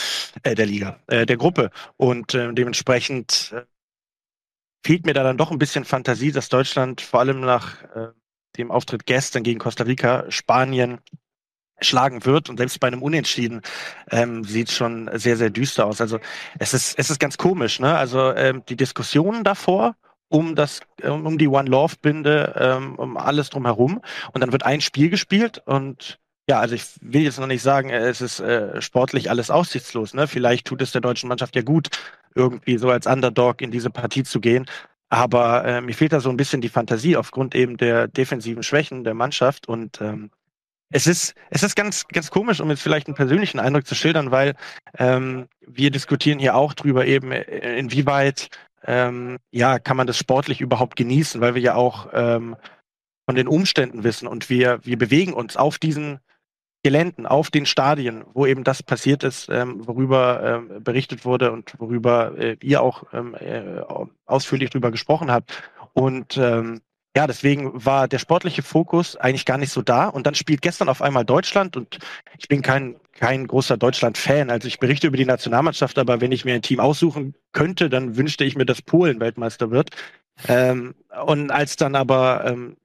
[0.43, 3.63] äh, der Liga, äh, der Gruppe und äh, dementsprechend äh,
[4.85, 8.09] fehlt mir da dann doch ein bisschen Fantasie, dass Deutschland vor allem nach äh,
[8.57, 10.99] dem Auftritt gestern gegen Costa Rica Spanien
[11.81, 13.63] schlagen wird und selbst bei einem Unentschieden
[14.11, 16.01] ähm, sieht schon sehr sehr düster aus.
[16.01, 16.19] Also
[16.59, 17.97] es ist es ist ganz komisch, ne?
[17.97, 19.97] Also ähm, die Diskussionen davor
[20.33, 24.01] um das um die One Love Binde ähm, um alles drumherum
[24.33, 26.19] und dann wird ein Spiel gespielt und
[26.49, 30.13] ja, also ich will jetzt noch nicht sagen, es ist äh, sportlich alles aussichtslos.
[30.13, 30.27] Ne?
[30.27, 31.89] Vielleicht tut es der deutschen Mannschaft ja gut,
[32.35, 34.67] irgendwie so als Underdog in diese Partie zu gehen.
[35.09, 39.05] Aber äh, mir fehlt da so ein bisschen die Fantasie aufgrund eben der defensiven Schwächen
[39.05, 40.31] der Mannschaft und ähm,
[40.91, 44.31] es ist, es ist ganz, ganz komisch, um jetzt vielleicht einen persönlichen Eindruck zu schildern,
[44.31, 44.55] weil
[44.99, 48.49] ähm, wir diskutieren hier auch drüber eben, äh, inwieweit
[48.87, 52.57] ähm, ja, kann man das sportlich überhaupt genießen, weil wir ja auch ähm,
[53.27, 56.21] von den Umständen wissen und wir, wir bewegen uns auf diesen
[56.85, 61.75] Geländen, auf den Stadien, wo eben das passiert ist, ähm, worüber ähm, berichtet wurde und
[61.79, 63.81] worüber äh, ihr auch ähm, äh,
[64.27, 65.63] ausführlich drüber gesprochen habt.
[65.93, 66.81] Und ähm,
[67.17, 70.09] ja, deswegen war der sportliche Fokus eigentlich gar nicht so da.
[70.09, 71.99] Und dann spielt gestern auf einmal Deutschland und
[72.39, 74.51] ich bin kein, kein großer Deutschland-Fan.
[74.51, 78.17] Also ich berichte über die Nationalmannschaft, aber wenn ich mir ein Team aussuchen könnte, dann
[78.17, 79.91] wünschte ich mir, dass Polen Weltmeister wird.
[80.49, 80.95] Ähm,
[81.27, 82.77] und als dann aber ähm,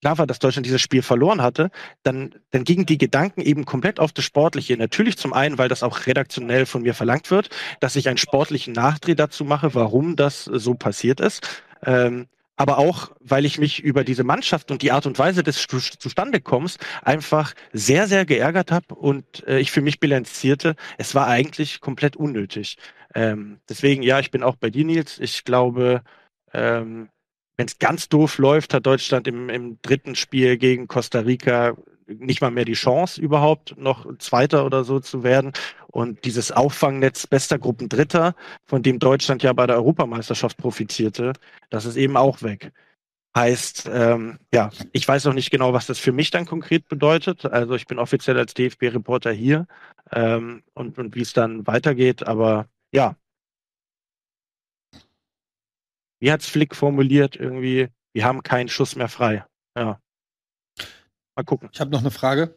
[0.00, 1.70] klar war, dass Deutschland dieses Spiel verloren hatte,
[2.02, 4.76] dann, dann gingen die Gedanken eben komplett auf das Sportliche.
[4.78, 7.50] Natürlich zum einen, weil das auch redaktionell von mir verlangt wird,
[7.80, 11.62] dass ich einen sportlichen Nachdreh dazu mache, warum das so passiert ist.
[11.84, 15.66] Ähm, aber auch, weil ich mich über diese Mannschaft und die Art und Weise des
[15.66, 21.80] Zustandekommens einfach sehr, sehr geärgert habe und äh, ich für mich bilanzierte, es war eigentlich
[21.80, 22.76] komplett unnötig.
[23.14, 25.18] Ähm, deswegen, ja, ich bin auch bei dir, Nils.
[25.18, 26.02] Ich glaube,
[26.52, 27.08] ähm,
[27.56, 31.76] wenn es ganz doof läuft, hat Deutschland im, im dritten Spiel gegen Costa Rica
[32.06, 35.52] nicht mal mehr die Chance überhaupt noch Zweiter oder so zu werden.
[35.88, 38.34] Und dieses Auffangnetz bester Gruppen Dritter,
[38.66, 41.32] von dem Deutschland ja bei der Europameisterschaft profitierte,
[41.70, 42.72] das ist eben auch weg.
[43.36, 47.44] Heißt, ähm, ja, ich weiß noch nicht genau, was das für mich dann konkret bedeutet.
[47.46, 49.66] Also ich bin offiziell als DFB-Reporter hier
[50.12, 52.26] ähm, und, und wie es dann weitergeht.
[52.26, 53.16] Aber ja,
[56.20, 57.36] wie hat's Flick formuliert?
[57.36, 59.44] Irgendwie, wir haben keinen Schuss mehr frei.
[59.76, 60.00] Ja.
[61.36, 61.68] Mal gucken.
[61.72, 62.54] Ich habe noch eine Frage.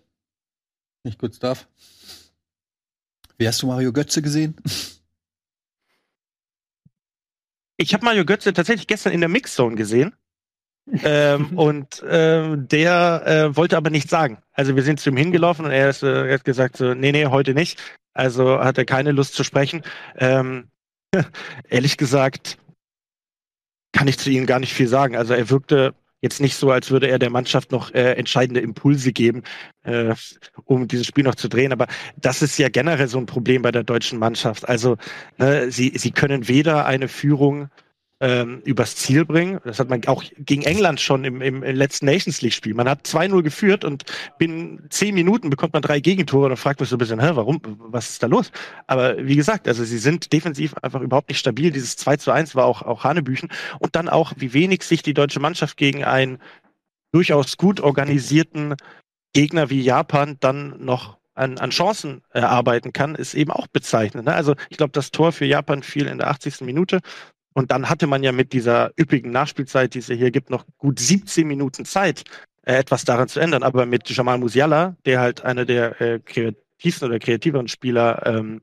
[1.04, 1.68] Ich kurz darf.
[3.38, 4.56] Wie hast du Mario Götze gesehen?
[7.80, 10.16] Ich habe Mario Götze tatsächlich gestern in der Mixzone gesehen.
[11.04, 14.42] ähm, und ähm, der äh, wollte aber nichts sagen.
[14.52, 17.12] Also wir sind zu ihm hingelaufen und er, ist, äh, er hat gesagt so, nee,
[17.12, 17.80] nee, heute nicht.
[18.14, 19.84] Also hat er keine Lust zu sprechen.
[20.16, 20.72] Ähm,
[21.70, 22.58] ehrlich gesagt
[23.92, 25.16] kann ich zu ihm gar nicht viel sagen.
[25.16, 29.12] Also er wirkte jetzt nicht so, als würde er der Mannschaft noch äh, entscheidende Impulse
[29.12, 29.44] geben,
[29.84, 30.16] äh,
[30.66, 31.72] um dieses Spiel noch zu drehen.
[31.72, 31.88] Aber
[32.18, 34.68] das ist ja generell so ein Problem bei der deutschen Mannschaft.
[34.68, 34.98] Also
[35.38, 37.70] äh, sie, sie können weder eine Führung
[38.20, 39.60] ähm, übers Ziel bringen.
[39.64, 42.74] Das hat man auch gegen England schon im, im, letzten Nations League Spiel.
[42.74, 44.04] Man hat 2-0 geführt und
[44.40, 47.62] binnen zehn Minuten bekommt man drei Gegentore und fragt mich so ein bisschen, hä, warum,
[47.80, 48.52] was ist da los?
[48.88, 51.72] Aber wie gesagt, also sie sind defensiv einfach überhaupt nicht stabil.
[51.72, 53.50] Dieses 2 zu 1 war auch, auch Hanebüchen.
[53.80, 56.40] Und dann auch, wie wenig sich die deutsche Mannschaft gegen einen
[57.12, 58.76] durchaus gut organisierten
[59.34, 64.26] Gegner wie Japan dann noch an, an Chancen erarbeiten kann, ist eben auch bezeichnend.
[64.26, 64.34] Ne?
[64.34, 66.62] Also ich glaube, das Tor für Japan fiel in der 80.
[66.62, 67.02] Minute.
[67.58, 71.00] Und dann hatte man ja mit dieser üppigen Nachspielzeit, die es hier gibt, noch gut
[71.00, 72.24] 17 Minuten Zeit,
[72.62, 73.64] äh, etwas daran zu ändern.
[73.64, 78.62] Aber mit Jamal Musiala, der halt einer der äh, kreativsten oder kreativeren Spieler ähm,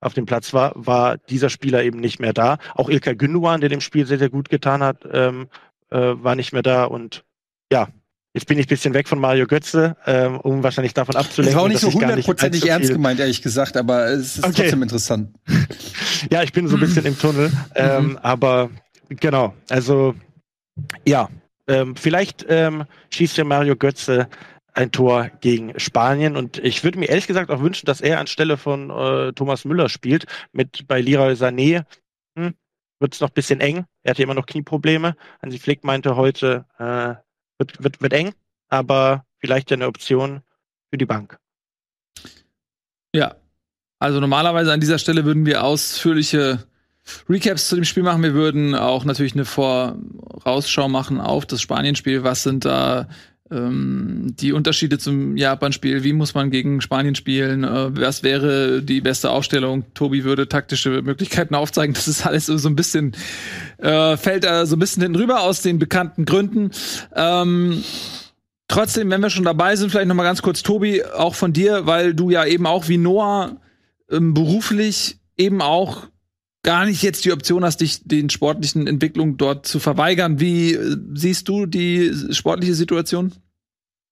[0.00, 2.58] auf dem Platz war, war dieser Spieler eben nicht mehr da.
[2.74, 5.48] Auch Ilkay Gündogan, der dem Spiel sehr, sehr gut getan hat, ähm,
[5.88, 6.84] äh, war nicht mehr da.
[6.84, 7.24] Und
[7.72, 7.88] ja,
[8.32, 11.46] Jetzt bin ich ein bisschen weg von Mario Götze, ähm, um wahrscheinlich davon abzulenken.
[11.46, 14.62] Das war auch nicht so hundertprozentig ernst gemeint, ehrlich gesagt, aber es ist okay.
[14.62, 15.34] trotzdem interessant.
[16.30, 18.18] ja, ich bin so ein bisschen im Tunnel, ähm, mhm.
[18.18, 18.70] aber
[19.08, 20.14] genau, also
[21.04, 21.28] ja,
[21.66, 24.28] ähm, vielleicht ähm, schießt ja Mario Götze
[24.74, 28.56] ein Tor gegen Spanien und ich würde mir ehrlich gesagt auch wünschen, dass er anstelle
[28.56, 31.84] von äh, Thomas Müller spielt, mit bei Leroy Sané.
[32.36, 32.54] Hm,
[33.00, 33.86] wird es noch ein bisschen eng.
[34.04, 35.16] Er hatte immer noch Knieprobleme.
[35.42, 37.14] Hansi Flick meinte heute, äh,
[37.60, 38.32] wird, wird, wird eng,
[38.68, 40.40] aber vielleicht eine Option
[40.90, 41.38] für die Bank.
[43.14, 43.36] Ja.
[43.98, 46.64] Also normalerweise an dieser Stelle würden wir ausführliche
[47.28, 48.22] Recaps zu dem Spiel machen.
[48.22, 52.24] Wir würden auch natürlich eine Vorausschau machen auf das Spanien-Spiel.
[52.24, 53.08] Was sind da
[53.52, 56.04] die Unterschiede zum Japan-Spiel?
[56.04, 57.64] Wie muss man gegen Spanien spielen?
[57.64, 59.84] Äh, was wäre die beste Aufstellung?
[59.94, 61.94] Tobi würde taktische Möglichkeiten aufzeigen.
[61.94, 63.12] Das ist alles so ein bisschen,
[63.78, 66.70] äh, fällt äh, so ein bisschen hinten rüber aus den bekannten Gründen.
[67.16, 67.82] Ähm,
[68.68, 71.86] trotzdem, wenn wir schon dabei sind, vielleicht noch mal ganz kurz, Tobi, auch von dir,
[71.86, 73.56] weil du ja eben auch wie Noah
[74.10, 76.06] ähm, beruflich eben auch
[76.62, 80.40] gar nicht jetzt die Option hast, dich den sportlichen Entwicklungen dort zu verweigern.
[80.40, 83.32] Wie äh, siehst du die sportliche Situation?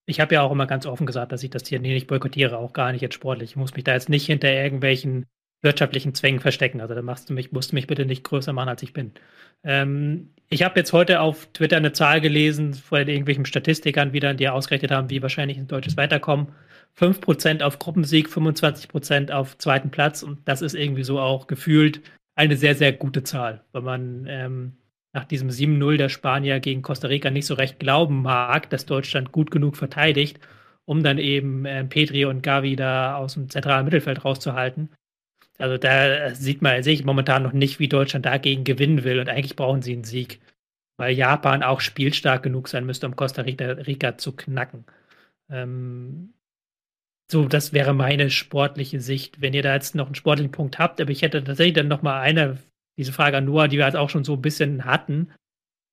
[0.08, 2.72] ich habe ja auch immer ganz offen gesagt, dass ich das hier nicht boykottiere, auch
[2.72, 3.50] gar nicht jetzt sportlich.
[3.50, 5.26] Ich muss mich da jetzt nicht hinter irgendwelchen
[5.60, 6.80] wirtschaftlichen Zwängen verstecken.
[6.80, 9.12] Also da machst du mich, musst du mich bitte nicht größer machen, als ich bin.
[9.64, 14.48] Ähm, ich habe jetzt heute auf Twitter eine Zahl gelesen von irgendwelchen Statistikern wieder, die
[14.48, 16.48] ausgerechnet haben, wie wahrscheinlich ein deutsches Weiterkommen.
[16.98, 20.22] 5% auf Gruppensieg, 25% auf zweiten Platz.
[20.22, 22.00] Und das ist irgendwie so auch gefühlt
[22.38, 24.76] eine sehr, sehr gute Zahl, weil man ähm,
[25.12, 29.32] nach diesem 7-0 der Spanier gegen Costa Rica nicht so recht glauben mag, dass Deutschland
[29.32, 30.38] gut genug verteidigt,
[30.84, 34.90] um dann eben äh, Petri und Gavi da aus dem zentralen Mittelfeld rauszuhalten.
[35.58, 39.28] Also da sieht man, sehe ich momentan noch nicht, wie Deutschland dagegen gewinnen will und
[39.28, 40.40] eigentlich brauchen sie einen Sieg,
[40.96, 44.84] weil Japan auch spielstark genug sein müsste, um Costa Rica, zu knacken.
[45.50, 46.34] Ähm,
[47.30, 49.40] so, das wäre meine sportliche Sicht.
[49.40, 52.02] Wenn ihr da jetzt noch einen sportlichen Punkt habt, aber ich hätte tatsächlich dann noch
[52.02, 52.58] mal eine
[52.98, 55.30] diese Frage an Noah, die wir halt auch schon so ein bisschen hatten.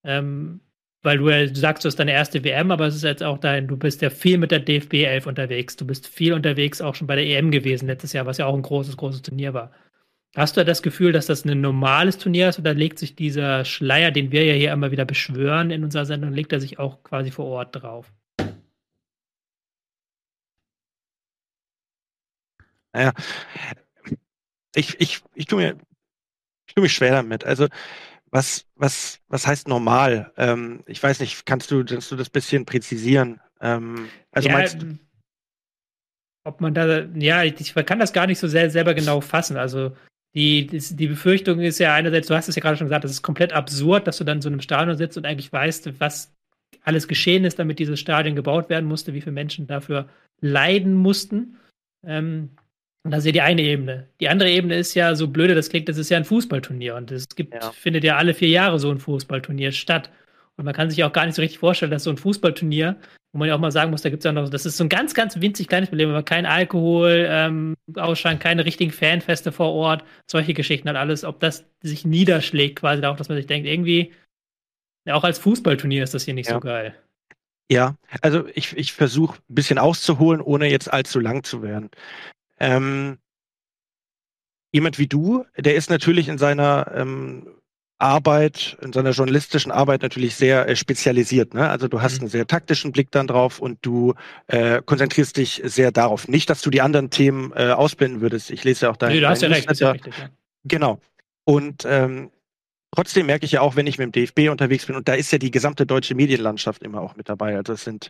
[0.03, 0.59] Ähm,
[1.03, 3.67] weil du, du sagst, du hast deine erste WM, aber es ist jetzt auch dein,
[3.67, 5.75] du bist ja viel mit der DFB 11 unterwegs.
[5.75, 8.55] Du bist viel unterwegs auch schon bei der EM gewesen letztes Jahr, was ja auch
[8.55, 9.71] ein großes, großes Turnier war.
[10.35, 14.11] Hast du das Gefühl, dass das ein normales Turnier ist oder legt sich dieser Schleier,
[14.11, 17.29] den wir ja hier immer wieder beschwören in unserer Sendung, legt er sich auch quasi
[17.29, 18.11] vor Ort drauf?
[22.95, 23.11] Naja,
[24.73, 25.77] ich, ich, ich tue mir
[26.75, 27.45] tue mich schwer damit.
[27.45, 27.67] Also
[28.31, 30.31] was, was, was heißt normal?
[30.37, 33.39] Ähm, ich weiß nicht, kannst du, kannst du das bisschen präzisieren?
[33.61, 34.97] Ähm, also ja, meinst du,
[36.45, 39.57] ob man da, ja, ich kann das gar nicht so sehr selber genau fassen.
[39.57, 39.95] Also
[40.35, 43.21] die, die Befürchtung ist ja einerseits, du hast es ja gerade schon gesagt, das ist
[43.21, 46.33] komplett absurd, dass du dann so in einem Stadion sitzt und eigentlich weißt, was
[46.83, 50.07] alles geschehen ist, damit dieses Stadion gebaut werden musste, wie viele Menschen dafür
[50.41, 51.57] leiden mussten.
[52.05, 52.51] Ähm,
[53.05, 54.07] und das ist ja die eine Ebene.
[54.19, 56.95] Die andere Ebene ist ja, so blöde das klingt, das ist ja ein Fußballturnier.
[56.95, 57.71] Und es gibt, ja.
[57.71, 60.09] findet ja alle vier Jahre so ein Fußballturnier statt.
[60.57, 62.95] Und man kann sich auch gar nicht so richtig vorstellen, dass so ein Fußballturnier,
[63.31, 64.83] wo man ja auch mal sagen muss, da gibt es ja noch, das ist so
[64.83, 69.71] ein ganz, ganz winzig kleines Problem, aber kein Alkohol, ähm, Ausschein, keine richtigen Fanfeste vor
[69.73, 73.67] Ort, solche Geschichten halt alles, ob das sich niederschlägt quasi darauf, dass man sich denkt,
[73.67, 74.13] irgendwie,
[75.07, 76.55] ja, auch als Fußballturnier ist das hier nicht ja.
[76.55, 76.95] so geil.
[77.71, 81.91] Ja, also ich, ich versuche ein bisschen auszuholen, ohne jetzt allzu lang zu werden.
[82.59, 83.17] Ähm,
[84.71, 87.47] jemand wie du, der ist natürlich in seiner ähm,
[87.97, 91.53] Arbeit, in seiner journalistischen Arbeit natürlich sehr äh, spezialisiert.
[91.53, 91.69] Ne?
[91.69, 92.21] Also du hast mhm.
[92.21, 94.15] einen sehr taktischen Blick dann drauf und du
[94.47, 96.27] äh, konzentrierst dich sehr darauf.
[96.27, 98.51] Nicht, dass du die anderen Themen äh, ausblenden würdest.
[98.51, 100.29] Ich lese ja auch dein, nee, du hast ja recht, ja richtig, ja.
[100.65, 100.99] Genau.
[101.45, 102.31] Und ähm,
[102.91, 105.31] trotzdem merke ich ja auch, wenn ich mit dem DFB unterwegs bin, und da ist
[105.31, 107.55] ja die gesamte deutsche Medienlandschaft immer auch mit dabei.
[107.55, 108.09] Also es sind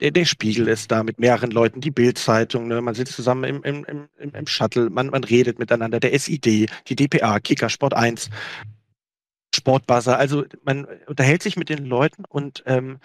[0.00, 2.80] der, der Spiegel ist da mit mehreren Leuten, die Bildzeitung, ne?
[2.80, 6.96] man sitzt zusammen im, im, im, im Shuttle, man, man redet miteinander, der SID, die
[6.96, 8.30] DPA, Kicker, Sport 1,
[9.54, 12.98] Sportbuzzer, also man unterhält sich mit den Leuten und ähm,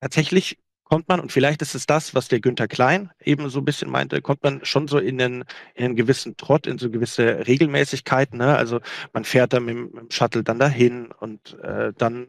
[0.00, 0.58] tatsächlich
[0.88, 3.90] kommt man, und vielleicht ist es das, was der Günther Klein eben so ein bisschen
[3.90, 8.38] meinte, kommt man schon so in einen, in einen gewissen Trott, in so gewisse Regelmäßigkeiten.
[8.38, 8.56] Ne?
[8.56, 8.80] Also
[9.12, 12.28] man fährt dann mit, dem Shuttle dann dahin und äh, dann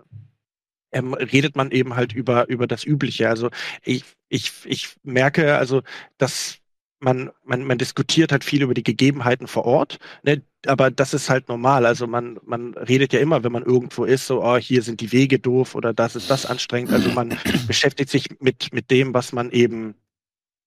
[0.91, 3.29] ähm, redet man eben halt über, über das Übliche.
[3.29, 3.49] Also
[3.83, 5.81] ich, ich, ich merke also,
[6.17, 6.59] dass
[6.99, 10.41] man, man, man diskutiert halt viel über die Gegebenheiten vor Ort, ne?
[10.65, 11.85] aber das ist halt normal.
[11.85, 15.11] Also man, man redet ja immer, wenn man irgendwo ist, so, oh, hier sind die
[15.11, 16.91] Wege doof oder das ist das anstrengend.
[16.91, 17.37] Also man
[17.67, 19.95] beschäftigt sich mit, mit dem, was man eben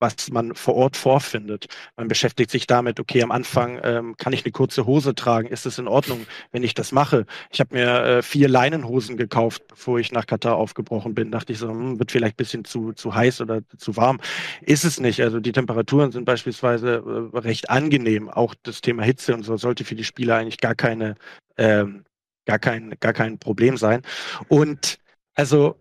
[0.02, 1.66] was man vor Ort vorfindet.
[1.96, 5.64] Man beschäftigt sich damit, okay, am Anfang ähm, kann ich eine kurze Hose tragen, ist
[5.64, 7.24] es in Ordnung, wenn ich das mache?
[7.50, 11.30] Ich habe mir äh, vier Leinenhosen gekauft, bevor ich nach Katar aufgebrochen bin.
[11.30, 14.20] Dachte ich so, hm, wird vielleicht ein bisschen zu, zu heiß oder zu warm.
[14.60, 15.22] Ist es nicht.
[15.22, 18.28] Also die Temperaturen sind beispielsweise äh, recht angenehm.
[18.28, 21.14] Auch das Thema Hitze und so sollte für die Spieler eigentlich gar keine,
[21.56, 22.04] ähm,
[22.44, 24.02] gar kein, gar kein Problem sein.
[24.48, 24.98] Und
[25.34, 25.76] also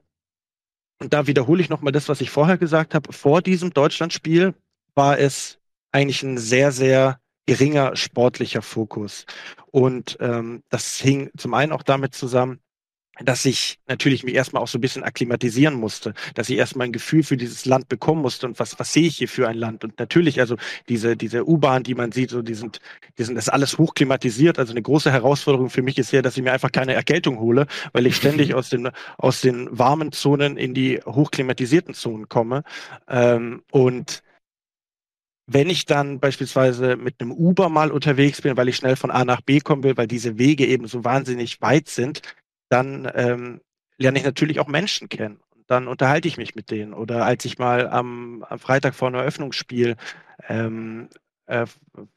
[1.01, 4.53] und da wiederhole ich nochmal das, was ich vorher gesagt habe, vor diesem Deutschlandspiel
[4.93, 5.57] war es
[5.91, 9.25] eigentlich ein sehr, sehr geringer sportlicher Fokus.
[9.71, 12.59] Und ähm, das hing zum einen auch damit zusammen,
[13.19, 16.93] dass ich natürlich mich erstmal auch so ein bisschen akklimatisieren musste, dass ich erstmal ein
[16.93, 19.83] Gefühl für dieses Land bekommen musste und was, was sehe ich hier für ein Land?
[19.83, 20.55] Und natürlich, also
[20.87, 22.79] diese, diese U-Bahn, die man sieht, so, die sind,
[23.17, 24.59] die sind, das ist alles hochklimatisiert.
[24.59, 27.67] Also eine große Herausforderung für mich ist ja, dass ich mir einfach keine Erkältung hole,
[27.93, 32.63] weil ich ständig aus den, aus den warmen Zonen in die hochklimatisierten Zonen komme.
[33.07, 34.23] Ähm, und
[35.47, 39.25] wenn ich dann beispielsweise mit einem Uber mal unterwegs bin, weil ich schnell von A
[39.25, 42.21] nach B kommen will, weil diese Wege eben so wahnsinnig weit sind,
[42.71, 43.61] dann ähm,
[43.97, 45.39] lerne ich natürlich auch Menschen kennen.
[45.55, 46.93] Und dann unterhalte ich mich mit denen.
[46.93, 49.95] Oder als ich mal am, am Freitag vor einem Eröffnungsspiel
[50.47, 51.09] ähm,
[51.47, 51.65] äh,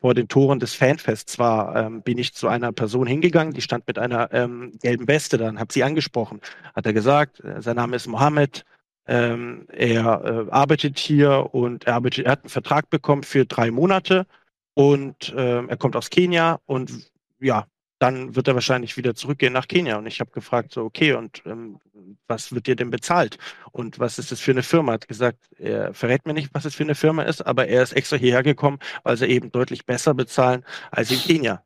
[0.00, 3.86] vor den Toren des Fanfests war, ähm, bin ich zu einer Person hingegangen, die stand
[3.86, 6.40] mit einer ähm, gelben Weste dann, habe sie angesprochen.
[6.74, 8.64] Hat er gesagt, äh, sein Name ist Mohammed,
[9.06, 13.70] ähm, er äh, arbeitet hier und er, arbeitet, er hat einen Vertrag bekommen für drei
[13.70, 14.26] Monate
[14.74, 17.10] und äh, er kommt aus Kenia und
[17.40, 17.66] ja,
[17.98, 19.96] dann wird er wahrscheinlich wieder zurückgehen nach Kenia.
[19.96, 21.78] Und ich habe gefragt, so, okay, und ähm,
[22.26, 23.38] was wird dir denn bezahlt?
[23.72, 24.92] Und was ist das für eine Firma?
[24.92, 27.82] Er hat gesagt, er verrät mir nicht, was es für eine Firma ist, aber er
[27.82, 31.64] ist extra hierher gekommen, weil sie eben deutlich besser bezahlen als in Kenia.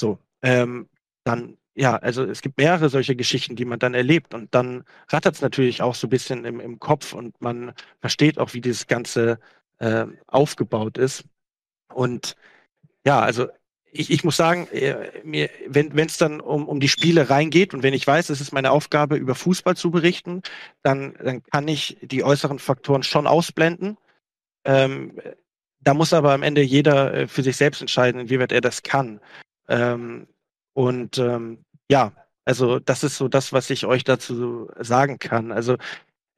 [0.00, 0.88] So, ähm,
[1.24, 4.34] dann, ja, also es gibt mehrere solche Geschichten, die man dann erlebt.
[4.34, 8.38] Und dann rattert es natürlich auch so ein bisschen im, im Kopf und man versteht
[8.38, 9.38] auch, wie dieses Ganze
[9.78, 11.24] äh, aufgebaut ist.
[11.92, 12.36] Und
[13.06, 13.48] ja, also
[13.96, 17.84] ich, ich muss sagen, äh, mir, wenn es dann um, um die Spiele reingeht und
[17.84, 20.42] wenn ich weiß, es ist meine Aufgabe, über Fußball zu berichten,
[20.82, 23.96] dann, dann kann ich die äußeren Faktoren schon ausblenden.
[24.64, 25.20] Ähm,
[25.80, 29.20] da muss aber am Ende jeder äh, für sich selbst entscheiden, inwieweit er das kann.
[29.68, 30.26] Ähm,
[30.72, 32.12] und ähm, ja,
[32.44, 35.52] also das ist so das, was ich euch dazu sagen kann.
[35.52, 35.76] Also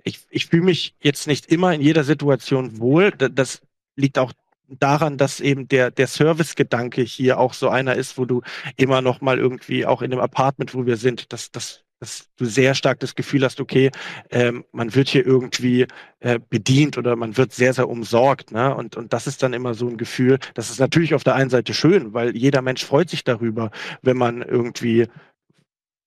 [0.05, 3.13] ich, ich fühle mich jetzt nicht immer in jeder Situation wohl.
[3.13, 3.63] Das
[3.97, 4.35] liegt auch
[4.69, 8.43] daran, dass eben der, der Service-Gedanke hier auch so einer ist, wo du
[8.77, 12.45] immer noch mal irgendwie auch in dem Apartment, wo wir sind, dass, dass, dass du
[12.45, 13.91] sehr stark das Gefühl hast, okay,
[14.31, 15.87] ähm, man wird hier irgendwie
[16.21, 18.53] äh, bedient oder man wird sehr, sehr umsorgt.
[18.53, 18.75] Ne?
[18.75, 21.51] Und, und das ist dann immer so ein Gefühl, das ist natürlich auf der einen
[21.51, 23.71] Seite schön, weil jeder Mensch freut sich darüber,
[24.03, 25.07] wenn man irgendwie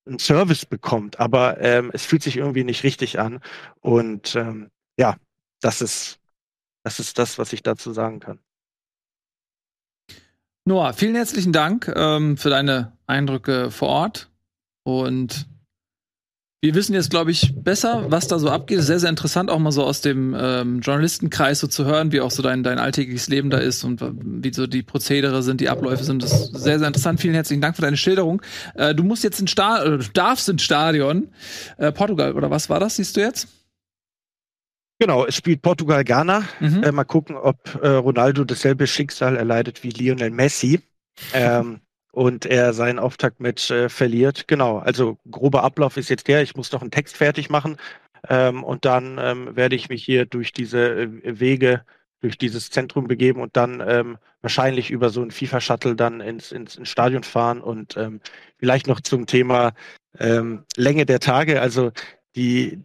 [0.06, 3.42] einen Service bekommt, aber ähm, es fühlt sich irgendwie nicht richtig an.
[3.80, 5.16] Und ähm, ja,
[5.62, 6.20] das ist,
[6.84, 8.40] das ist das, was ich dazu sagen kann.
[10.70, 14.30] Noah, vielen herzlichen Dank ähm, für deine Eindrücke vor Ort.
[14.84, 15.48] Und
[16.62, 18.84] wir wissen jetzt, glaube ich, besser, was da so abgeht.
[18.84, 22.30] Sehr, sehr interessant, auch mal so aus dem ähm, Journalistenkreis so zu hören, wie auch
[22.30, 26.04] so dein, dein alltägliches Leben da ist und wie so die Prozedere sind, die Abläufe
[26.04, 26.22] sind.
[26.22, 27.20] Das ist sehr, sehr interessant.
[27.20, 28.40] Vielen herzlichen Dank für deine Schilderung.
[28.76, 31.30] Äh, du musst jetzt ins Stadion, äh, darfst ins Stadion.
[31.78, 33.48] Äh, Portugal, oder was war das, siehst du jetzt?
[35.00, 36.44] Genau, es spielt Portugal-Ghana.
[36.60, 36.84] Mhm.
[36.84, 40.82] Äh, mal gucken, ob äh, Ronaldo dasselbe Schicksal erleidet wie Lionel Messi.
[41.34, 41.80] Ähm,
[42.12, 44.48] und er seinen Auftaktmatch äh, verliert.
[44.48, 47.78] Genau, also grober Ablauf ist jetzt der, ich muss noch einen Text fertig machen
[48.28, 51.86] ähm, und dann ähm, werde ich mich hier durch diese äh, Wege,
[52.22, 56.76] durch dieses Zentrum begeben und dann ähm, wahrscheinlich über so ein FIFA-Shuttle dann ins, ins,
[56.76, 58.20] ins, Stadion fahren und ähm,
[58.58, 59.74] vielleicht noch zum Thema
[60.18, 61.62] ähm, Länge der Tage.
[61.62, 61.92] Also
[62.36, 62.84] die,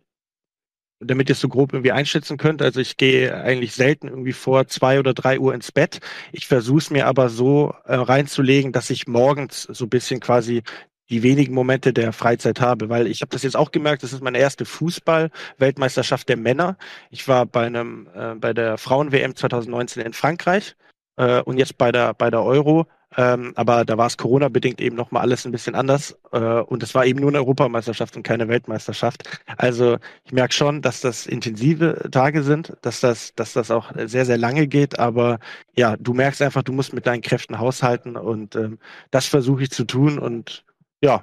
[1.01, 2.63] damit ihr es so grob irgendwie einschätzen könnt.
[2.63, 6.01] Also ich gehe eigentlich selten irgendwie vor zwei oder drei Uhr ins Bett.
[6.33, 10.63] Ich versuche es mir aber so äh, reinzulegen, dass ich morgens so ein bisschen quasi
[11.11, 14.23] die wenigen Momente der Freizeit habe, weil ich habe das jetzt auch gemerkt, das ist
[14.23, 16.79] meine erste Fußball-Weltmeisterschaft der Männer.
[17.11, 20.77] Ich war bei einem äh, bei der Frauen-WM 2019 in Frankreich
[21.17, 22.87] äh, und jetzt bei der bei der Euro
[23.17, 26.19] ähm, aber da war es Corona-bedingt eben nochmal alles ein bisschen anders.
[26.33, 29.41] Äh, und es war eben nur eine Europameisterschaft und keine Weltmeisterschaft.
[29.57, 34.25] Also ich merke schon, dass das intensive Tage sind, dass das, dass das auch sehr,
[34.25, 34.99] sehr lange geht.
[34.99, 35.39] Aber
[35.77, 38.79] ja, du merkst einfach, du musst mit deinen Kräften haushalten und ähm,
[39.11, 40.65] das versuche ich zu tun und
[41.01, 41.23] ja,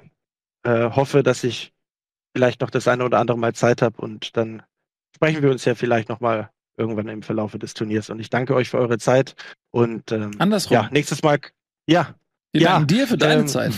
[0.62, 1.72] äh, hoffe, dass ich
[2.34, 4.62] vielleicht noch das eine oder andere Mal Zeit habe und dann
[5.14, 8.08] sprechen wir uns ja vielleicht nochmal irgendwann im Verlaufe des Turniers.
[8.08, 9.34] Und ich danke euch für eure Zeit
[9.70, 10.74] und ähm, Andersrum.
[10.74, 11.38] ja, nächstes Mal
[11.86, 12.14] ja.
[12.52, 13.72] Wir ja, danken dir für deine ähm, Zeit.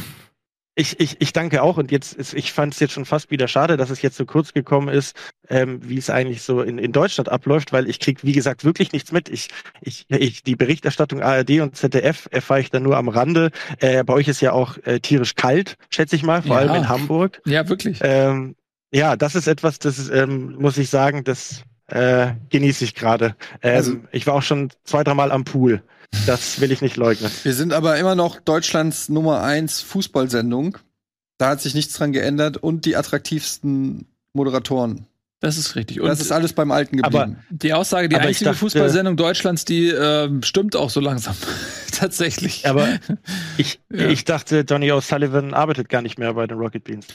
[0.76, 3.46] Ich, ich, ich danke auch und jetzt ist, ich fand es jetzt schon fast wieder
[3.46, 5.16] schade, dass es jetzt so kurz gekommen ist,
[5.48, 8.90] ähm, wie es eigentlich so in, in Deutschland abläuft, weil ich krieg wie gesagt wirklich
[8.90, 9.28] nichts mit.
[9.28, 9.50] Ich,
[9.82, 13.52] ich, ich die Berichterstattung ARD und ZDF erfahre ich dann nur am Rande.
[13.78, 16.62] Äh, bei euch ist ja auch äh, tierisch kalt, schätze ich mal, vor ja.
[16.62, 17.40] allem in Hamburg.
[17.46, 18.00] Ja, wirklich.
[18.02, 18.56] Ähm,
[18.92, 23.36] ja, das ist etwas, das ähm, muss ich sagen, das äh, genieße ich gerade.
[23.62, 25.82] Ähm, also, ich war auch schon zwei, dreimal am Pool.
[26.26, 27.30] Das will ich nicht leugnen.
[27.42, 30.78] Wir sind aber immer noch Deutschlands Nummer eins Fußballsendung.
[31.38, 35.06] Da hat sich nichts dran geändert und die attraktivsten Moderatoren.
[35.40, 36.00] Das ist richtig.
[36.00, 37.16] Und das ist alles beim Alten geblieben.
[37.16, 41.36] Aber die Aussage, die einzige dachte, Fußballsendung Deutschlands, die äh, stimmt auch so langsam.
[41.92, 42.66] Tatsächlich.
[42.66, 42.88] Aber
[43.58, 44.08] ich, ja.
[44.08, 47.06] ich dachte, Donny O'Sullivan arbeitet gar nicht mehr bei den Rocket Beans.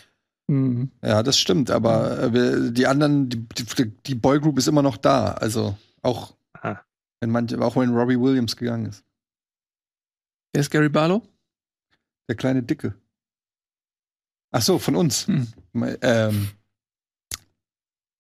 [0.47, 0.91] Mhm.
[1.03, 1.71] Ja, das stimmt.
[1.71, 3.47] Aber äh, die anderen, die,
[3.77, 5.31] die, die Boygroup ist immer noch da.
[5.31, 6.33] Also auch.
[7.21, 9.03] Wenn manche, auch wenn Robbie Williams gegangen ist.
[10.53, 11.21] Wer ist Gary Barlow?
[12.27, 12.93] Der kleine Dicke.
[14.51, 15.27] Ach so, von uns.
[15.27, 15.47] Hm.
[16.01, 16.49] Ähm,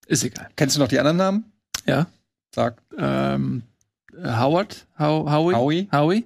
[0.07, 0.49] ist egal.
[0.55, 1.51] Kennst du noch die anderen Namen?
[1.85, 2.07] Ja.
[2.53, 2.81] Sag.
[2.97, 3.63] Ähm,
[4.23, 6.25] Howard, How, Howie, Howie, Howie,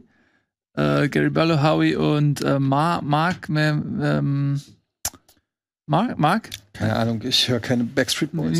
[0.74, 4.62] äh, Gary Barlow, Howie und äh, Mark, Mark ähm,
[5.86, 6.18] Mark?
[6.18, 6.50] Mark?
[6.74, 8.60] Keine Ahnung, ich höre keine Backstreet Boys.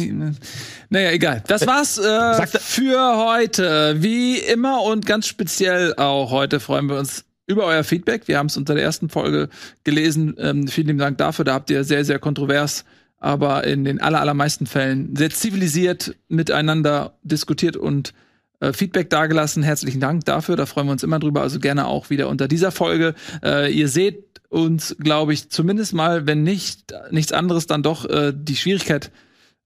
[0.90, 1.44] Naja, egal.
[1.48, 3.96] Das war's äh, für heute.
[4.02, 8.28] Wie immer und ganz speziell auch heute freuen wir uns über euer Feedback.
[8.28, 9.50] Wir haben es unter der ersten Folge
[9.84, 10.36] gelesen.
[10.38, 11.46] Ähm, vielen Dank dafür.
[11.46, 12.86] Da habt ihr sehr, sehr kontrovers
[13.24, 18.14] aber in den aller, allermeisten Fällen sehr zivilisiert miteinander diskutiert und
[18.60, 19.64] äh, Feedback dagelassen.
[19.64, 21.42] Herzlichen Dank dafür, da freuen wir uns immer drüber.
[21.42, 23.16] Also gerne auch wieder unter dieser Folge.
[23.42, 28.34] Äh, ihr seht uns, glaube ich, zumindest mal, wenn nicht nichts anderes, dann doch äh,
[28.36, 29.12] die Schwierigkeit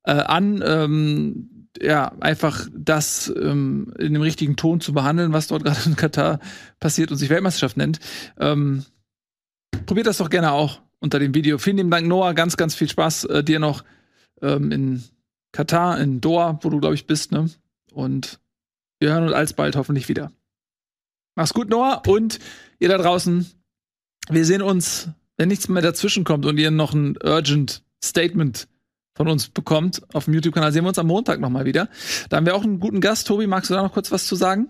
[0.04, 5.64] äh, an, ähm, ja, einfach das ähm, in dem richtigen Ton zu behandeln, was dort
[5.66, 6.40] gerade in Katar
[6.80, 8.00] passiert und sich Weltmeisterschaft nennt.
[8.40, 8.86] Ähm,
[9.86, 11.58] probiert das doch gerne auch unter dem Video.
[11.58, 12.34] Vielen lieben Dank, Noah.
[12.34, 13.84] Ganz, ganz viel Spaß äh, dir noch
[14.42, 15.04] ähm, in
[15.52, 17.32] Katar, in Doha, wo du, glaube ich, bist.
[17.32, 17.50] Ne?
[17.92, 18.40] Und
[19.00, 20.32] wir hören uns alsbald hoffentlich wieder.
[21.36, 22.02] Mach's gut, Noah.
[22.08, 22.40] Und
[22.80, 23.46] ihr da draußen,
[24.30, 28.68] wir sehen uns, wenn nichts mehr dazwischen kommt und ihr noch ein Urgent Statement
[29.16, 31.90] von uns bekommt auf dem YouTube-Kanal, sehen wir uns am Montag nochmal wieder.
[32.30, 33.28] Da haben wir auch einen guten Gast.
[33.28, 34.70] Tobi, magst du da noch kurz was zu sagen?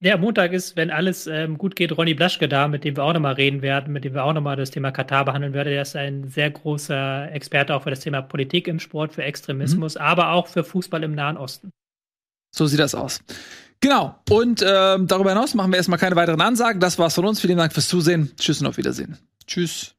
[0.00, 3.14] Ja, Montag ist, wenn alles ähm, gut geht, Ronny Blaschke da, mit dem wir auch
[3.14, 5.70] nochmal reden werden, mit dem wir auch nochmal das Thema Katar behandeln werden.
[5.70, 9.94] Der ist ein sehr großer Experte auch für das Thema Politik im Sport, für Extremismus,
[9.94, 10.02] mhm.
[10.02, 11.70] aber auch für Fußball im Nahen Osten.
[12.50, 13.24] So sieht das aus.
[13.84, 14.18] Genau.
[14.30, 16.80] Und ähm, darüber hinaus machen wir erstmal keine weiteren Ansagen.
[16.80, 17.38] Das war's von uns.
[17.38, 18.32] Vielen Dank fürs Zusehen.
[18.38, 19.18] Tschüss und auf Wiedersehen.
[19.46, 19.94] Tschüss.